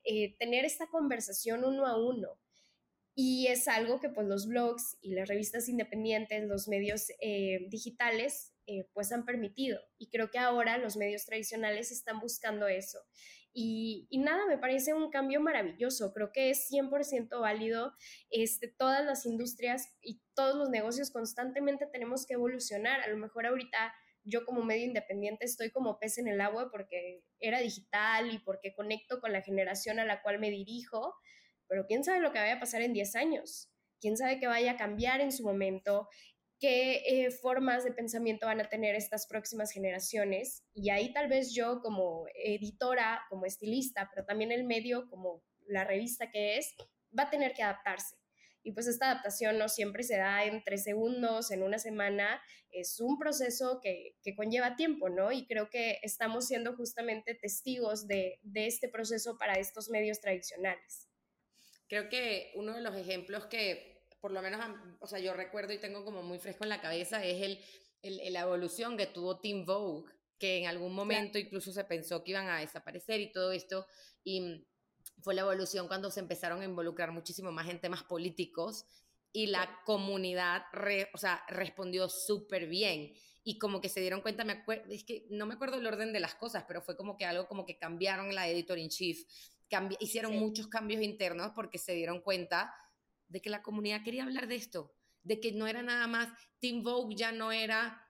eh, 0.04 0.36
tener 0.38 0.64
esta 0.64 0.86
conversación 0.88 1.64
uno 1.64 1.86
a 1.86 1.96
uno 1.96 2.38
y 3.18 3.46
es 3.46 3.66
algo 3.66 3.98
que 3.98 4.10
pues 4.10 4.26
los 4.26 4.46
blogs 4.46 4.98
y 5.00 5.14
las 5.14 5.26
revistas 5.26 5.70
independientes, 5.70 6.46
los 6.46 6.68
medios 6.68 7.06
eh, 7.22 7.66
digitales, 7.70 8.54
eh, 8.66 8.90
pues 8.92 9.10
han 9.10 9.24
permitido. 9.24 9.80
Y 9.96 10.10
creo 10.10 10.30
que 10.30 10.38
ahora 10.38 10.76
los 10.76 10.98
medios 10.98 11.24
tradicionales 11.24 11.90
están 11.90 12.20
buscando 12.20 12.68
eso. 12.68 12.98
Y, 13.54 14.06
nada, 14.12 14.44
me 14.46 14.58
parece 14.58 14.92
un 14.92 15.08
cambio 15.08 15.40
maravilloso. 15.40 16.12
Creo 16.12 16.30
que 16.30 16.50
es 16.50 16.68
100% 16.70 17.40
válido. 17.40 17.94
Este, 18.28 18.68
todas 18.68 19.02
las 19.02 19.24
industrias 19.24 19.88
y 20.02 20.20
todos 20.34 20.54
los 20.56 20.68
negocios 20.68 21.10
constantemente 21.10 21.86
tenemos 21.90 22.26
que 22.26 22.34
evolucionar. 22.34 23.00
A 23.00 23.08
lo 23.08 23.16
mejor 23.16 23.46
ahorita 23.46 23.94
yo 24.24 24.44
como 24.44 24.62
medio 24.62 24.84
independiente 24.84 25.46
estoy 25.46 25.70
como 25.70 25.98
pez 25.98 26.18
en 26.18 26.28
el 26.28 26.42
agua 26.42 26.68
porque 26.70 27.22
era 27.40 27.60
digital 27.60 28.30
y 28.30 28.40
porque 28.40 28.74
conecto 28.74 29.20
con 29.20 29.32
la 29.32 29.40
generación 29.40 30.00
a 30.00 30.04
la 30.04 30.20
cual 30.20 30.38
me 30.38 30.50
dirijo 30.50 31.14
pero 31.68 31.86
quién 31.86 32.04
sabe 32.04 32.20
lo 32.20 32.32
que 32.32 32.38
vaya 32.38 32.54
a 32.54 32.60
pasar 32.60 32.82
en 32.82 32.92
10 32.92 33.16
años, 33.16 33.70
quién 34.00 34.16
sabe 34.16 34.38
qué 34.38 34.46
vaya 34.46 34.72
a 34.72 34.76
cambiar 34.76 35.20
en 35.20 35.32
su 35.32 35.44
momento, 35.44 36.08
qué 36.58 37.02
eh, 37.06 37.30
formas 37.30 37.84
de 37.84 37.92
pensamiento 37.92 38.46
van 38.46 38.60
a 38.60 38.68
tener 38.68 38.94
estas 38.94 39.26
próximas 39.26 39.72
generaciones. 39.72 40.64
Y 40.74 40.90
ahí 40.90 41.12
tal 41.12 41.28
vez 41.28 41.54
yo 41.54 41.80
como 41.80 42.26
editora, 42.34 43.22
como 43.28 43.46
estilista, 43.46 44.08
pero 44.12 44.26
también 44.26 44.52
el 44.52 44.64
medio, 44.64 45.08
como 45.08 45.42
la 45.66 45.84
revista 45.84 46.30
que 46.30 46.58
es, 46.58 46.74
va 47.16 47.24
a 47.24 47.30
tener 47.30 47.52
que 47.52 47.62
adaptarse. 47.62 48.16
Y 48.62 48.72
pues 48.72 48.88
esta 48.88 49.10
adaptación 49.10 49.58
no 49.58 49.68
siempre 49.68 50.02
se 50.02 50.16
da 50.16 50.44
en 50.44 50.64
tres 50.64 50.82
segundos, 50.82 51.52
en 51.52 51.62
una 51.62 51.78
semana, 51.78 52.42
es 52.70 52.98
un 52.98 53.16
proceso 53.16 53.80
que, 53.80 54.16
conlleva 54.34 54.74
tiempo, 54.74 55.08
¿no? 55.08 55.30
Y 55.30 55.46
creo 55.46 55.70
que 55.70 56.00
estamos 56.02 56.48
siendo 56.48 56.74
justamente 56.74 57.34
testigos 57.34 58.08
de 58.08 58.40
este 58.54 58.88
proceso 58.88 59.38
para 59.38 59.54
estos 59.54 59.88
medios 59.88 60.20
tradicionales. 60.20 61.08
Creo 61.88 62.08
que 62.08 62.52
uno 62.54 62.74
de 62.74 62.80
los 62.80 62.96
ejemplos 62.96 63.46
que, 63.46 64.02
por 64.20 64.32
lo 64.32 64.42
menos, 64.42 64.60
o 65.00 65.06
sea, 65.06 65.18
yo 65.18 65.34
recuerdo 65.34 65.72
y 65.72 65.78
tengo 65.78 66.04
como 66.04 66.22
muy 66.22 66.38
fresco 66.38 66.64
en 66.64 66.70
la 66.70 66.80
cabeza 66.80 67.24
es 67.24 67.42
el, 67.42 67.60
el, 68.02 68.32
la 68.32 68.40
evolución 68.40 68.96
que 68.96 69.06
tuvo 69.06 69.38
Team 69.40 69.64
Vogue, 69.64 70.10
que 70.38 70.58
en 70.58 70.66
algún 70.66 70.94
momento 70.94 71.38
incluso 71.38 71.72
se 71.72 71.84
pensó 71.84 72.22
que 72.22 72.32
iban 72.32 72.48
a 72.48 72.60
desaparecer 72.60 73.20
y 73.20 73.32
todo 73.32 73.52
esto, 73.52 73.86
y 74.24 74.66
fue 75.22 75.34
la 75.34 75.42
evolución 75.42 75.88
cuando 75.88 76.10
se 76.10 76.20
empezaron 76.20 76.60
a 76.60 76.64
involucrar 76.64 77.12
muchísimo 77.12 77.52
más 77.52 77.68
en 77.68 77.80
temas 77.80 78.02
políticos 78.02 78.84
y 79.32 79.46
la 79.46 79.80
comunidad, 79.84 80.64
o 81.12 81.18
sea, 81.18 81.44
respondió 81.48 82.08
súper 82.08 82.66
bien 82.66 83.14
y 83.44 83.58
como 83.58 83.80
que 83.80 83.88
se 83.88 84.00
dieron 84.00 84.22
cuenta, 84.22 84.44
me 84.44 84.64
es 84.90 85.04
que 85.04 85.26
no 85.30 85.46
me 85.46 85.54
acuerdo 85.54 85.76
el 85.76 85.86
orden 85.86 86.12
de 86.12 86.20
las 86.20 86.34
cosas, 86.34 86.64
pero 86.66 86.82
fue 86.82 86.96
como 86.96 87.16
que 87.16 87.26
algo 87.26 87.46
como 87.46 87.64
que 87.64 87.78
cambiaron 87.78 88.34
la 88.34 88.48
editor 88.48 88.78
in 88.78 88.88
chief 88.88 89.24
hicieron 90.00 90.36
muchos 90.36 90.68
cambios 90.68 91.02
internos 91.02 91.52
porque 91.54 91.78
se 91.78 91.94
dieron 91.94 92.20
cuenta 92.20 92.74
de 93.28 93.40
que 93.40 93.50
la 93.50 93.62
comunidad 93.62 94.02
quería 94.04 94.24
hablar 94.24 94.46
de 94.46 94.56
esto, 94.56 94.94
de 95.22 95.40
que 95.40 95.52
no 95.52 95.66
era 95.66 95.82
nada 95.82 96.06
más, 96.06 96.28
Team 96.60 96.82
Vogue 96.82 97.16
ya 97.16 97.32
no 97.32 97.52
era 97.52 98.02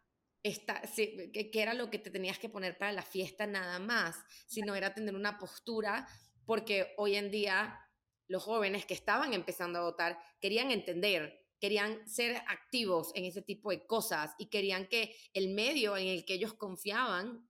esta, 0.43 0.83
que, 0.83 1.51
era 1.53 1.75
lo 1.75 1.91
que 1.91 1.99
te 1.99 2.11
tenías 2.11 2.39
que 2.39 2.49
poner 2.49 2.79
para 2.79 2.93
la 2.93 3.03
fiesta 3.03 3.47
nada 3.47 3.79
más, 3.79 4.17
sino 4.47 4.75
era 4.75 4.95
tener 4.95 5.15
una 5.15 5.39
postura, 5.39 6.07
porque 6.45 6.95
hoy 6.99 7.17
en 7.17 7.31
día 7.31 7.81
los 8.29 8.45
jóvenes 8.45 8.87
que 8.87 8.95
estaban 8.95 9.33
empezando 9.33 9.79
a 9.79 9.83
votar 9.83 10.19
querían 10.41 10.71
entender, 10.71 11.47
querían 11.59 12.07
ser 12.07 12.37
activos 12.49 13.13
en 13.15 13.25
ese 13.25 13.43
tipo 13.43 13.71
de 13.71 13.87
cosas 13.87 14.35
y 14.39 14.47
querían 14.47 14.87
que 14.87 15.17
el 15.33 15.55
medio 15.55 15.97
en 15.97 16.09
el 16.09 16.25
que 16.25 16.35
ellos 16.35 16.55
confiaban 16.55 17.49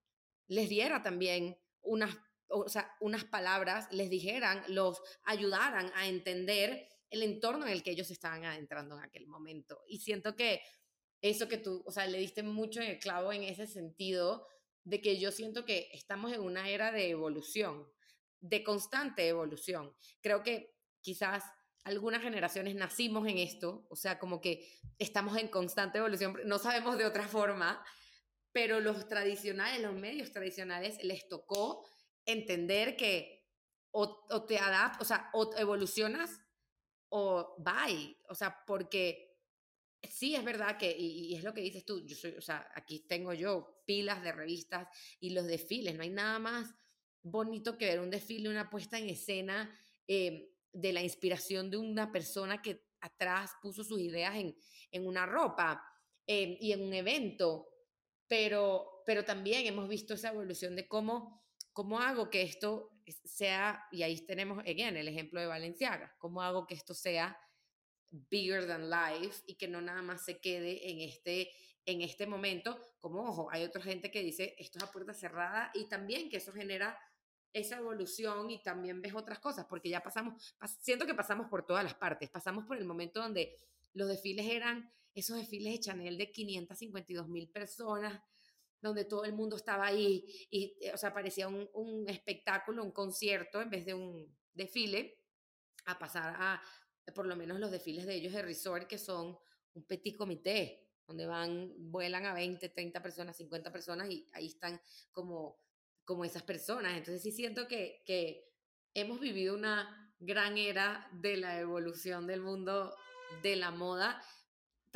les 0.48 0.68
diera 0.68 1.02
también 1.02 1.58
unas 1.82 2.16
o 2.48 2.68
sea, 2.68 2.94
unas 3.00 3.24
palabras 3.24 3.88
les 3.92 4.10
dijeran, 4.10 4.62
los 4.68 5.00
ayudaran 5.24 5.90
a 5.94 6.06
entender 6.06 6.88
el 7.10 7.22
entorno 7.22 7.66
en 7.66 7.72
el 7.72 7.82
que 7.82 7.92
ellos 7.92 8.10
estaban 8.10 8.44
adentrando 8.44 8.96
en 8.96 9.04
aquel 9.04 9.26
momento. 9.26 9.82
Y 9.88 9.98
siento 9.98 10.34
que 10.34 10.60
eso 11.20 11.48
que 11.48 11.58
tú, 11.58 11.82
o 11.86 11.90
sea, 11.90 12.06
le 12.06 12.18
diste 12.18 12.42
mucho 12.42 12.80
en 12.80 12.90
el 12.90 12.98
clavo 12.98 13.32
en 13.32 13.42
ese 13.42 13.66
sentido 13.66 14.46
de 14.84 15.00
que 15.00 15.18
yo 15.18 15.32
siento 15.32 15.64
que 15.64 15.88
estamos 15.92 16.32
en 16.32 16.40
una 16.40 16.68
era 16.68 16.92
de 16.92 17.10
evolución, 17.10 17.86
de 18.40 18.62
constante 18.62 19.26
evolución. 19.26 19.94
Creo 20.20 20.42
que 20.42 20.74
quizás 21.00 21.42
algunas 21.84 22.22
generaciones 22.22 22.74
nacimos 22.74 23.26
en 23.28 23.38
esto, 23.38 23.86
o 23.88 23.96
sea, 23.96 24.18
como 24.18 24.40
que 24.40 24.68
estamos 24.98 25.36
en 25.38 25.48
constante 25.48 25.98
evolución, 25.98 26.36
no 26.44 26.58
sabemos 26.58 26.98
de 26.98 27.04
otra 27.04 27.28
forma, 27.28 27.84
pero 28.52 28.80
los 28.80 29.06
tradicionales, 29.08 29.82
los 29.82 29.94
medios 29.94 30.32
tradicionales 30.32 31.02
les 31.04 31.28
tocó 31.28 31.86
entender 32.26 32.96
que 32.96 33.36
o, 33.92 34.44
te 34.46 34.58
adaptas, 34.58 35.00
o 35.00 35.04
sea, 35.04 35.30
o 35.32 35.50
evolucionas 35.56 36.38
o 37.08 37.56
bye, 37.58 38.16
o 38.28 38.34
sea, 38.34 38.64
porque 38.66 39.38
sí 40.02 40.34
es 40.34 40.44
verdad 40.44 40.76
que, 40.76 40.94
y, 40.96 41.34
es 41.34 41.42
lo 41.42 41.54
que 41.54 41.62
dices 41.62 41.84
tú, 41.84 42.04
yo 42.06 42.14
soy, 42.14 42.32
o 42.32 42.42
sea, 42.42 42.70
aquí 42.74 43.06
tengo 43.08 43.32
yo 43.32 43.82
pilas 43.86 44.22
de 44.22 44.32
revistas 44.32 44.88
y 45.18 45.30
los 45.30 45.46
desfiles, 45.46 45.94
no 45.94 46.02
hay 46.02 46.10
nada 46.10 46.38
más 46.38 46.74
bonito 47.22 47.78
que 47.78 47.86
ver 47.86 48.00
un 48.00 48.10
desfile, 48.10 48.48
una 48.48 48.68
puesta 48.68 48.98
en 48.98 49.08
escena 49.08 49.74
eh, 50.06 50.52
de 50.72 50.92
la 50.92 51.02
inspiración 51.02 51.70
de 51.70 51.78
una 51.78 52.12
persona 52.12 52.60
que 52.60 52.84
atrás 53.00 53.52
puso 53.62 53.82
sus 53.82 54.00
ideas 54.00 54.36
en, 54.36 54.56
en 54.90 55.06
una 55.06 55.26
ropa 55.26 55.82
eh, 56.26 56.58
y 56.60 56.72
en 56.72 56.82
un 56.82 56.92
evento, 56.92 57.68
pero, 58.28 59.02
pero 59.06 59.24
también 59.24 59.66
hemos 59.66 59.88
visto 59.88 60.14
esa 60.14 60.30
evolución 60.30 60.76
de 60.76 60.86
cómo 60.86 61.45
¿cómo 61.76 62.00
hago 62.00 62.30
que 62.30 62.40
esto 62.40 62.90
sea, 63.26 63.86
y 63.92 64.02
ahí 64.02 64.24
tenemos, 64.24 64.60
again, 64.60 64.96
el 64.96 65.08
ejemplo 65.08 65.38
de 65.38 65.46
Valenciaga, 65.46 66.16
cómo 66.16 66.40
hago 66.40 66.66
que 66.66 66.72
esto 66.72 66.94
sea 66.94 67.38
bigger 68.08 68.66
than 68.66 68.88
life 68.88 69.42
y 69.46 69.56
que 69.56 69.68
no 69.68 69.82
nada 69.82 70.00
más 70.00 70.24
se 70.24 70.40
quede 70.40 70.90
en 70.90 71.02
este, 71.02 71.50
en 71.84 72.00
este 72.00 72.26
momento, 72.26 72.80
como 72.98 73.24
ojo, 73.24 73.50
hay 73.52 73.62
otra 73.62 73.82
gente 73.82 74.10
que 74.10 74.22
dice 74.22 74.54
esto 74.56 74.78
es 74.78 74.84
a 74.84 74.90
puerta 74.90 75.12
cerrada 75.12 75.70
y 75.74 75.86
también 75.86 76.30
que 76.30 76.38
eso 76.38 76.50
genera 76.50 76.98
esa 77.52 77.76
evolución 77.76 78.50
y 78.50 78.62
también 78.62 79.02
ves 79.02 79.14
otras 79.14 79.38
cosas, 79.38 79.66
porque 79.68 79.90
ya 79.90 80.02
pasamos, 80.02 80.56
siento 80.80 81.04
que 81.04 81.14
pasamos 81.14 81.46
por 81.50 81.66
todas 81.66 81.84
las 81.84 81.94
partes, 81.94 82.30
pasamos 82.30 82.64
por 82.64 82.78
el 82.78 82.86
momento 82.86 83.20
donde 83.20 83.54
los 83.92 84.08
desfiles 84.08 84.46
eran 84.46 84.90
esos 85.14 85.36
desfiles 85.36 85.74
de 85.74 85.80
Chanel 85.80 86.16
de 86.16 86.32
552 86.32 87.28
mil 87.28 87.50
personas, 87.50 88.18
donde 88.86 89.04
todo 89.04 89.24
el 89.24 89.32
mundo 89.32 89.56
estaba 89.56 89.86
ahí 89.86 90.24
y, 90.50 90.76
eh, 90.80 90.92
o 90.94 90.96
sea, 90.96 91.12
parecía 91.12 91.48
un, 91.48 92.04
espectáculo, 92.08 92.82
un 92.82 92.92
concierto 92.92 93.60
en 93.60 93.70
vez 93.70 93.84
de 93.84 93.94
un 93.94 94.36
desfile, 94.54 95.18
a 95.84 95.98
pasar 95.98 96.34
a 96.38 96.62
por 97.14 97.26
lo 97.26 97.36
menos 97.36 97.60
los 97.60 97.70
desfiles 97.70 98.06
de 98.06 98.14
ellos 98.14 98.32
de 98.32 98.42
resort, 98.42 98.88
que 98.88 98.98
son 98.98 99.38
un 99.74 99.86
petit 99.86 100.16
comité, 100.16 100.88
donde 101.06 101.26
van, 101.26 101.72
vuelan 101.78 102.26
a 102.26 102.34
20, 102.34 102.68
30 102.68 103.02
personas, 103.02 103.36
50 103.36 103.70
personas 103.70 104.10
y 104.10 104.26
ahí 104.32 104.46
están 104.48 104.80
como, 105.12 105.60
como 106.04 106.24
esas 106.24 106.42
personas. 106.42 106.96
Entonces 106.96 107.22
sí 107.22 107.30
siento 107.30 107.68
que, 107.68 108.02
que 108.04 108.50
hemos 108.94 109.20
vivido 109.20 109.54
una 109.54 110.12
gran 110.18 110.58
era 110.58 111.08
de 111.12 111.36
la 111.36 111.60
evolución 111.60 112.26
del 112.26 112.40
mundo 112.40 112.96
de 113.42 113.56
la 113.56 113.70
moda 113.70 114.20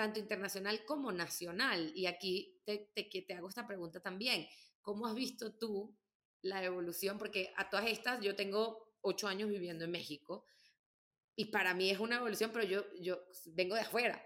tanto 0.00 0.18
internacional 0.18 0.82
como 0.86 1.12
nacional. 1.12 1.92
Y 1.94 2.06
aquí 2.06 2.58
te, 2.64 2.90
te, 2.94 3.04
te 3.04 3.34
hago 3.34 3.50
esta 3.50 3.66
pregunta 3.66 4.00
también. 4.00 4.48
¿Cómo 4.80 5.06
has 5.06 5.14
visto 5.14 5.52
tú 5.58 5.94
la 6.40 6.64
evolución? 6.64 7.18
Porque 7.18 7.52
a 7.56 7.68
todas 7.68 7.86
estas 7.86 8.18
yo 8.22 8.34
tengo 8.34 8.94
ocho 9.02 9.28
años 9.28 9.50
viviendo 9.50 9.84
en 9.84 9.90
México 9.90 10.46
y 11.36 11.46
para 11.46 11.74
mí 11.74 11.90
es 11.90 12.00
una 12.00 12.16
evolución, 12.16 12.50
pero 12.50 12.64
yo, 12.64 12.82
yo 12.98 13.18
vengo 13.48 13.74
de 13.74 13.82
afuera. 13.82 14.22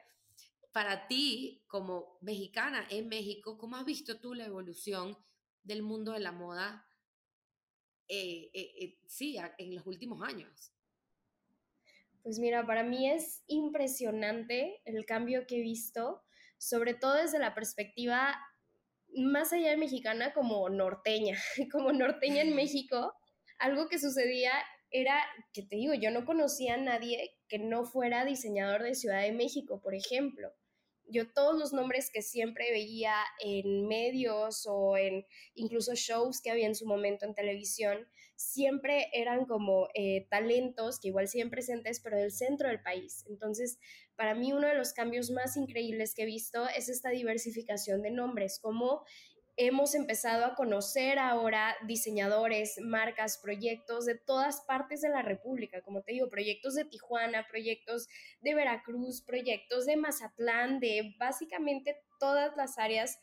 Para 0.70 1.08
ti, 1.08 1.64
como 1.66 2.18
mexicana 2.20 2.86
en 2.88 3.08
México, 3.08 3.58
¿cómo 3.58 3.74
has 3.74 3.84
visto 3.84 4.20
tú 4.20 4.32
la 4.32 4.46
evolución 4.46 5.18
del 5.64 5.82
mundo 5.82 6.12
de 6.12 6.20
la 6.20 6.30
moda? 6.30 6.86
Eh, 8.06 8.48
eh, 8.54 8.74
eh, 8.80 8.98
sí, 9.08 9.36
en 9.58 9.74
los 9.74 9.84
últimos 9.86 10.22
años. 10.22 10.73
Pues 12.24 12.38
mira, 12.38 12.66
para 12.66 12.82
mí 12.82 13.08
es 13.08 13.44
impresionante 13.46 14.80
el 14.86 15.04
cambio 15.04 15.46
que 15.46 15.58
he 15.58 15.60
visto, 15.60 16.22
sobre 16.56 16.94
todo 16.94 17.14
desde 17.16 17.38
la 17.38 17.54
perspectiva 17.54 18.34
más 19.14 19.52
allá 19.52 19.70
de 19.70 19.76
mexicana 19.76 20.32
como 20.32 20.68
norteña, 20.70 21.38
como 21.70 21.92
norteña 21.92 22.40
en 22.40 22.56
México, 22.56 23.12
algo 23.58 23.88
que 23.88 23.98
sucedía 23.98 24.52
era 24.90 25.22
que 25.52 25.62
te 25.62 25.76
digo, 25.76 25.92
yo 25.92 26.10
no 26.10 26.24
conocía 26.24 26.74
a 26.74 26.78
nadie 26.78 27.36
que 27.46 27.58
no 27.58 27.84
fuera 27.84 28.24
diseñador 28.24 28.82
de 28.82 28.94
Ciudad 28.94 29.20
de 29.20 29.32
México, 29.32 29.82
por 29.82 29.94
ejemplo 29.94 30.54
yo 31.08 31.30
todos 31.32 31.58
los 31.58 31.72
nombres 31.72 32.10
que 32.10 32.22
siempre 32.22 32.70
veía 32.70 33.14
en 33.40 33.86
medios 33.86 34.66
o 34.66 34.96
en 34.96 35.26
incluso 35.54 35.94
shows 35.94 36.40
que 36.40 36.50
había 36.50 36.66
en 36.66 36.74
su 36.74 36.86
momento 36.86 37.24
en 37.26 37.34
televisión, 37.34 38.06
siempre 38.36 39.08
eran 39.12 39.46
como 39.46 39.88
eh, 39.94 40.26
talentos 40.30 40.98
que 40.98 41.08
igual 41.08 41.28
siguen 41.28 41.50
presentes, 41.50 42.00
pero 42.00 42.16
del 42.16 42.32
centro 42.32 42.68
del 42.68 42.82
país. 42.82 43.24
Entonces, 43.28 43.78
para 44.16 44.34
mí 44.34 44.52
uno 44.52 44.66
de 44.66 44.74
los 44.74 44.92
cambios 44.92 45.30
más 45.30 45.56
increíbles 45.56 46.14
que 46.14 46.22
he 46.22 46.26
visto 46.26 46.66
es 46.68 46.88
esta 46.88 47.10
diversificación 47.10 48.02
de 48.02 48.10
nombres, 48.10 48.58
como 48.60 49.04
hemos 49.56 49.94
empezado 49.94 50.44
a 50.44 50.54
conocer 50.54 51.18
ahora 51.18 51.76
diseñadores, 51.86 52.78
marcas, 52.80 53.38
proyectos 53.38 54.04
de 54.04 54.16
todas 54.16 54.62
partes 54.62 55.00
de 55.00 55.08
la 55.08 55.22
República, 55.22 55.82
como 55.82 56.02
te 56.02 56.12
digo, 56.12 56.28
proyectos 56.28 56.74
de 56.74 56.84
Tijuana, 56.84 57.46
proyectos 57.48 58.08
de 58.40 58.54
Veracruz, 58.54 59.22
proyectos 59.22 59.86
de 59.86 59.96
Mazatlán, 59.96 60.80
de 60.80 61.14
básicamente 61.18 61.96
todas 62.18 62.56
las 62.56 62.78
áreas, 62.78 63.18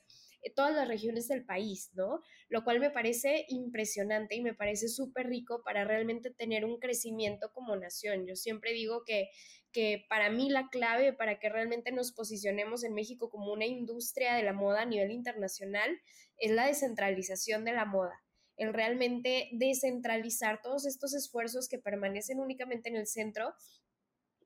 todas 0.55 0.73
las 0.73 0.87
regiones 0.87 1.27
del 1.27 1.45
país, 1.45 1.91
¿no? 1.93 2.21
Lo 2.49 2.63
cual 2.63 2.79
me 2.79 2.89
parece 2.89 3.45
impresionante 3.49 4.35
y 4.35 4.41
me 4.41 4.53
parece 4.53 4.87
súper 4.87 5.27
rico 5.27 5.61
para 5.63 5.83
realmente 5.83 6.31
tener 6.31 6.65
un 6.65 6.79
crecimiento 6.79 7.51
como 7.53 7.75
nación. 7.75 8.25
Yo 8.25 8.35
siempre 8.35 8.73
digo 8.73 9.03
que 9.05 9.29
que 9.71 10.05
para 10.09 10.29
mí 10.29 10.49
la 10.49 10.69
clave 10.69 11.13
para 11.13 11.39
que 11.39 11.49
realmente 11.49 11.91
nos 11.91 12.11
posicionemos 12.11 12.83
en 12.83 12.93
México 12.93 13.29
como 13.29 13.53
una 13.53 13.65
industria 13.65 14.35
de 14.35 14.43
la 14.43 14.53
moda 14.53 14.81
a 14.81 14.85
nivel 14.85 15.11
internacional 15.11 15.89
es 16.37 16.51
la 16.51 16.67
descentralización 16.67 17.63
de 17.63 17.73
la 17.73 17.85
moda, 17.85 18.21
el 18.57 18.73
realmente 18.73 19.49
descentralizar 19.53 20.61
todos 20.61 20.85
estos 20.85 21.13
esfuerzos 21.13 21.69
que 21.69 21.79
permanecen 21.79 22.39
únicamente 22.39 22.89
en 22.89 22.97
el 22.97 23.07
centro 23.07 23.53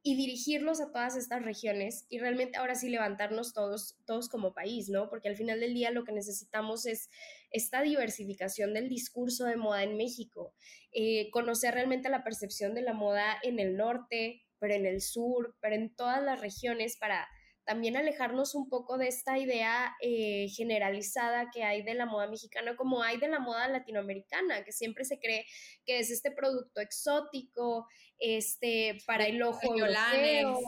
y 0.07 0.15
dirigirlos 0.15 0.81
a 0.81 0.91
todas 0.91 1.17
estas 1.17 1.41
regiones 1.41 2.05
y 2.09 2.19
realmente 2.19 2.59
ahora 2.59 2.75
sí 2.75 2.89
levantarnos 2.89 3.53
todos, 3.53 3.97
todos 4.05 4.29
como 4.29 4.53
país, 4.53 4.87
¿no? 4.87 5.09
Porque 5.09 5.29
al 5.29 5.35
final 5.35 5.59
del 5.59 5.73
día 5.73 5.89
lo 5.89 6.03
que 6.03 6.11
necesitamos 6.11 6.85
es 6.85 7.09
esta 7.49 7.81
diversificación 7.81 8.75
del 8.75 8.87
discurso 8.87 9.45
de 9.45 9.55
moda 9.55 9.81
en 9.81 9.97
México, 9.97 10.53
eh, 10.91 11.31
conocer 11.31 11.73
realmente 11.73 12.09
la 12.09 12.23
percepción 12.23 12.75
de 12.75 12.83
la 12.83 12.93
moda 12.93 13.39
en 13.41 13.59
el 13.59 13.77
norte, 13.77 14.43
pero 14.59 14.75
en 14.75 14.85
el 14.85 15.01
sur, 15.01 15.57
pero 15.59 15.73
en 15.73 15.95
todas 15.95 16.21
las 16.21 16.39
regiones 16.39 16.97
para 16.97 17.27
también 17.65 17.97
alejarnos 17.97 18.55
un 18.55 18.69
poco 18.69 18.97
de 18.97 19.07
esta 19.07 19.37
idea 19.37 19.95
eh, 20.01 20.47
generalizada 20.49 21.49
que 21.53 21.63
hay 21.63 21.83
de 21.83 21.95
la 21.95 22.05
moda 22.05 22.27
mexicana 22.27 22.75
como 22.75 23.01
hay 23.01 23.17
de 23.17 23.27
la 23.27 23.39
moda 23.39 23.67
latinoamericana, 23.67 24.63
que 24.63 24.71
siempre 24.71 25.03
se 25.03 25.19
cree 25.19 25.45
que 25.85 25.99
es 25.99 26.11
este 26.11 26.31
producto 26.31 26.79
exótico, 26.79 27.87
este, 28.19 28.97
para 29.05 29.25
el 29.25 29.41
ojo 29.41 29.59
europeo. 29.63 30.59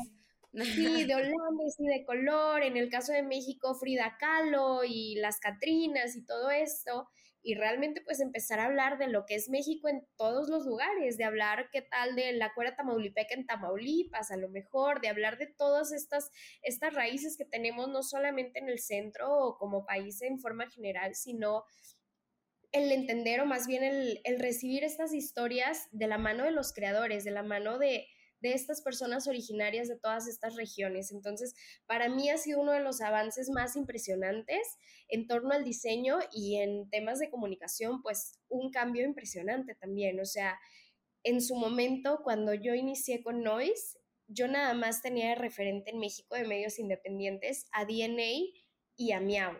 Sí, 0.54 1.04
de 1.06 1.16
olanes 1.16 1.76
y 1.80 1.88
de 1.88 2.06
color. 2.06 2.64
En 2.64 2.78
el 2.78 2.90
caso 2.90 3.14
de 3.14 3.22
México, 3.22 3.76
Frida 3.76 4.18
Kahlo 4.20 4.84
y 4.84 5.16
las 5.16 5.40
Catrinas 5.40 6.16
y 6.16 6.26
todo 6.26 6.50
esto 6.50 7.08
y 7.48 7.56
realmente 7.56 8.02
pues 8.02 8.20
empezar 8.20 8.60
a 8.60 8.66
hablar 8.66 8.98
de 8.98 9.08
lo 9.08 9.26
que 9.26 9.36
es 9.36 9.48
México 9.48 9.88
en 9.88 10.06
todos 10.18 10.50
los 10.50 10.66
lugares, 10.66 11.16
de 11.16 11.24
hablar 11.24 11.70
qué 11.72 11.82
tal 11.82 12.14
de 12.14 12.34
la 12.34 12.54
cuera 12.54 12.76
tamaulipeca 12.76 13.34
en 13.36 13.46
Tamaulipas, 13.46 14.32
a 14.32 14.36
lo 14.36 14.50
mejor, 14.50 15.00
de 15.00 15.08
hablar 15.08 15.38
de 15.38 15.48
todas 15.48 15.94
estas, 15.94 16.30
estas 16.62 16.94
raíces 16.94 17.38
que 17.38 17.46
tenemos 17.46 17.88
no 17.88 18.04
solamente 18.04 18.60
en 18.60 18.68
el 18.68 18.80
centro 18.80 19.32
o 19.32 19.58
como 19.58 19.86
país 19.86 20.22
en 20.24 20.42
forma 20.42 20.70
general, 20.70 21.16
sino 21.16 21.64
el 22.74 22.92
entender 22.92 23.40
o 23.40 23.46
más 23.46 23.66
bien 23.66 23.82
el, 23.82 24.20
el 24.26 24.40
recibir 24.40 24.84
estas 24.84 25.14
historias 25.14 25.88
de 25.94 26.08
la 26.08 26.18
mano 26.18 26.44
de 26.44 26.52
los 26.52 26.74
creadores, 26.74 27.24
de 27.24 27.32
la 27.32 27.44
mano 27.44 27.80
de, 27.80 28.10
de 28.40 28.54
estas 28.54 28.82
personas 28.82 29.28
originarias 29.28 29.88
de 29.88 29.98
todas 29.98 30.28
estas 30.28 30.56
regiones. 30.56 31.12
Entonces, 31.12 31.56
para 31.86 32.10
mí 32.10 32.30
ha 32.30 32.38
sido 32.38 32.62
uno 32.62 32.72
de 32.72 32.82
los 32.82 33.02
avances 33.02 33.50
más 33.50 33.76
impresionantes 33.76 34.78
en 35.08 35.28
torno 35.28 35.52
al 35.52 35.64
diseño 35.64 36.20
y 36.32 36.58
en 36.58 36.90
temas 36.90 37.20
de 37.20 37.30
comunicación, 37.30 38.02
pues 38.02 38.40
un 38.50 38.72
cambio 38.72 39.06
impresionante 39.06 39.76
también. 39.76 40.20
O 40.20 40.26
sea, 40.26 40.60
en 41.24 41.42
su 41.42 41.56
momento, 41.56 42.22
cuando 42.24 42.54
yo 42.54 42.74
inicié 42.74 43.22
con 43.24 43.44
Noise, 43.44 44.00
yo 44.28 44.48
nada 44.48 44.74
más 44.74 45.02
tenía 45.02 45.30
de 45.30 45.36
referente 45.36 45.92
en 45.92 46.00
México 46.00 46.36
de 46.36 46.46
medios 46.46 46.80
independientes 46.80 47.68
a 47.72 47.86
DNA 47.86 48.52
y 48.98 49.12
a 49.12 49.20
Miau. 49.20 49.54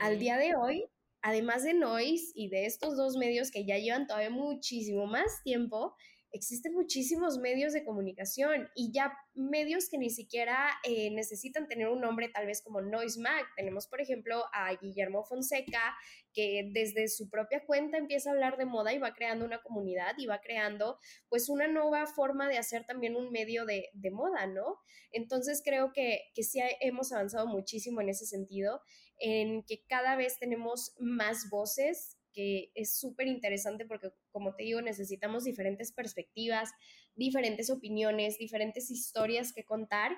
Al 0.00 0.20
día 0.20 0.36
de 0.38 0.54
hoy, 0.54 0.84
además 1.20 1.64
de 1.64 1.74
Noise 1.74 2.30
y 2.36 2.48
de 2.48 2.66
estos 2.66 2.96
dos 2.96 3.16
medios 3.16 3.50
que 3.50 3.64
ya 3.64 3.76
llevan 3.76 4.06
todavía 4.06 4.30
muchísimo 4.30 5.06
más 5.06 5.42
tiempo, 5.42 5.96
existen 6.34 6.74
muchísimos 6.74 7.38
medios 7.38 7.72
de 7.72 7.84
comunicación 7.84 8.68
y 8.74 8.90
ya 8.92 9.16
medios 9.34 9.88
que 9.88 9.98
ni 9.98 10.10
siquiera 10.10 10.68
eh, 10.82 11.10
necesitan 11.12 11.68
tener 11.68 11.88
un 11.88 12.00
nombre 12.00 12.28
tal 12.28 12.46
vez 12.46 12.60
como 12.60 12.80
Noise 12.80 13.20
Mag. 13.20 13.44
Tenemos, 13.56 13.86
por 13.86 14.00
ejemplo, 14.00 14.44
a 14.52 14.74
Guillermo 14.74 15.24
Fonseca, 15.24 15.96
que 16.32 16.68
desde 16.72 17.06
su 17.06 17.30
propia 17.30 17.64
cuenta 17.64 17.98
empieza 17.98 18.30
a 18.30 18.32
hablar 18.32 18.56
de 18.58 18.66
moda 18.66 18.92
y 18.92 18.98
va 18.98 19.14
creando 19.14 19.44
una 19.44 19.62
comunidad 19.62 20.14
y 20.18 20.26
va 20.26 20.40
creando 20.40 20.98
pues 21.28 21.48
una 21.48 21.68
nueva 21.68 22.06
forma 22.06 22.48
de 22.48 22.58
hacer 22.58 22.84
también 22.84 23.14
un 23.14 23.30
medio 23.30 23.64
de, 23.64 23.90
de 23.92 24.10
moda, 24.10 24.48
¿no? 24.48 24.80
Entonces 25.12 25.62
creo 25.64 25.92
que, 25.92 26.32
que 26.34 26.42
sí 26.42 26.60
hemos 26.80 27.12
avanzado 27.12 27.46
muchísimo 27.46 28.00
en 28.00 28.08
ese 28.08 28.26
sentido, 28.26 28.82
en 29.18 29.62
que 29.62 29.84
cada 29.86 30.16
vez 30.16 30.36
tenemos 30.40 30.96
más 30.98 31.48
voces 31.48 32.13
que 32.34 32.72
es 32.74 32.98
súper 32.98 33.28
interesante 33.28 33.86
porque, 33.86 34.10
como 34.30 34.54
te 34.54 34.64
digo, 34.64 34.82
necesitamos 34.82 35.44
diferentes 35.44 35.92
perspectivas, 35.92 36.70
diferentes 37.14 37.70
opiniones, 37.70 38.38
diferentes 38.38 38.90
historias 38.90 39.52
que 39.52 39.64
contar. 39.64 40.12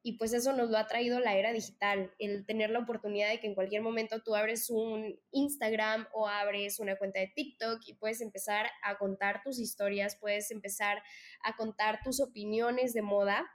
Y 0.00 0.16
pues 0.16 0.32
eso 0.32 0.52
nos 0.52 0.70
lo 0.70 0.78
ha 0.78 0.86
traído 0.86 1.18
la 1.18 1.36
era 1.36 1.52
digital, 1.52 2.14
el 2.18 2.46
tener 2.46 2.70
la 2.70 2.78
oportunidad 2.78 3.28
de 3.28 3.40
que 3.40 3.48
en 3.48 3.54
cualquier 3.54 3.82
momento 3.82 4.22
tú 4.22 4.36
abres 4.36 4.70
un 4.70 5.20
Instagram 5.32 6.06
o 6.14 6.28
abres 6.28 6.78
una 6.78 6.96
cuenta 6.96 7.18
de 7.18 7.32
TikTok 7.34 7.80
y 7.86 7.94
puedes 7.94 8.20
empezar 8.20 8.70
a 8.84 8.96
contar 8.96 9.42
tus 9.42 9.58
historias, 9.58 10.16
puedes 10.16 10.52
empezar 10.52 11.02
a 11.42 11.56
contar 11.56 12.00
tus 12.04 12.20
opiniones 12.20 12.94
de 12.94 13.02
moda 13.02 13.50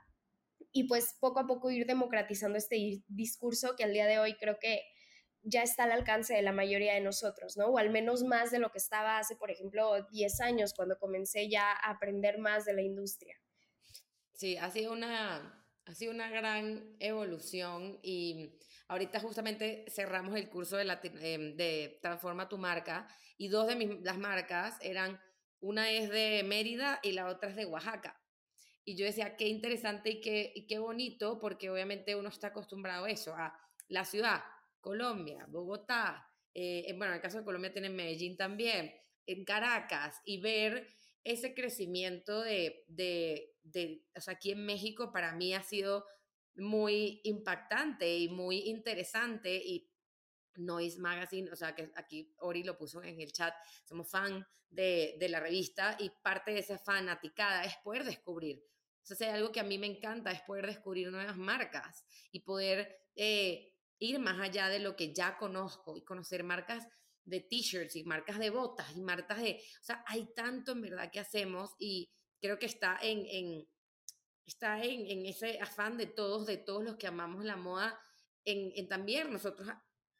y 0.70 0.84
pues 0.84 1.16
poco 1.18 1.40
a 1.40 1.46
poco 1.46 1.70
ir 1.70 1.86
democratizando 1.86 2.58
este 2.58 3.02
discurso 3.08 3.74
que 3.76 3.84
al 3.84 3.92
día 3.92 4.06
de 4.06 4.18
hoy 4.18 4.34
creo 4.34 4.58
que 4.60 4.82
ya 5.44 5.62
está 5.62 5.84
al 5.84 5.92
alcance 5.92 6.34
de 6.34 6.42
la 6.42 6.52
mayoría 6.52 6.94
de 6.94 7.00
nosotros, 7.00 7.56
¿no? 7.56 7.66
O 7.66 7.78
al 7.78 7.90
menos 7.90 8.24
más 8.24 8.50
de 8.50 8.58
lo 8.58 8.70
que 8.70 8.78
estaba 8.78 9.18
hace, 9.18 9.36
por 9.36 9.50
ejemplo, 9.50 10.02
10 10.10 10.40
años, 10.40 10.74
cuando 10.74 10.98
comencé 10.98 11.48
ya 11.48 11.70
a 11.70 11.90
aprender 11.90 12.38
más 12.38 12.64
de 12.64 12.72
la 12.72 12.82
industria. 12.82 13.38
Sí, 14.32 14.56
ha 14.56 14.70
sido 14.70 14.92
una, 14.92 15.64
ha 15.84 15.94
sido 15.94 16.12
una 16.12 16.30
gran 16.30 16.96
evolución 16.98 18.00
y 18.02 18.58
ahorita 18.88 19.20
justamente 19.20 19.84
cerramos 19.88 20.34
el 20.36 20.48
curso 20.48 20.76
de, 20.76 20.98
em, 21.20 21.56
de 21.56 21.98
Transforma 22.02 22.48
tu 22.48 22.58
marca 22.58 23.06
y 23.36 23.48
dos 23.48 23.66
de 23.66 23.76
mis, 23.76 24.00
las 24.00 24.18
marcas 24.18 24.76
eran, 24.80 25.20
una 25.60 25.90
es 25.90 26.10
de 26.10 26.42
Mérida 26.44 27.00
y 27.02 27.12
la 27.12 27.26
otra 27.26 27.50
es 27.50 27.56
de 27.56 27.66
Oaxaca. 27.66 28.20
Y 28.86 28.96
yo 28.96 29.06
decía, 29.06 29.36
qué 29.36 29.48
interesante 29.48 30.10
y 30.10 30.20
qué, 30.20 30.52
y 30.54 30.66
qué 30.66 30.78
bonito, 30.78 31.38
porque 31.38 31.70
obviamente 31.70 32.16
uno 32.16 32.28
está 32.28 32.48
acostumbrado 32.48 33.06
a 33.06 33.10
eso, 33.10 33.34
a 33.34 33.58
la 33.88 34.04
ciudad, 34.04 34.42
Colombia, 34.84 35.46
Bogotá, 35.48 36.30
eh, 36.52 36.92
bueno, 36.98 37.12
en 37.12 37.16
el 37.16 37.22
caso 37.22 37.38
de 37.38 37.44
Colombia 37.44 37.72
tienen 37.72 37.96
Medellín 37.96 38.36
también, 38.36 38.92
en 39.26 39.42
Caracas, 39.46 40.20
y 40.26 40.42
ver 40.42 40.86
ese 41.24 41.54
crecimiento 41.54 42.42
de, 42.42 42.84
de, 42.86 43.56
de, 43.62 44.04
o 44.14 44.20
sea, 44.20 44.34
aquí 44.34 44.50
en 44.50 44.66
México 44.66 45.10
para 45.10 45.32
mí 45.32 45.54
ha 45.54 45.62
sido 45.62 46.04
muy 46.56 47.22
impactante 47.24 48.14
y 48.18 48.28
muy 48.28 48.58
interesante 48.68 49.56
y 49.56 49.90
Noise 50.56 51.00
Magazine, 51.00 51.50
o 51.50 51.56
sea, 51.56 51.74
que 51.74 51.90
aquí 51.96 52.34
Ori 52.38 52.62
lo 52.62 52.76
puso 52.76 53.02
en 53.02 53.18
el 53.20 53.32
chat, 53.32 53.54
somos 53.84 54.10
fan 54.10 54.46
de, 54.68 55.16
de 55.18 55.28
la 55.30 55.40
revista 55.40 55.96
y 55.98 56.10
parte 56.22 56.52
de 56.52 56.60
esa 56.60 56.78
fanaticada 56.78 57.64
es 57.64 57.76
poder 57.78 58.04
descubrir 58.04 58.62
O 59.10 59.14
sea, 59.14 59.34
algo 59.34 59.50
que 59.50 59.60
a 59.60 59.64
mí 59.64 59.78
me 59.78 59.86
encanta 59.86 60.30
es 60.30 60.42
poder 60.42 60.66
descubrir 60.66 61.10
nuevas 61.10 61.36
marcas 61.36 62.04
y 62.32 62.40
poder 62.40 63.00
eh, 63.16 63.73
ir 63.98 64.18
más 64.18 64.40
allá 64.40 64.68
de 64.68 64.78
lo 64.78 64.96
que 64.96 65.14
ya 65.14 65.36
conozco 65.38 65.96
y 65.96 66.04
conocer 66.04 66.44
marcas 66.44 66.86
de 67.24 67.40
t-shirts 67.40 67.96
y 67.96 68.04
marcas 68.04 68.38
de 68.38 68.50
botas 68.50 68.94
y 68.96 69.00
marcas 69.00 69.40
de... 69.42 69.62
O 69.80 69.84
sea, 69.84 70.04
hay 70.06 70.26
tanto 70.34 70.72
en 70.72 70.82
verdad 70.82 71.10
que 71.10 71.20
hacemos 71.20 71.74
y 71.78 72.10
creo 72.40 72.58
que 72.58 72.66
está 72.66 72.98
en, 73.00 73.24
en 73.26 73.68
está 74.46 74.82
en, 74.82 75.06
en, 75.06 75.26
ese 75.26 75.58
afán 75.60 75.96
de 75.96 76.06
todos, 76.06 76.46
de 76.46 76.58
todos 76.58 76.84
los 76.84 76.96
que 76.96 77.06
amamos 77.06 77.44
la 77.44 77.56
moda, 77.56 77.98
en, 78.44 78.72
en 78.76 78.88
también 78.88 79.32
nosotros 79.32 79.68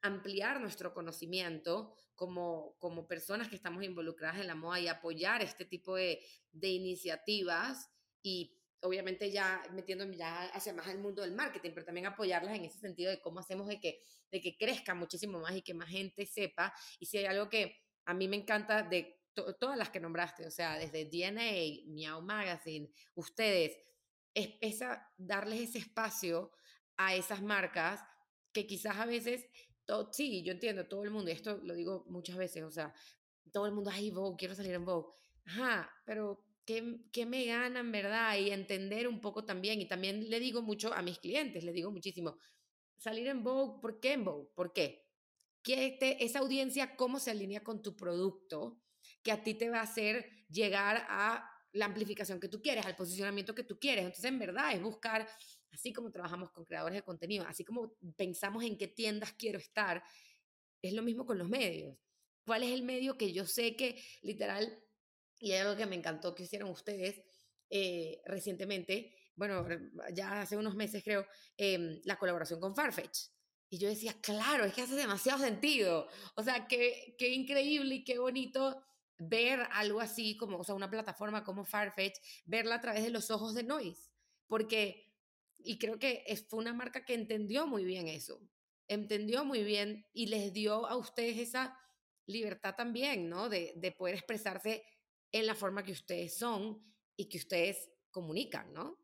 ampliar 0.00 0.60
nuestro 0.60 0.94
conocimiento 0.94 1.94
como, 2.14 2.76
como 2.78 3.06
personas 3.06 3.48
que 3.48 3.56
estamos 3.56 3.82
involucradas 3.82 4.40
en 4.40 4.46
la 4.46 4.54
moda 4.54 4.80
y 4.80 4.88
apoyar 4.88 5.42
este 5.42 5.64
tipo 5.64 5.96
de, 5.96 6.24
de 6.52 6.68
iniciativas 6.68 7.90
y 8.22 8.56
obviamente 8.84 9.30
ya 9.30 9.62
metiéndome 9.72 10.16
ya 10.16 10.44
hacia 10.48 10.72
más 10.72 10.86
el 10.88 10.98
mundo 10.98 11.22
del 11.22 11.32
marketing, 11.32 11.70
pero 11.74 11.86
también 11.86 12.06
apoyarlas 12.06 12.54
en 12.54 12.64
ese 12.64 12.78
sentido 12.78 13.10
de 13.10 13.20
cómo 13.20 13.40
hacemos 13.40 13.66
de 13.66 13.80
que, 13.80 14.00
de 14.30 14.40
que 14.40 14.56
crezca 14.56 14.94
muchísimo 14.94 15.40
más 15.40 15.56
y 15.56 15.62
que 15.62 15.74
más 15.74 15.88
gente 15.88 16.26
sepa. 16.26 16.74
Y 17.00 17.06
si 17.06 17.18
hay 17.18 17.24
algo 17.26 17.48
que 17.48 17.76
a 18.04 18.14
mí 18.14 18.28
me 18.28 18.36
encanta 18.36 18.82
de 18.82 19.20
todas 19.58 19.76
las 19.76 19.90
que 19.90 20.00
nombraste, 20.00 20.46
o 20.46 20.50
sea, 20.50 20.78
desde 20.78 21.06
DNA, 21.06 21.90
Meow 21.92 22.22
Magazine, 22.22 22.88
ustedes, 23.14 23.76
es 24.34 24.50
esa, 24.60 25.10
darles 25.16 25.60
ese 25.60 25.78
espacio 25.78 26.52
a 26.96 27.14
esas 27.14 27.42
marcas 27.42 28.00
que 28.52 28.66
quizás 28.66 28.96
a 28.98 29.06
veces 29.06 29.48
sí, 30.12 30.42
yo 30.42 30.52
entiendo, 30.52 30.86
todo 30.86 31.04
el 31.04 31.10
mundo, 31.10 31.30
y 31.30 31.34
esto 31.34 31.58
lo 31.62 31.74
digo 31.74 32.04
muchas 32.08 32.36
veces, 32.36 32.62
o 32.62 32.70
sea, 32.70 32.94
todo 33.52 33.66
el 33.66 33.72
mundo, 33.72 33.90
ay, 33.92 34.10
Vogue, 34.10 34.36
quiero 34.38 34.54
salir 34.54 34.74
en 34.74 34.84
Vogue. 34.84 35.12
Ajá, 35.46 35.90
pero 36.04 36.42
¿qué, 36.64 37.00
¿qué 37.12 37.26
me 37.26 37.44
ganan, 37.44 37.92
verdad? 37.92 38.38
Y 38.38 38.50
entender 38.50 39.08
un 39.08 39.20
poco 39.20 39.44
también, 39.44 39.80
y 39.80 39.86
también 39.86 40.28
le 40.28 40.40
digo 40.40 40.62
mucho 40.62 40.92
a 40.92 41.02
mis 41.02 41.18
clientes, 41.18 41.64
le 41.64 41.72
digo 41.72 41.90
muchísimo, 41.90 42.38
salir 42.96 43.26
en 43.28 43.42
Vogue, 43.42 43.80
¿por 43.80 44.00
qué 44.00 44.12
en 44.12 44.24
Vogue? 44.24 44.48
¿Por 44.54 44.72
qué? 44.72 45.06
Que 45.62 45.98
esa 46.20 46.40
audiencia, 46.40 46.96
¿cómo 46.96 47.18
se 47.18 47.30
alinea 47.30 47.64
con 47.64 47.82
tu 47.82 47.96
producto? 47.96 48.82
Que 49.22 49.32
a 49.32 49.42
ti 49.42 49.54
te 49.54 49.70
va 49.70 49.80
a 49.80 49.82
hacer 49.82 50.30
llegar 50.48 51.06
a 51.08 51.50
la 51.72 51.86
amplificación 51.86 52.38
que 52.38 52.48
tú 52.48 52.62
quieres, 52.62 52.86
al 52.86 52.96
posicionamiento 52.96 53.54
que 53.54 53.64
tú 53.64 53.78
quieres. 53.78 54.04
Entonces, 54.04 54.24
en 54.24 54.38
verdad, 54.38 54.72
es 54.72 54.82
buscar 54.82 55.26
así 55.74 55.92
como 55.92 56.10
trabajamos 56.10 56.50
con 56.50 56.64
creadores 56.64 56.96
de 56.96 57.02
contenido, 57.02 57.44
así 57.46 57.64
como 57.64 57.96
pensamos 58.16 58.62
en 58.64 58.78
qué 58.78 58.88
tiendas 58.88 59.32
quiero 59.32 59.58
estar, 59.58 60.02
es 60.80 60.92
lo 60.92 61.02
mismo 61.02 61.26
con 61.26 61.36
los 61.36 61.48
medios. 61.48 61.98
¿Cuál 62.46 62.62
es 62.62 62.70
el 62.70 62.82
medio 62.82 63.16
que 63.18 63.32
yo 63.32 63.44
sé 63.44 63.74
que 63.74 64.00
literal, 64.22 64.78
y 65.44 65.52
hay 65.52 65.60
algo 65.60 65.76
que 65.76 65.86
me 65.86 65.96
encantó 65.96 66.34
que 66.34 66.44
hicieron 66.44 66.70
ustedes 66.70 67.20
eh, 67.70 68.22
recientemente, 68.24 69.14
bueno, 69.36 69.66
ya 70.12 70.42
hace 70.42 70.56
unos 70.56 70.74
meses 70.74 71.02
creo, 71.04 71.26
em, 71.56 72.00
la 72.04 72.16
colaboración 72.16 72.60
con 72.60 72.74
Farfetch. 72.74 73.28
Y 73.68 73.78
yo 73.78 73.88
decía, 73.88 74.14
claro, 74.20 74.64
es 74.64 74.72
que 74.72 74.82
hace 74.82 74.94
demasiado 74.94 75.40
sentido. 75.40 76.08
O 76.36 76.42
sea, 76.42 76.66
qué, 76.68 77.16
qué 77.18 77.30
increíble 77.30 77.96
y 77.96 78.04
qué 78.04 78.18
bonito 78.18 78.82
ver 79.18 79.60
algo 79.72 80.00
así 80.00 80.36
como, 80.36 80.58
o 80.58 80.64
sea, 80.64 80.74
una 80.74 80.90
plataforma 80.90 81.44
como 81.44 81.64
Farfetch, 81.64 82.18
verla 82.44 82.76
a 82.76 82.80
través 82.80 83.02
de 83.02 83.10
los 83.10 83.30
ojos 83.30 83.54
de 83.54 83.64
Noise. 83.64 84.10
Porque 84.46 85.04
y 85.58 85.78
creo 85.78 85.98
que 85.98 86.24
fue 86.48 86.60
una 86.60 86.74
marca 86.74 87.04
que 87.04 87.14
entendió 87.14 87.66
muy 87.66 87.84
bien 87.84 88.06
eso, 88.06 88.40
entendió 88.86 89.44
muy 89.44 89.64
bien 89.64 90.06
y 90.12 90.26
les 90.26 90.52
dio 90.52 90.86
a 90.86 90.96
ustedes 90.96 91.38
esa 91.38 91.78
libertad 92.26 92.74
también, 92.76 93.28
¿no? 93.28 93.48
De, 93.48 93.72
de 93.76 93.92
poder 93.92 94.16
expresarse 94.16 94.84
en 95.34 95.48
la 95.48 95.56
forma 95.56 95.82
que 95.82 95.90
ustedes 95.90 96.38
son 96.38 96.80
y 97.16 97.28
que 97.28 97.38
ustedes 97.38 97.90
comunican, 98.12 98.72
¿no? 98.72 98.96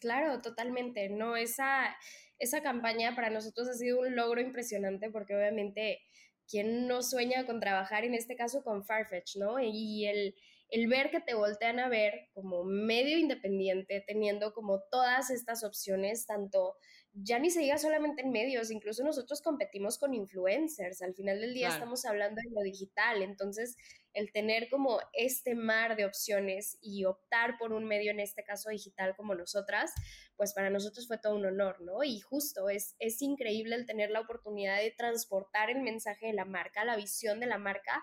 Claro, 0.00 0.40
totalmente, 0.40 1.08
¿no? 1.08 1.36
Esa, 1.36 1.96
esa 2.38 2.62
campaña 2.62 3.16
para 3.16 3.28
nosotros 3.28 3.68
ha 3.68 3.74
sido 3.74 3.98
un 3.98 4.14
logro 4.14 4.40
impresionante 4.40 5.10
porque 5.10 5.34
obviamente, 5.34 6.00
¿quién 6.48 6.86
no 6.86 7.02
sueña 7.02 7.46
con 7.46 7.58
trabajar 7.58 8.04
en 8.04 8.14
este 8.14 8.36
caso 8.36 8.62
con 8.62 8.84
Farfetch, 8.84 9.36
¿no? 9.38 9.58
Y 9.58 10.06
el, 10.06 10.36
el 10.68 10.86
ver 10.86 11.10
que 11.10 11.20
te 11.20 11.34
voltean 11.34 11.80
a 11.80 11.88
ver 11.88 12.28
como 12.32 12.62
medio 12.62 13.18
independiente, 13.18 14.04
teniendo 14.06 14.54
como 14.54 14.84
todas 14.88 15.30
estas 15.30 15.64
opciones, 15.64 16.26
tanto 16.26 16.76
ya 17.14 17.38
ni 17.38 17.50
se 17.50 17.60
diga 17.60 17.76
solamente 17.78 18.22
en 18.22 18.30
medios, 18.30 18.70
incluso 18.70 19.04
nosotros 19.04 19.42
competimos 19.42 19.98
con 19.98 20.14
influencers, 20.14 21.02
al 21.02 21.14
final 21.14 21.40
del 21.40 21.52
día 21.52 21.68
estamos 21.68 22.04
hablando 22.06 22.40
de 22.42 22.50
lo 22.54 22.62
digital, 22.62 23.22
entonces 23.22 23.76
el 24.14 24.32
tener 24.32 24.68
como 24.70 24.98
este 25.12 25.54
mar 25.54 25.96
de 25.96 26.06
opciones 26.06 26.78
y 26.80 27.04
optar 27.04 27.58
por 27.58 27.72
un 27.72 27.84
medio, 27.84 28.10
en 28.10 28.20
este 28.20 28.44
caso 28.44 28.70
digital 28.70 29.14
como 29.16 29.34
nosotras, 29.34 29.92
pues 30.36 30.54
para 30.54 30.70
nosotros 30.70 31.06
fue 31.06 31.18
todo 31.18 31.36
un 31.36 31.46
honor, 31.46 31.80
¿no? 31.82 32.02
Y 32.02 32.20
justo 32.20 32.68
es, 32.68 32.96
es 32.98 33.20
increíble 33.22 33.74
el 33.74 33.86
tener 33.86 34.10
la 34.10 34.20
oportunidad 34.20 34.78
de 34.78 34.90
transportar 34.90 35.70
el 35.70 35.80
mensaje 35.80 36.26
de 36.26 36.32
la 36.32 36.44
marca, 36.44 36.84
la 36.84 36.96
visión 36.96 37.40
de 37.40 37.46
la 37.46 37.58
marca 37.58 38.02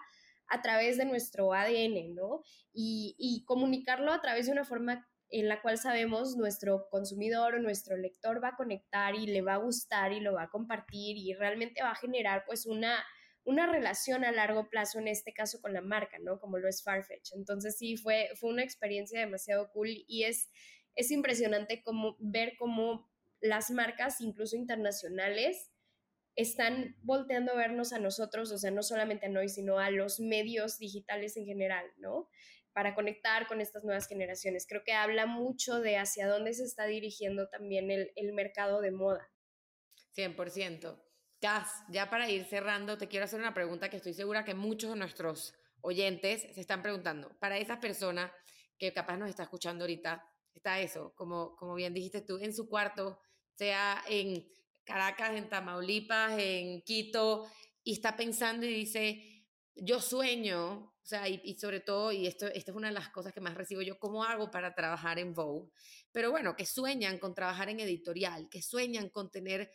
a 0.49 0.61
través 0.61 0.97
de 0.97 1.05
nuestro 1.05 1.53
ADN, 1.53 2.15
¿no? 2.15 2.41
Y, 2.73 3.43
comunicarlo 3.45 4.11
a 4.11 4.21
través 4.21 4.45
de 4.45 4.51
una 4.51 4.65
forma 4.65 5.07
en 5.29 5.47
la 5.47 5.61
cual 5.61 5.77
sabemos 5.77 6.35
nuestro 6.35 6.87
consumidor 6.89 7.55
o 7.55 7.59
nuestro 7.59 7.97
lector 7.97 8.43
va 8.43 8.49
a 8.49 8.55
conectar 8.55 9.15
y 9.15 9.27
le 9.27 9.41
va 9.41 9.55
a 9.55 9.57
gustar 9.57 10.11
y 10.11 10.19
lo 10.19 10.33
va 10.33 10.43
a 10.43 10.49
compartir 10.49 11.17
y 11.17 11.33
realmente 11.33 11.83
va 11.83 11.91
a 11.91 11.95
generar 11.95 12.43
pues 12.45 12.65
una, 12.65 13.03
una 13.43 13.67
relación 13.67 14.23
a 14.25 14.31
largo 14.31 14.69
plazo, 14.69 14.99
en 14.99 15.07
este 15.07 15.33
caso 15.33 15.61
con 15.61 15.73
la 15.73 15.81
marca, 15.81 16.17
¿no? 16.19 16.39
Como 16.39 16.57
lo 16.57 16.67
es 16.67 16.83
Farfetch. 16.83 17.33
Entonces 17.33 17.77
sí, 17.77 17.95
fue, 17.95 18.29
fue 18.35 18.49
una 18.49 18.63
experiencia 18.63 19.19
demasiado 19.19 19.69
cool 19.71 19.89
y 20.07 20.23
es, 20.23 20.49
es 20.95 21.11
impresionante 21.11 21.83
como, 21.83 22.15
ver 22.19 22.53
cómo 22.57 23.09
las 23.39 23.69
marcas, 23.71 24.21
incluso 24.21 24.55
internacionales, 24.55 25.71
están 26.35 26.95
volteando 27.01 27.51
a 27.51 27.55
vernos 27.55 27.91
a 27.91 27.99
nosotros, 27.99 28.51
o 28.51 28.57
sea, 28.57 28.71
no 28.71 28.81
solamente 28.81 29.25
a 29.25 29.29
Noy, 29.29 29.49
sino 29.49 29.77
a 29.77 29.89
los 29.89 30.19
medios 30.19 30.77
digitales 30.77 31.35
en 31.37 31.45
general, 31.45 31.85
¿no? 31.97 32.29
Para 32.73 32.95
conectar 32.95 33.47
con 33.47 33.61
estas 33.61 33.83
nuevas 33.83 34.07
generaciones. 34.07 34.65
Creo 34.67 34.83
que 34.83 34.93
habla 34.93 35.25
mucho 35.25 35.79
de 35.79 35.97
hacia 35.97 36.27
dónde 36.27 36.53
se 36.53 36.63
está 36.63 36.85
dirigiendo 36.85 37.49
también 37.49 37.91
el, 37.91 38.11
el 38.15 38.33
mercado 38.33 38.81
de 38.81 38.91
moda. 38.91 39.29
100%. 40.15 41.01
Cas, 41.41 41.69
ya 41.89 42.09
para 42.09 42.29
ir 42.29 42.45
cerrando, 42.45 42.97
te 42.97 43.07
quiero 43.07 43.25
hacer 43.25 43.39
una 43.39 43.53
pregunta 43.53 43.89
que 43.89 43.97
estoy 43.97 44.13
segura 44.13 44.43
que 44.43 44.53
muchos 44.53 44.91
de 44.91 44.97
nuestros 44.97 45.53
oyentes 45.81 46.41
se 46.53 46.61
están 46.61 46.81
preguntando. 46.81 47.29
Para 47.39 47.57
esa 47.57 47.79
persona 47.79 48.31
que 48.77 48.93
capaz 48.93 49.17
nos 49.17 49.29
está 49.29 49.43
escuchando 49.43 49.83
ahorita, 49.83 50.25
está 50.53 50.79
eso, 50.79 51.13
como, 51.15 51.55
como 51.55 51.75
bien 51.75 51.93
dijiste 51.93 52.21
tú, 52.21 52.37
en 52.39 52.53
su 52.53 52.67
cuarto, 52.67 53.19
sea 53.55 54.03
en 54.07 54.47
Caracas, 54.83 55.31
en 55.31 55.49
Tamaulipas, 55.49 56.33
en 56.37 56.81
Quito, 56.81 57.49
y 57.83 57.93
está 57.93 58.15
pensando 58.15 58.65
y 58.65 58.73
dice, 58.73 59.45
yo 59.75 59.99
sueño, 59.99 60.93
sea, 61.09 61.27
y, 61.27 61.57
sobre 61.57 61.79
todo, 61.79 62.11
y 62.11 62.27
esto, 62.27 62.47
esta 62.47 62.71
es 62.71 62.77
una 62.77 62.87
de 62.87 62.93
las 62.93 63.09
cosas 63.09 63.33
que 63.33 63.41
más 63.41 63.55
recibo 63.55 63.81
yo, 63.81 63.97
¿cómo 63.99 64.23
hago 64.23 64.51
para 64.51 64.73
trabajar 64.73 65.19
en 65.19 65.33
Vogue? 65.33 65.69
Pero 66.11 66.31
bueno, 66.31 66.55
que 66.55 66.65
sueñan 66.65 67.17
con 67.17 67.33
trabajar 67.33 67.69
en 67.69 67.79
editorial, 67.79 68.47
que 68.49 68.61
sueñan 68.61 69.09
con 69.09 69.31
tener 69.31 69.71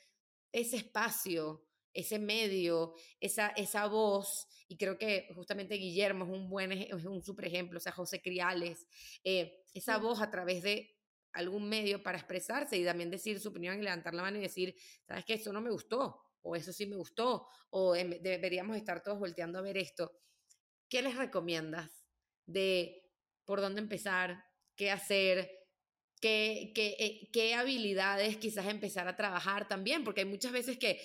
ese 0.52 0.76
espacio, 0.76 1.66
ese 1.92 2.18
medio, 2.18 2.94
esa, 3.20 3.48
esa 3.48 3.86
voz, 3.86 4.46
y 4.68 4.76
creo 4.76 4.96
que 4.98 5.28
justamente 5.34 5.74
Guillermo 5.76 6.24
es 6.24 6.30
un 6.30 6.48
buen, 6.48 6.72
es 6.72 7.04
un 7.04 7.22
super 7.22 7.46
ejemplo, 7.46 7.78
o 7.78 7.80
sea, 7.80 7.92
José 7.92 8.20
Criales, 8.20 8.86
eh, 9.22 9.64
esa 9.72 9.98
voz 9.98 10.20
a 10.20 10.30
través 10.30 10.62
de 10.62 10.96
algún 11.32 11.68
medio 11.68 12.02
para 12.02 12.18
expresarse 12.18 12.76
y 12.76 12.84
también 12.84 13.10
decir 13.10 13.40
su 13.40 13.48
opinión 13.48 13.78
y 13.78 13.82
levantar 13.82 14.14
la 14.14 14.22
mano 14.22 14.38
y 14.38 14.42
decir, 14.42 14.74
sabes 15.06 15.24
que 15.24 15.34
eso 15.34 15.52
no 15.52 15.60
me 15.60 15.70
gustó, 15.70 16.20
o 16.42 16.56
eso 16.56 16.72
sí 16.72 16.86
me 16.86 16.96
gustó, 16.96 17.48
o 17.70 17.94
deberíamos 17.94 18.76
estar 18.76 19.02
todos 19.02 19.18
volteando 19.18 19.58
a 19.58 19.62
ver 19.62 19.78
esto. 19.78 20.12
¿Qué 20.94 21.02
les 21.02 21.16
recomiendas 21.16 21.90
de 22.46 23.10
por 23.44 23.60
dónde 23.60 23.80
empezar, 23.80 24.44
qué 24.76 24.92
hacer, 24.92 25.50
qué, 26.20 26.70
qué, 26.72 26.94
eh, 27.00 27.30
qué 27.32 27.56
habilidades 27.56 28.36
quizás 28.36 28.66
empezar 28.66 29.08
a 29.08 29.16
trabajar 29.16 29.66
también? 29.66 30.04
Porque 30.04 30.20
hay 30.20 30.28
muchas 30.28 30.52
veces 30.52 30.78
que 30.78 31.00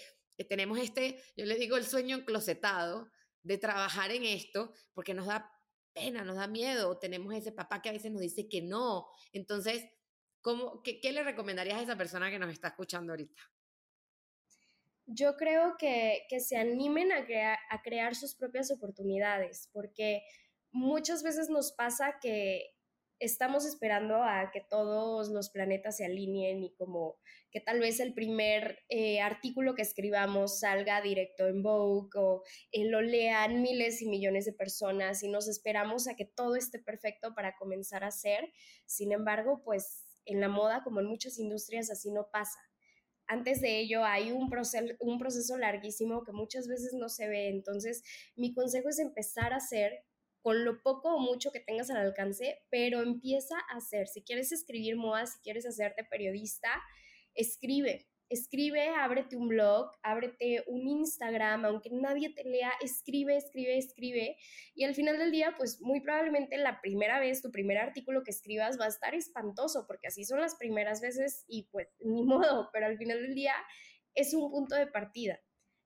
tenemos 0.47 0.77
este, 0.77 1.19
yo 1.35 1.43
les 1.45 1.57
digo, 1.57 1.75
el 1.75 1.85
sueño 1.85 2.17
enclosetado 2.17 3.09
de 3.41 3.57
trabajar 3.57 4.11
en 4.11 4.25
esto, 4.25 4.75
porque 4.93 5.15
nos 5.15 5.25
da 5.25 5.51
pena, 5.91 6.23
nos 6.23 6.35
da 6.35 6.45
miedo, 6.45 6.99
tenemos 6.99 7.33
ese 7.33 7.51
papá 7.51 7.81
que 7.81 7.89
a 7.89 7.93
veces 7.93 8.11
nos 8.11 8.21
dice 8.21 8.47
que 8.47 8.61
no. 8.61 9.07
Entonces, 9.33 9.89
¿Cómo, 10.41 10.81
qué, 10.83 11.11
le 11.11 11.23
recomendarías 11.23 11.79
a 11.79 11.83
esa 11.83 11.97
persona 11.97 12.29
que 12.29 12.39
nos 12.39 12.51
está 12.51 12.69
escuchando 12.69 13.11
ahorita? 13.11 13.41
Yo 15.12 15.36
creo 15.38 15.76
que, 15.78 16.26
se 16.39 16.57
animen 16.57 17.12
a, 17.12 17.26
a 17.70 17.82
crear 17.82 18.16
sus 18.16 18.36
propias 18.36 18.72
oportunidades, 18.72 19.70
porque 19.74 20.22
muchas 20.72 21.24
veces 21.24 21.49
nos 21.49 21.72
pasa 21.72 22.20
que 22.22 22.76
estamos 23.20 23.66
esperando 23.66 24.24
a 24.24 24.49
que 24.51 24.62
todos 24.62 25.30
los 25.30 25.49
planetas 25.49 25.97
se 25.97 26.05
alineen 26.05 26.64
y 26.64 26.74
como 26.76 27.18
que 27.51 27.60
tal 27.60 27.80
vez 27.80 27.99
el 27.99 28.14
primer 28.14 28.80
eh, 28.88 29.20
artículo 29.20 29.76
que 29.76 29.82
escribamos 29.82 30.60
salga 30.60 31.01
directo 31.01 31.47
en 31.47 31.62
Vogue 31.62 32.10
o 32.16 32.43
eh, 32.72 32.86
lo 32.86 33.01
lean 33.01 33.62
miles 33.62 34.01
y 34.01 34.07
millones 34.07 34.45
de 34.45 34.53
personas 34.53 35.22
y 35.24 35.30
nos 35.30 35.47
esperamos 35.49 36.07
a 36.07 36.16
que 36.16 36.26
todo 36.26 36.55
esté 36.55 36.80
perfecto 36.80 37.34
para 37.36 37.55
comenzar 37.57 38.03
a 38.03 38.07
hacer. 38.07 38.51
Sin 38.86 39.12
embargo, 39.12 39.62
pues 39.64 40.05
en 40.26 40.39
la 40.39 40.47
moda, 40.47 40.82
como 40.84 40.99
en 41.01 41.07
muchas 41.07 41.39
industrias, 41.39 41.89
así 41.89 42.12
no 42.12 42.30
pasa. 42.32 42.60
Antes 43.30 43.61
de 43.61 43.80
ello 43.80 44.03
hay 44.03 44.32
un 44.32 44.49
proceso, 44.49 44.95
un 44.99 45.19
proceso 45.19 45.55
larguísimo 45.55 46.23
que 46.23 46.32
muchas 46.32 46.67
veces 46.67 46.93
no 46.93 47.09
se 47.09 47.27
ve. 47.27 47.49
Entonces, 47.49 48.01
mi 48.36 48.55
consejo 48.55 48.89
es 48.89 48.97
empezar 48.97 49.53
a 49.53 49.57
hacer 49.57 50.03
con 50.41 50.65
lo 50.65 50.82
poco 50.82 51.13
o 51.13 51.19
mucho 51.19 51.51
que 51.51 51.59
tengas 51.59 51.91
al 51.91 51.97
alcance, 51.97 52.59
pero 52.71 53.03
empieza 53.03 53.55
a 53.69 53.77
hacer. 53.77 54.07
Si 54.07 54.23
quieres 54.23 54.51
escribir 54.51 54.95
moda, 54.95 55.27
si 55.27 55.38
quieres 55.41 55.67
hacerte 55.67 56.03
periodista, 56.03 56.69
escribe. 57.36 58.09
Escribe, 58.30 58.89
ábrete 58.89 59.36
un 59.36 59.47
blog, 59.47 59.91
ábrete 60.03 60.63
un 60.67 60.88
Instagram, 60.88 61.65
aunque 61.65 61.89
nadie 61.91 62.34
te 62.34 62.43
lea, 62.43 62.71
escribe, 62.82 63.36
escribe, 63.36 63.77
escribe. 63.77 64.38
Y 64.75 64.84
al 64.84 64.95
final 64.95 65.17
del 65.17 65.32
día, 65.32 65.55
pues 65.57 65.82
muy 65.82 66.01
probablemente 66.01 66.57
la 66.57 66.80
primera 66.82 67.19
vez, 67.19 67.41
tu 67.41 67.51
primer 67.51 67.77
artículo 67.77 68.23
que 68.23 68.32
escribas 68.32 68.80
va 68.80 68.86
a 68.86 68.89
estar 68.89 69.15
espantoso, 69.15 69.86
porque 69.88 70.07
así 70.07 70.23
son 70.23 70.41
las 70.41 70.55
primeras 70.55 71.01
veces 71.01 71.45
y 71.47 71.67
pues 71.71 71.88
ni 71.99 72.23
modo, 72.23 72.69
pero 72.71 72.86
al 72.86 72.97
final 72.97 73.21
del 73.21 73.36
día 73.36 73.53
es 74.13 74.34
un 74.34 74.49
punto 74.51 74.75
de 74.75 74.88
partida 74.88 75.39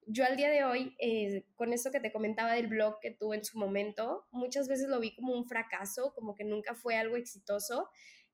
yo 0.07 0.25
al 0.25 0.37
día 0.37 0.49
de 0.49 0.63
hoy, 0.63 0.95
eh, 0.99 1.45
con 1.55 1.73
esto 1.73 1.91
que 1.91 1.99
te 1.99 2.11
comentaba 2.11 2.53
del 2.53 2.67
blog 2.67 2.99
que 2.99 3.11
tuve 3.11 3.37
en 3.37 3.45
su 3.45 3.57
momento, 3.57 4.25
muchas 4.31 4.67
veces 4.67 4.87
lo 4.87 4.99
vi 4.99 5.15
como 5.15 5.33
un 5.33 5.45
fracaso, 5.45 6.13
como 6.13 6.35
que 6.35 6.43
nunca 6.43 6.75
fue 6.75 6.95
algo 6.95 7.15
exitoso. 7.15 7.89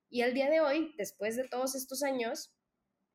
Y 0.08 0.22
al 0.22 0.34
día 0.34 0.50
de 0.50 0.60
hoy, 0.60 0.94
después 0.98 1.36
de 1.36 1.48
todos 1.48 1.74
estos 1.74 2.02
años, 2.02 2.52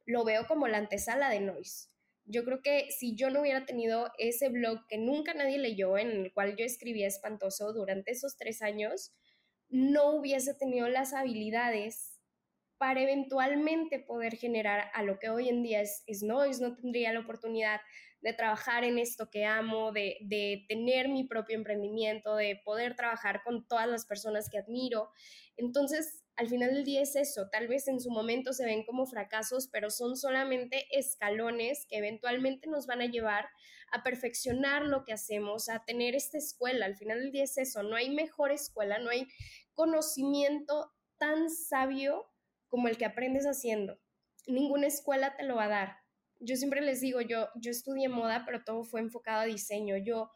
lo 0.06 0.24
veo 0.24 0.48
como 0.48 0.68
la 0.68 0.78
antesala 0.78 1.30
de 1.30 1.40
Noise. 1.40 1.90
Yo 2.26 2.44
creo 2.44 2.62
que 2.62 2.90
si 2.92 3.16
yo 3.16 3.30
no 3.30 3.42
hubiera 3.42 3.66
tenido 3.66 4.12
ese 4.18 4.50
blog 4.50 4.88
que 4.88 4.98
nunca 4.98 5.34
nadie 5.34 5.60
leyó, 5.60 5.98
en 5.98 6.10
el 6.10 6.34
cual 6.34 6.56
yo 6.56 6.66
escribía 6.66 7.08
espantoso 7.08 7.72
durante 7.74 8.12
esos 8.12 8.36
tres 8.38 8.62
años, 8.62 9.14
no 9.70 10.12
hubiese 10.12 10.54
tenido 10.54 10.88
las 10.90 11.14
habilidades 11.14 12.20
para 12.78 13.02
eventualmente 13.02 14.00
poder 14.00 14.36
generar 14.36 14.90
a 14.94 15.04
lo 15.04 15.20
que 15.20 15.30
hoy 15.30 15.50
en 15.50 15.64
día 15.64 15.82
es, 15.82 16.04
es 16.08 16.24
Noise, 16.24 16.62
no 16.62 16.76
tendría 16.76 17.14
la 17.14 17.22
oportunidad 17.22 17.80
de 18.22 18.34
trabajar 18.34 18.84
en 18.84 18.98
esto 18.98 19.30
que 19.30 19.46
amo, 19.46 19.92
de, 19.92 20.18
de, 20.22 20.66
tener 20.68 21.10
mi 21.10 21.26
propio 21.26 21.56
emprendimiento, 21.56 22.36
de 22.36 22.60
poder 22.66 22.96
trabajar 22.96 23.42
con 23.44 23.68
todas 23.68 23.88
las 23.88 24.06
personas 24.06 24.50
que 24.50 24.58
admiro. 24.58 25.10
Entonces, 25.58 26.25
al 26.38 26.50
final 26.50 26.74
del 26.74 26.84
día 26.84 27.02
es 27.02 27.16
eso, 27.16 27.48
tal 27.50 27.68
vez 27.68 27.88
en 27.88 28.00
su 28.00 28.12
momento 28.12 28.52
se 28.52 28.66
ven 28.66 28.84
como 28.84 29.06
fracasos, 29.06 29.70
pero 29.72 29.90
son 29.90 30.18
solamente 30.18 30.86
escalones 30.92 31.86
que 31.90 31.98
eventualmente 31.98 32.68
nos 32.70 32.88
van 32.88 33.02
a 33.02 33.06
llevar 33.06 33.48
a 33.92 34.04
perfeccionar 34.04 34.84
lo 34.84 35.06
que 35.06 35.14
hacemos, 35.14 35.70
a 35.70 35.86
tener 35.86 36.16
esta 36.16 36.38
escuela. 36.38 36.86
Al 36.86 36.98
final 36.98 37.22
del 37.22 37.32
día 37.32 37.44
es 37.44 37.58
eso, 37.58 37.84
no 37.84 37.96
hay 37.96 38.10
mejor 38.10 38.52
escuela, 38.52 39.00
no 39.00 39.10
hay 39.10 39.28
conocimiento 39.74 40.92
tan 41.18 41.50
sabio 41.50 42.26
como 42.68 42.90
el 42.90 42.98
que 42.98 43.06
aprendes 43.06 43.46
haciendo. 43.46 43.98
Ninguna 44.48 44.88
escuela 44.88 45.38
te 45.38 45.44
lo 45.44 45.56
va 45.56 45.66
a 45.66 45.70
dar. 45.70 45.98
Yo 46.42 46.58
siempre 46.58 46.82
les 46.82 47.00
digo, 47.00 47.22
yo, 47.22 47.48
yo 47.56 47.72
estudié 47.72 48.10
moda, 48.10 48.44
pero 48.46 48.64
todo 48.66 48.84
fue 48.84 49.00
enfocado 49.00 49.42
a 49.42 49.46
diseño. 49.46 49.96
Yo 49.98 50.30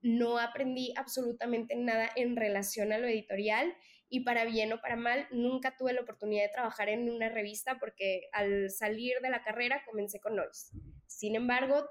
no 0.00 0.38
aprendí 0.38 0.92
absolutamente 0.96 1.76
nada 1.76 2.10
en 2.16 2.36
relación 2.36 2.92
a 2.92 2.98
lo 2.98 3.06
editorial 3.06 3.74
y 4.14 4.20
para 4.20 4.44
bien 4.44 4.72
o 4.72 4.80
para 4.80 4.94
mal, 4.94 5.26
nunca 5.32 5.76
tuve 5.76 5.92
la 5.92 6.02
oportunidad 6.02 6.44
de 6.44 6.52
trabajar 6.52 6.88
en 6.88 7.10
una 7.10 7.30
revista 7.30 7.80
porque 7.80 8.28
al 8.32 8.70
salir 8.70 9.16
de 9.20 9.28
la 9.28 9.42
carrera 9.42 9.82
comencé 9.84 10.20
con 10.20 10.36
Noise. 10.36 10.70
Sin 11.08 11.34
embargo, 11.34 11.84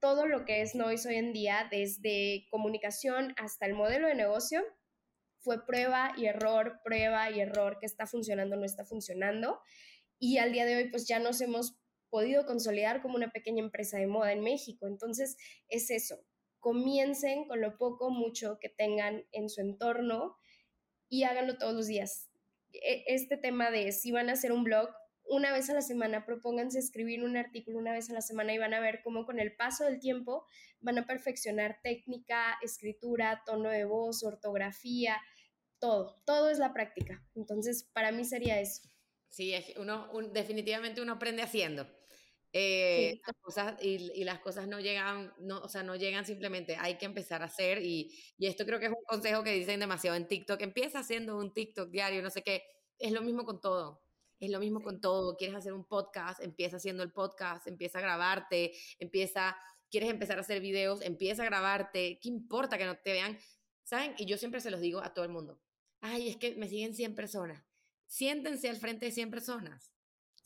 todo 0.00 0.24
lo 0.24 0.46
que 0.46 0.62
es 0.62 0.74
Noise 0.74 1.10
hoy 1.10 1.16
en 1.16 1.34
día, 1.34 1.68
desde 1.70 2.46
comunicación 2.50 3.34
hasta 3.36 3.66
el 3.66 3.74
modelo 3.74 4.08
de 4.08 4.14
negocio, 4.14 4.64
fue 5.40 5.66
prueba 5.66 6.14
y 6.16 6.24
error, 6.24 6.80
prueba 6.82 7.30
y 7.30 7.40
error, 7.40 7.76
que 7.78 7.84
está 7.84 8.06
funcionando, 8.06 8.56
no 8.56 8.64
está 8.64 8.86
funcionando. 8.86 9.60
Y 10.18 10.38
al 10.38 10.52
día 10.52 10.64
de 10.64 10.76
hoy, 10.76 10.88
pues 10.88 11.06
ya 11.06 11.18
nos 11.18 11.42
hemos 11.42 11.78
podido 12.08 12.46
consolidar 12.46 13.02
como 13.02 13.16
una 13.16 13.32
pequeña 13.32 13.62
empresa 13.62 13.98
de 13.98 14.06
moda 14.06 14.32
en 14.32 14.40
México. 14.40 14.86
Entonces, 14.86 15.36
es 15.68 15.90
eso. 15.90 16.24
Comiencen 16.58 17.46
con 17.46 17.60
lo 17.60 17.76
poco, 17.76 18.08
mucho 18.08 18.58
que 18.58 18.70
tengan 18.70 19.26
en 19.32 19.50
su 19.50 19.60
entorno 19.60 20.38
y 21.08 21.24
háganlo 21.24 21.58
todos 21.58 21.74
los 21.74 21.86
días. 21.86 22.28
E, 22.72 23.04
este 23.06 23.36
tema 23.36 23.70
de 23.70 23.92
si 23.92 24.12
van 24.12 24.28
a 24.28 24.32
hacer 24.32 24.52
un 24.52 24.64
blog, 24.64 24.88
una 25.28 25.52
vez 25.52 25.68
a 25.70 25.74
la 25.74 25.82
semana, 25.82 26.24
propónganse 26.24 26.78
escribir 26.78 27.24
un 27.24 27.36
artículo 27.36 27.78
una 27.78 27.92
vez 27.92 28.08
a 28.10 28.12
la 28.12 28.20
semana 28.20 28.54
y 28.54 28.58
van 28.58 28.74
a 28.74 28.80
ver 28.80 29.00
cómo 29.02 29.26
con 29.26 29.40
el 29.40 29.56
paso 29.56 29.84
del 29.84 29.98
tiempo 29.98 30.46
van 30.80 30.98
a 30.98 31.06
perfeccionar 31.06 31.80
técnica, 31.82 32.56
escritura, 32.62 33.42
tono 33.44 33.70
de 33.70 33.84
voz, 33.84 34.22
ortografía, 34.22 35.20
todo, 35.80 36.22
todo 36.24 36.50
es 36.50 36.58
la 36.58 36.72
práctica. 36.72 37.24
Entonces, 37.34 37.84
para 37.92 38.12
mí 38.12 38.24
sería 38.24 38.60
eso. 38.60 38.88
Sí, 39.28 39.52
uno, 39.76 40.08
definitivamente 40.32 41.00
uno 41.02 41.14
aprende 41.14 41.42
haciendo. 41.42 41.86
Eh, 42.58 43.20
cosas, 43.42 43.76
y, 43.82 44.24
las 44.24 44.38
cosas 44.38 44.66
no 44.66 44.80
llegan, 44.80 45.30
no, 45.38 45.58
o 45.58 45.68
sea, 45.68 45.82
no 45.82 45.94
llegan 45.94 46.24
simplemente, 46.24 46.76
hay 46.76 46.96
que 46.96 47.04
empezar 47.04 47.42
a 47.42 47.46
hacer 47.46 47.82
y, 47.82 48.18
y, 48.38 48.46
esto 48.46 48.64
creo 48.64 48.80
que 48.80 48.86
es 48.86 48.92
un 48.92 49.04
consejo 49.06 49.44
que 49.44 49.52
dicen 49.52 49.78
demasiado 49.78 50.16
en 50.16 50.26
TikTok, 50.26 50.62
empieza 50.62 51.00
haciendo 51.00 51.36
un 51.36 51.52
TikTok 51.52 51.90
diario, 51.90 52.22
no 52.22 52.30
sé 52.30 52.42
qué, 52.42 52.62
es 52.98 53.12
lo 53.12 53.20
mismo 53.20 53.44
con 53.44 53.60
todo, 53.60 54.00
es 54.40 54.50
lo 54.50 54.58
mismo 54.58 54.80
con 54.80 55.02
todo, 55.02 55.36
quieres 55.36 55.54
hacer 55.54 55.74
un 55.74 55.84
podcast, 55.84 56.40
empieza 56.42 56.78
haciendo 56.78 57.02
el 57.02 57.12
podcast, 57.12 57.66
empieza 57.66 57.98
a 57.98 58.00
grabarte, 58.00 58.72
empieza, 59.00 59.54
quieres 59.90 60.08
empezar 60.08 60.38
a 60.38 60.40
hacer 60.40 60.62
videos, 60.62 61.02
empieza 61.02 61.42
a 61.42 61.46
grabarte, 61.46 62.18
¿qué 62.22 62.30
importa 62.30 62.78
que 62.78 62.86
no 62.86 62.96
te 62.96 63.12
vean? 63.12 63.38
¿Saben? 63.82 64.14
Y 64.16 64.24
yo 64.24 64.38
siempre 64.38 64.62
se 64.62 64.70
los 64.70 64.80
digo 64.80 65.02
a 65.02 65.12
todo 65.12 65.26
el 65.26 65.30
mundo, 65.30 65.60
ay, 66.00 66.30
es 66.30 66.38
que 66.38 66.56
me 66.56 66.70
siguen 66.70 66.94
100 66.94 67.16
personas, 67.16 67.62
siéntense 68.06 68.70
al 68.70 68.76
frente 68.76 69.04
de 69.04 69.12
100 69.12 69.30
personas 69.30 69.92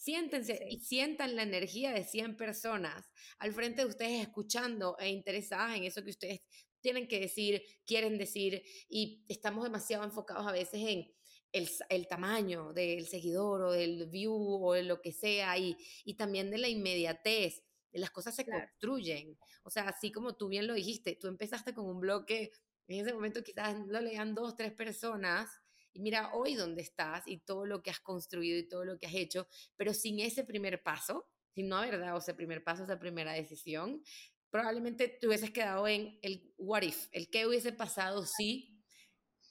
Siéntense 0.01 0.67
y 0.71 0.79
sientan 0.79 1.37
la 1.37 1.43
energía 1.43 1.93
de 1.93 2.05
100 2.05 2.39
personas 2.39 3.13
al 3.39 3.53
frente 3.53 3.83
de 3.83 3.89
ustedes 3.89 4.23
escuchando 4.23 4.97
e 4.99 5.11
interesadas 5.11 5.77
en 5.77 5.85
eso 5.85 6.03
que 6.03 6.09
ustedes 6.09 6.41
tienen 6.81 7.07
que 7.07 7.21
decir, 7.21 7.63
quieren 7.85 8.17
decir, 8.17 8.63
y 8.89 9.27
estamos 9.29 9.63
demasiado 9.63 10.03
enfocados 10.03 10.47
a 10.47 10.53
veces 10.53 10.81
en 10.89 11.13
el, 11.53 11.69
el 11.91 12.09
tamaño 12.09 12.73
del 12.73 13.09
seguidor 13.09 13.61
o 13.61 13.73
del 13.73 14.09
view 14.09 14.33
o 14.35 14.73
de 14.73 14.85
lo 14.85 15.03
que 15.03 15.13
sea, 15.13 15.59
y, 15.59 15.77
y 16.07 16.15
también 16.15 16.51
de 16.51 16.57
la 16.57 16.69
inmediatez. 16.69 17.63
Las 17.93 18.11
cosas 18.11 18.35
se 18.35 18.47
construyen. 18.47 19.37
O 19.65 19.71
sea, 19.71 19.83
así 19.83 20.11
como 20.11 20.35
tú 20.35 20.49
bien 20.49 20.67
lo 20.67 20.73
dijiste, 20.73 21.19
tú 21.21 21.27
empezaste 21.29 21.75
con 21.75 21.85
un 21.85 22.01
blog 22.01 22.25
que 22.25 22.53
en 22.89 23.05
ese 23.05 23.13
momento 23.13 23.43
quizás 23.43 23.77
lo 23.87 24.01
leían 24.01 24.35
dos, 24.35 24.57
tres 24.57 24.73
personas, 24.73 25.51
y 25.93 26.01
mira 26.01 26.32
hoy 26.34 26.55
dónde 26.55 26.82
estás 26.82 27.26
y 27.26 27.38
todo 27.38 27.66
lo 27.66 27.82
que 27.82 27.91
has 27.91 28.01
construido 28.01 28.59
y 28.59 28.68
todo 28.68 28.84
lo 28.84 28.99
que 28.99 29.07
has 29.07 29.14
hecho, 29.14 29.49
pero 29.76 29.95
sin 29.95 30.20
ese 30.20 30.45
primer 30.45 30.82
paso, 30.82 31.28
sin 31.55 31.68
no 31.68 31.76
haber 31.76 31.99
dado 31.99 32.18
ese 32.18 32.34
primer 32.34 32.62
paso, 32.62 32.84
esa 32.84 32.99
primera 32.99 33.32
decisión, 33.32 34.03
probablemente 34.51 35.09
te 35.09 35.26
hubieses 35.26 35.51
quedado 35.51 35.86
en 35.88 36.18
el 36.22 36.53
what 36.59 36.82
if, 36.82 37.09
el 37.12 37.30
qué 37.30 37.47
hubiese 37.47 37.72
pasado 37.72 38.24
si 38.26 38.80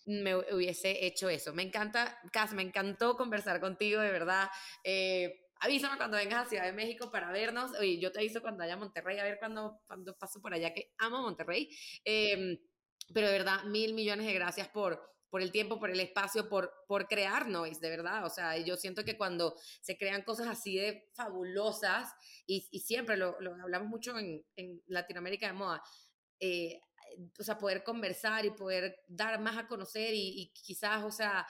me 0.06 0.36
hubiese 0.36 1.06
hecho 1.06 1.30
eso. 1.30 1.54
Me 1.54 1.64
encanta, 1.64 2.20
Cas, 2.32 2.54
me 2.54 2.64
encantó 2.64 3.16
conversar 3.16 3.60
contigo, 3.60 4.02
de 4.02 4.12
verdad. 4.12 4.50
Eh, 4.84 5.50
avísame 5.60 5.98
cuando 5.98 6.18
vengas 6.18 6.46
a 6.46 6.50
Ciudad 6.50 6.64
de 6.66 6.74
México 6.74 7.12
para 7.12 7.32
vernos. 7.32 7.72
Oye, 7.80 8.00
yo 8.00 8.12
te 8.12 8.20
aviso 8.20 8.42
cuando 8.42 8.60
vaya 8.60 8.74
a 8.74 8.78
Monterrey, 8.78 9.20
a 9.20 9.24
ver 9.24 9.38
cuando, 9.40 9.82
cuando 9.86 10.18
paso 10.18 10.42
por 10.42 10.54
allá, 10.54 10.74
que 10.74 10.94
amo 10.98 11.22
Monterrey. 11.22 11.70
Em, 12.04 12.58
pero 13.14 13.28
de 13.28 13.34
verdad, 13.34 13.64
mil 13.66 13.94
millones 13.94 14.26
de 14.26 14.34
gracias 14.34 14.68
por, 14.70 15.00
por 15.30 15.42
el 15.42 15.52
tiempo, 15.52 15.80
por 15.80 15.90
el 15.90 16.00
espacio, 16.00 16.50
por, 16.50 16.74
por 16.88 17.08
crear 17.08 17.48
noise, 17.48 17.80
de 17.80 17.90
verdad. 17.90 18.26
O 18.26 18.30
sea, 18.30 18.58
yo 18.58 18.76
siento 18.76 19.04
que 19.04 19.18
cuando 19.18 19.56
se 19.82 19.98
crean 19.98 20.24
cosas 20.24 20.48
así 20.48 20.78
de 20.78 21.10
fabulosas, 21.14 22.14
y, 22.46 22.68
y 22.72 22.80
siempre 22.80 23.18
lo, 23.18 23.40
lo, 23.40 23.54
hablamos 23.62 23.90
mucho 23.90 24.18
en, 24.18 24.44
en, 24.56 24.82
Latinoamérica 24.88 25.48
de 25.48 25.54
moda, 25.54 25.84
eh, 26.40 26.82
o 27.40 27.44
sea, 27.44 27.58
poder 27.58 27.84
conversar 27.84 28.46
y 28.46 28.52
poder 28.52 29.00
dar 29.08 29.40
más 29.40 29.58
a 29.58 29.68
conocer 29.68 30.14
y, 30.14 30.42
y 30.42 30.54
quizás, 30.54 31.04
o 31.04 31.12
sea, 31.12 31.46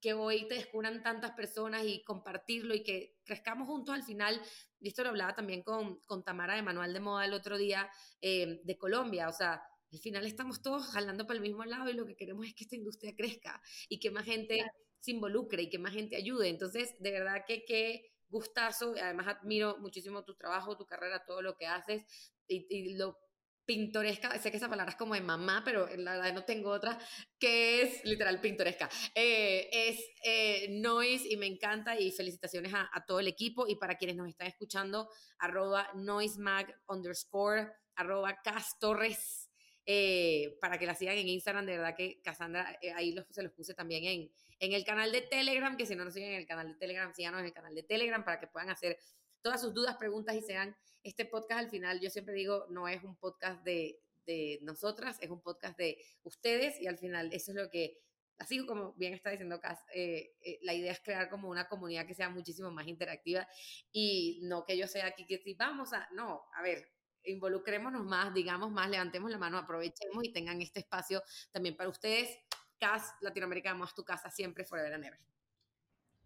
que 0.00 0.14
hoy 0.14 0.48
te 0.48 0.54
descubran 0.54 1.02
tantas 1.02 1.32
personas 1.32 1.84
y 1.84 2.02
compartirlo 2.04 2.74
y 2.74 2.82
que 2.82 3.16
crezcamos 3.24 3.68
juntos 3.68 3.94
al 3.94 4.02
final. 4.02 4.40
Y 4.80 4.88
esto 4.88 5.02
lo 5.02 5.10
hablaba 5.10 5.34
también 5.34 5.62
con, 5.62 6.00
con 6.06 6.24
Tamara 6.24 6.54
de 6.54 6.62
Manual 6.62 6.92
de 6.92 7.00
Moda 7.00 7.24
el 7.24 7.34
otro 7.34 7.58
día 7.58 7.90
eh, 8.20 8.60
de 8.64 8.78
Colombia. 8.78 9.28
O 9.28 9.32
sea, 9.32 9.62
al 9.94 10.00
final 10.00 10.26
estamos 10.26 10.60
todos 10.60 10.86
jalando 10.88 11.26
para 11.26 11.36
el 11.36 11.42
mismo 11.42 11.64
lado 11.64 11.88
y 11.88 11.92
lo 11.92 12.04
que 12.04 12.16
queremos 12.16 12.46
es 12.46 12.54
que 12.54 12.64
esta 12.64 12.76
industria 12.76 13.14
crezca 13.16 13.62
y 13.88 14.00
que 14.00 14.10
más 14.10 14.24
gente 14.24 14.64
se 14.98 15.12
involucre 15.12 15.62
y 15.62 15.70
que 15.70 15.78
más 15.78 15.92
gente 15.92 16.16
ayude. 16.16 16.48
Entonces, 16.48 16.94
de 16.98 17.12
verdad 17.12 17.44
que 17.46 17.64
qué 17.64 18.12
gustazo, 18.28 18.94
además 19.00 19.28
admiro 19.28 19.78
muchísimo 19.78 20.24
tu 20.24 20.34
trabajo, 20.34 20.76
tu 20.76 20.86
carrera, 20.86 21.24
todo 21.24 21.42
lo 21.42 21.56
que 21.56 21.66
haces 21.66 22.02
y, 22.48 22.66
y 22.68 22.96
lo 22.96 23.18
pintoresca, 23.64 24.38
sé 24.38 24.50
que 24.50 24.58
esa 24.58 24.68
palabra 24.68 24.90
es 24.90 24.96
como 24.96 25.14
de 25.14 25.20
mamá, 25.20 25.62
pero 25.64 25.88
la 25.96 26.16
verdad 26.16 26.34
no 26.34 26.44
tengo 26.44 26.70
otra, 26.70 26.98
que 27.38 27.82
es 27.82 28.04
literal 28.04 28.40
pintoresca. 28.40 28.90
Eh, 29.14 29.68
es 29.72 30.00
eh, 30.24 30.68
Noise 30.70 31.28
y 31.30 31.36
me 31.36 31.46
encanta 31.46 31.98
y 31.98 32.10
felicitaciones 32.12 32.72
a, 32.74 33.04
todo 33.06 33.20
el 33.20 33.28
equipo 33.28 33.66
y 33.66 33.76
para 33.76 33.96
quienes 33.96 34.16
nos 34.16 34.28
están 34.28 34.48
escuchando, 34.48 35.08
arroba 35.38 35.88
noisemag 35.94 36.74
underscore, 36.88 37.72
arroba 37.96 38.40
castorres, 38.42 39.43
eh, 39.86 40.56
para 40.60 40.78
que 40.78 40.86
la 40.86 40.94
sigan 40.94 41.16
en 41.16 41.28
Instagram, 41.28 41.66
de 41.66 41.76
verdad 41.76 41.96
que 41.96 42.20
Cassandra, 42.22 42.78
ahí 42.94 43.14
se 43.30 43.42
los 43.42 43.52
puse 43.52 43.74
también 43.74 44.04
en, 44.04 44.30
en 44.60 44.72
el 44.72 44.84
canal 44.84 45.12
de 45.12 45.22
Telegram, 45.22 45.76
que 45.76 45.86
si 45.86 45.94
no 45.94 46.04
nos 46.04 46.14
siguen 46.14 46.32
en 46.32 46.40
el 46.40 46.46
canal 46.46 46.68
de 46.68 46.74
Telegram, 46.74 47.12
síganos 47.12 47.40
en 47.40 47.46
el 47.46 47.52
canal 47.52 47.74
de 47.74 47.82
Telegram 47.82 48.24
para 48.24 48.40
que 48.40 48.46
puedan 48.46 48.70
hacer 48.70 48.98
todas 49.42 49.60
sus 49.60 49.74
dudas, 49.74 49.96
preguntas 49.96 50.34
y 50.34 50.40
sean 50.40 50.74
este 51.02 51.26
podcast 51.26 51.60
al 51.60 51.70
final, 51.70 52.00
yo 52.00 52.08
siempre 52.08 52.34
digo, 52.34 52.66
no 52.70 52.88
es 52.88 53.04
un 53.04 53.14
podcast 53.16 53.62
de, 53.62 54.00
de 54.26 54.58
nosotras, 54.62 55.18
es 55.20 55.30
un 55.30 55.42
podcast 55.42 55.78
de 55.78 55.98
ustedes 56.22 56.80
y 56.80 56.86
al 56.86 56.98
final 56.98 57.30
eso 57.32 57.52
es 57.52 57.56
lo 57.56 57.70
que, 57.70 57.98
así 58.38 58.64
como 58.64 58.94
bien 58.94 59.14
está 59.14 59.30
diciendo 59.30 59.60
Cas, 59.60 59.80
eh, 59.94 60.34
eh, 60.40 60.58
la 60.62 60.74
idea 60.74 60.92
es 60.92 61.00
crear 61.00 61.28
como 61.28 61.48
una 61.48 61.68
comunidad 61.68 62.06
que 62.06 62.14
sea 62.14 62.30
muchísimo 62.30 62.70
más 62.70 62.86
interactiva 62.86 63.46
y 63.92 64.40
no 64.44 64.64
que 64.64 64.76
yo 64.76 64.86
sea 64.88 65.06
aquí 65.06 65.26
que 65.26 65.38
si 65.38 65.54
vamos 65.54 65.92
a, 65.92 66.08
no, 66.12 66.44
a 66.54 66.62
ver, 66.62 66.88
involucrémonos 67.24 68.04
más, 68.04 68.32
digamos 68.34 68.70
más, 68.70 68.88
levantemos 68.88 69.30
la 69.30 69.38
mano, 69.38 69.58
aprovechemos 69.58 70.24
y 70.24 70.32
tengan 70.32 70.60
este 70.60 70.80
espacio 70.80 71.22
también 71.52 71.76
para 71.76 71.90
ustedes. 71.90 72.38
Cas, 72.78 73.14
Latinoamérica, 73.20 73.74
más 73.74 73.94
tu 73.94 74.04
casa 74.04 74.30
siempre, 74.30 74.64
forever 74.64 74.92
and 74.92 75.04
ever. 75.04 75.20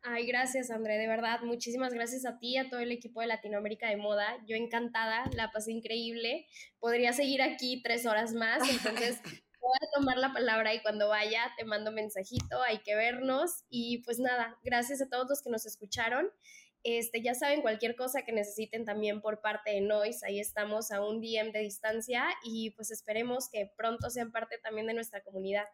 Ay, 0.03 0.27
gracias, 0.27 0.71
André, 0.71 0.97
de 0.97 1.09
verdad. 1.09 1.41
Muchísimas 1.43 1.93
gracias 1.93 2.25
a 2.25 2.39
ti, 2.39 2.57
a 2.57 2.71
todo 2.71 2.81
el 2.81 2.93
equipo 2.93 3.21
de 3.21 3.27
Latinoamérica 3.27 3.89
de 3.89 3.97
Moda. 3.97 4.39
Yo 4.47 4.57
encantada, 4.57 5.25
la 5.35 5.51
pasé 5.51 5.73
increíble. 5.73 6.47
Podría 6.79 7.13
seguir 7.13 7.43
aquí 7.43 7.83
tres 7.83 8.07
horas 8.07 8.33
más, 8.33 8.63
entonces 8.71 9.21
voy 9.61 9.79
a 9.83 9.99
tomar 9.99 10.17
la 10.19 10.33
palabra 10.33 10.73
y 10.73 10.81
cuando 10.81 11.09
vaya 11.09 11.53
te 11.59 11.65
mando 11.65 11.93
mensajito, 11.93 12.63
hay 12.63 12.79
que 12.79 12.95
vernos. 12.95 13.65
Y 13.71 13.99
pues 14.05 14.19
nada, 14.19 14.57
gracias 14.63 15.03
a 15.03 15.09
todos 15.09 15.27
los 15.29 15.43
que 15.43 15.51
nos 15.51 15.67
escucharon. 15.67 16.31
Este, 16.85 17.23
ya 17.23 17.35
saben, 17.35 17.61
cualquier 17.61 17.97
cosa 17.97 18.23
que 18.23 18.33
necesiten 18.33 18.85
también 18.85 19.21
por 19.21 19.41
parte 19.41 19.73
de 19.73 19.81
Noise, 19.81 20.27
ahí 20.27 20.41
estamos 20.41 20.91
a 20.91 21.01
un 21.05 21.21
DM 21.21 21.53
de 21.53 21.61
distancia 21.61 22.25
y 22.45 22.71
pues 22.71 22.91
esperemos 22.91 23.49
que 23.51 23.71
pronto 23.77 24.11
sean 24.11 24.31
parte 24.31 24.59
también 24.59 24.87
de 24.87 24.95
nuestra 24.95 25.23
comunidad. 25.23 25.65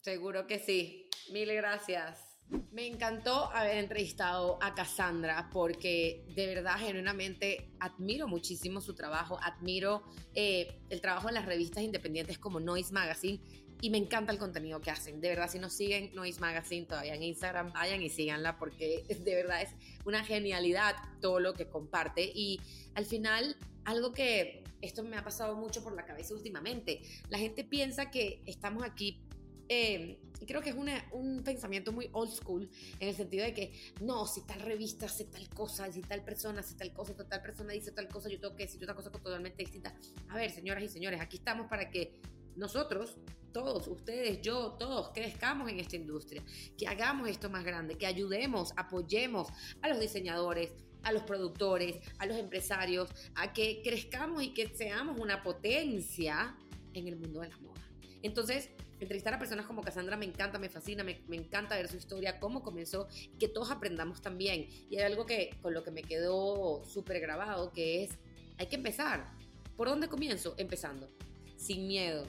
Seguro 0.00 0.46
que 0.46 0.58
sí. 0.58 1.08
Mil 1.32 1.52
gracias. 1.54 2.34
Me 2.70 2.86
encantó 2.86 3.50
haber 3.52 3.78
entrevistado 3.78 4.58
a 4.62 4.74
Cassandra 4.74 5.48
porque 5.50 6.26
de 6.34 6.46
verdad, 6.46 6.76
genuinamente, 6.78 7.72
admiro 7.80 8.28
muchísimo 8.28 8.82
su 8.82 8.94
trabajo, 8.94 9.38
admiro 9.42 10.04
eh, 10.34 10.82
el 10.90 11.00
trabajo 11.00 11.28
de 11.28 11.34
las 11.34 11.46
revistas 11.46 11.82
independientes 11.82 12.38
como 12.38 12.60
Noise 12.60 12.92
Magazine 12.92 13.40
y 13.80 13.90
me 13.90 13.98
encanta 13.98 14.32
el 14.32 14.38
contenido 14.38 14.80
que 14.80 14.90
hacen. 14.90 15.20
De 15.20 15.28
verdad, 15.28 15.50
si 15.50 15.58
no 15.58 15.70
siguen 15.70 16.14
Noise 16.14 16.40
Magazine 16.40 16.86
todavía 16.86 17.14
en 17.14 17.22
Instagram, 17.22 17.72
vayan 17.72 18.02
y 18.02 18.10
síganla 18.10 18.58
porque 18.58 19.04
de 19.24 19.34
verdad 19.34 19.62
es 19.62 19.70
una 20.04 20.24
genialidad 20.24 20.94
todo 21.20 21.40
lo 21.40 21.54
que 21.54 21.66
comparte 21.66 22.24
y 22.24 22.60
al 22.94 23.04
final 23.04 23.56
algo 23.84 24.12
que 24.12 24.64
esto 24.80 25.02
me 25.02 25.16
ha 25.16 25.24
pasado 25.24 25.56
mucho 25.56 25.82
por 25.82 25.94
la 25.94 26.04
cabeza 26.04 26.34
últimamente. 26.34 27.02
La 27.28 27.38
gente 27.38 27.64
piensa 27.64 28.10
que 28.10 28.42
estamos 28.46 28.82
aquí 28.82 29.20
eh, 29.68 30.18
creo 30.46 30.60
que 30.60 30.70
es 30.70 30.76
un 30.76 31.42
pensamiento 31.42 31.92
muy 31.92 32.10
old 32.12 32.30
school 32.30 32.68
en 33.00 33.08
el 33.08 33.14
sentido 33.14 33.44
de 33.44 33.54
que 33.54 33.72
no, 34.00 34.26
si 34.26 34.42
tal 34.42 34.60
revista 34.60 35.06
hace 35.06 35.24
tal 35.24 35.48
cosa, 35.48 35.90
si 35.90 36.02
tal 36.02 36.22
persona 36.22 36.60
hace 36.60 36.74
tal 36.74 36.92
cosa, 36.92 37.14
si 37.14 37.24
tal 37.28 37.42
persona 37.42 37.72
dice 37.72 37.92
tal 37.92 38.08
cosa, 38.08 38.28
yo 38.28 38.38
tengo 38.38 38.54
que 38.54 38.64
decir 38.64 38.82
otra 38.82 38.94
cosa 38.94 39.10
totalmente 39.10 39.62
distinta. 39.62 39.94
A 40.28 40.36
ver, 40.36 40.50
señoras 40.50 40.82
y 40.84 40.88
señores, 40.88 41.20
aquí 41.20 41.38
estamos 41.38 41.66
para 41.68 41.90
que 41.90 42.20
nosotros, 42.56 43.16
todos, 43.52 43.86
ustedes, 43.86 44.42
yo, 44.42 44.72
todos, 44.78 45.10
crezcamos 45.14 45.70
en 45.70 45.78
esta 45.78 45.96
industria, 45.96 46.42
que 46.76 46.88
hagamos 46.88 47.28
esto 47.28 47.48
más 47.48 47.64
grande, 47.64 47.96
que 47.96 48.06
ayudemos, 48.06 48.72
apoyemos 48.76 49.48
a 49.80 49.88
los 49.88 50.00
diseñadores, 50.00 50.72
a 51.04 51.12
los 51.12 51.22
productores, 51.22 51.98
a 52.18 52.26
los 52.26 52.36
empresarios, 52.36 53.08
a 53.36 53.52
que 53.52 53.80
crezcamos 53.84 54.42
y 54.42 54.52
que 54.52 54.68
seamos 54.68 55.20
una 55.20 55.42
potencia 55.42 56.56
en 56.94 57.08
el 57.08 57.16
mundo 57.16 57.40
de 57.40 57.48
la 57.48 57.58
moda. 57.58 57.80
Entonces, 58.22 58.70
entrevistar 59.00 59.34
a 59.34 59.38
personas 59.38 59.66
como 59.66 59.82
Cassandra 59.82 60.16
me 60.16 60.24
encanta, 60.24 60.58
me 60.58 60.68
fascina, 60.68 61.04
me, 61.04 61.20
encanta 61.30 61.76
ver 61.76 61.88
su 61.88 61.96
historia, 61.96 62.40
cómo 62.40 62.62
comenzó, 62.62 63.06
que 63.38 63.48
todos 63.48 63.70
aprendamos 63.70 64.22
también. 64.22 64.66
Y 64.90 64.96
hay 64.96 65.04
algo 65.04 65.26
que 65.26 65.56
con 65.62 65.74
lo 65.74 65.84
que 65.84 65.90
me 65.90 66.02
quedó 66.02 66.82
súper 66.84 67.20
grabado, 67.20 67.70
que 67.72 68.04
es, 68.04 68.18
hay 68.58 68.66
que 68.66 68.76
empezar. 68.76 69.30
¿Por 69.76 69.88
dónde 69.88 70.08
comienzo? 70.08 70.54
Empezando, 70.56 71.10
sin 71.56 71.86
miedo, 71.86 72.26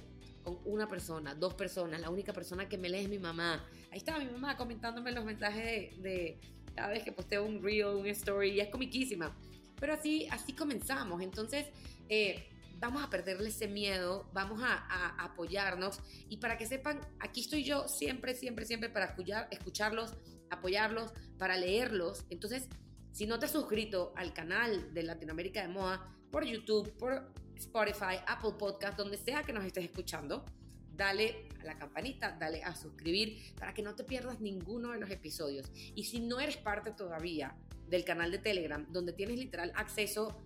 una 0.65 0.87
persona, 0.87 1.35
dos 1.35 1.53
personas, 1.53 1.99
la 1.99 2.09
única 2.09 2.33
persona 2.33 2.67
que 2.67 2.77
me 2.77 2.89
lee 2.89 2.99
es 2.99 3.09
mi 3.09 3.19
mamá. 3.19 3.65
Ahí 3.91 3.97
estaba 3.97 4.19
mi 4.19 4.29
mamá 4.29 4.57
comentándome 4.57 5.11
los 5.11 5.25
mensajes 5.25 6.01
de, 6.01 6.39
cada 6.75 6.89
vez 6.89 7.03
que 7.03 7.11
posteo 7.11 7.45
un 7.45 7.63
reel, 7.63 7.95
una 7.95 8.09
story, 8.09 8.51
y 8.51 8.59
es 8.59 8.69
comiquísima. 8.69 9.35
Pero 9.79 9.93
así, 9.93 10.27
así 10.31 10.53
comenzamos. 10.53 11.21
Entonces, 11.21 11.65
eh, 12.09 12.49
vamos 12.79 13.03
a 13.03 13.09
perderle 13.09 13.49
ese 13.49 13.67
miedo, 13.67 14.29
vamos 14.33 14.61
a, 14.63 15.23
apoyarnos 15.23 15.99
y 16.29 16.37
para 16.37 16.57
que 16.57 16.65
sepan, 16.65 16.99
aquí 17.19 17.41
estoy 17.41 17.63
yo 17.63 17.87
siempre, 17.87 18.35
siempre, 18.35 18.65
siempre 18.65 18.89
para 18.89 19.05
escuchar, 19.05 19.47
escucharlos, 19.51 20.13
apoyarlos, 20.49 21.11
para 21.37 21.57
leerlos. 21.57 22.25
Entonces, 22.29 22.67
si 23.11 23.25
no 23.25 23.39
te 23.39 23.45
has 23.45 23.51
suscrito 23.51 24.13
al 24.15 24.33
canal 24.33 24.93
de 24.93 25.03
Latinoamérica 25.03 25.61
de 25.61 25.69
Moda 25.69 26.15
por 26.31 26.45
YouTube, 26.45 26.91
por 26.97 27.31
Spotify, 27.58 28.18
Apple 28.28 28.53
Podcast, 28.58 28.97
donde 28.97 29.18
sea 29.18 29.43
que 29.43 29.53
nos 29.53 29.64
estés 29.66 29.86
escuchando, 29.86 30.45
dale 30.95 31.49
a 31.62 31.66
la 31.66 31.78
campanita, 31.78 32.32
dale 32.39 32.64
a 32.64 32.76
suscribir 32.76 33.53
para 33.58 33.74
que 33.74 33.82
no 33.82 33.95
te 33.95 34.03
pierdas 34.03 34.39
ninguno 34.39 34.91
de 34.91 34.99
los 34.99 35.10
episodios. 35.10 35.72
Y 35.74 36.06
si 36.06 36.20
no 36.20 36.39
eres 36.39 36.58
parte 36.58 36.91
todavía 36.91 37.56
del 37.88 38.03
canal 38.03 38.32
de 38.32 38.39
Telegram, 38.39 38.86
donde 38.89 39.14
tienes 39.14 39.38
literal 39.38 39.72
acceso 39.76 40.41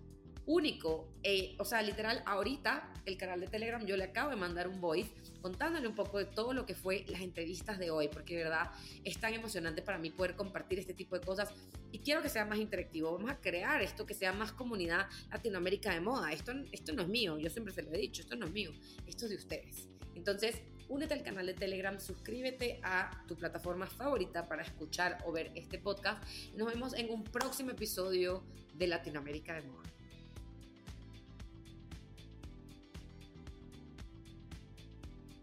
único. 0.46 1.12
Eh, 1.22 1.56
o 1.58 1.64
sea, 1.64 1.82
literal, 1.82 2.22
ahorita 2.26 2.92
el 3.06 3.16
canal 3.16 3.40
de 3.40 3.46
Telegram 3.46 3.84
yo 3.84 3.96
le 3.96 4.04
acabo 4.04 4.30
de 4.30 4.36
mandar 4.36 4.68
un 4.68 4.80
voice 4.80 5.12
contándole 5.40 5.86
un 5.88 5.94
poco 5.94 6.18
de 6.18 6.24
todo 6.24 6.52
lo 6.52 6.66
que 6.66 6.74
fue 6.74 7.04
las 7.08 7.20
entrevistas 7.20 7.78
de 7.78 7.90
hoy, 7.90 8.08
porque 8.08 8.36
de 8.36 8.44
verdad 8.44 8.70
es 9.04 9.18
tan 9.18 9.34
emocionante 9.34 9.82
para 9.82 9.98
mí 9.98 10.10
poder 10.10 10.36
compartir 10.36 10.78
este 10.78 10.94
tipo 10.94 11.18
de 11.18 11.24
cosas 11.24 11.50
y 11.92 11.98
quiero 11.98 12.22
que 12.22 12.28
sea 12.28 12.44
más 12.44 12.58
interactivo. 12.58 13.12
Vamos 13.12 13.30
a 13.30 13.40
crear 13.40 13.82
esto 13.82 14.06
que 14.06 14.14
sea 14.14 14.32
más 14.32 14.52
comunidad 14.52 15.06
Latinoamérica 15.30 15.92
de 15.92 16.00
moda. 16.00 16.32
Esto, 16.32 16.52
esto 16.72 16.92
no 16.92 17.02
es 17.02 17.08
mío, 17.08 17.38
yo 17.38 17.50
siempre 17.50 17.72
se 17.72 17.82
lo 17.82 17.92
he 17.92 17.98
dicho, 17.98 18.22
esto 18.22 18.36
no 18.36 18.46
es 18.46 18.52
mío, 18.52 18.72
esto 19.06 19.24
es 19.24 19.30
de 19.30 19.36
ustedes. 19.36 19.88
Entonces, 20.14 20.60
únete 20.88 21.14
al 21.14 21.22
canal 21.22 21.46
de 21.46 21.54
Telegram, 21.54 21.98
suscríbete 21.98 22.80
a 22.82 23.24
tu 23.26 23.36
plataforma 23.36 23.86
favorita 23.86 24.48
para 24.48 24.62
escuchar 24.62 25.18
o 25.24 25.32
ver 25.32 25.52
este 25.54 25.78
podcast. 25.78 26.22
Nos 26.56 26.68
vemos 26.68 26.94
en 26.94 27.10
un 27.10 27.24
próximo 27.24 27.70
episodio 27.70 28.42
de 28.74 28.86
Latinoamérica 28.88 29.54
de 29.54 29.62
Moda. 29.62 29.90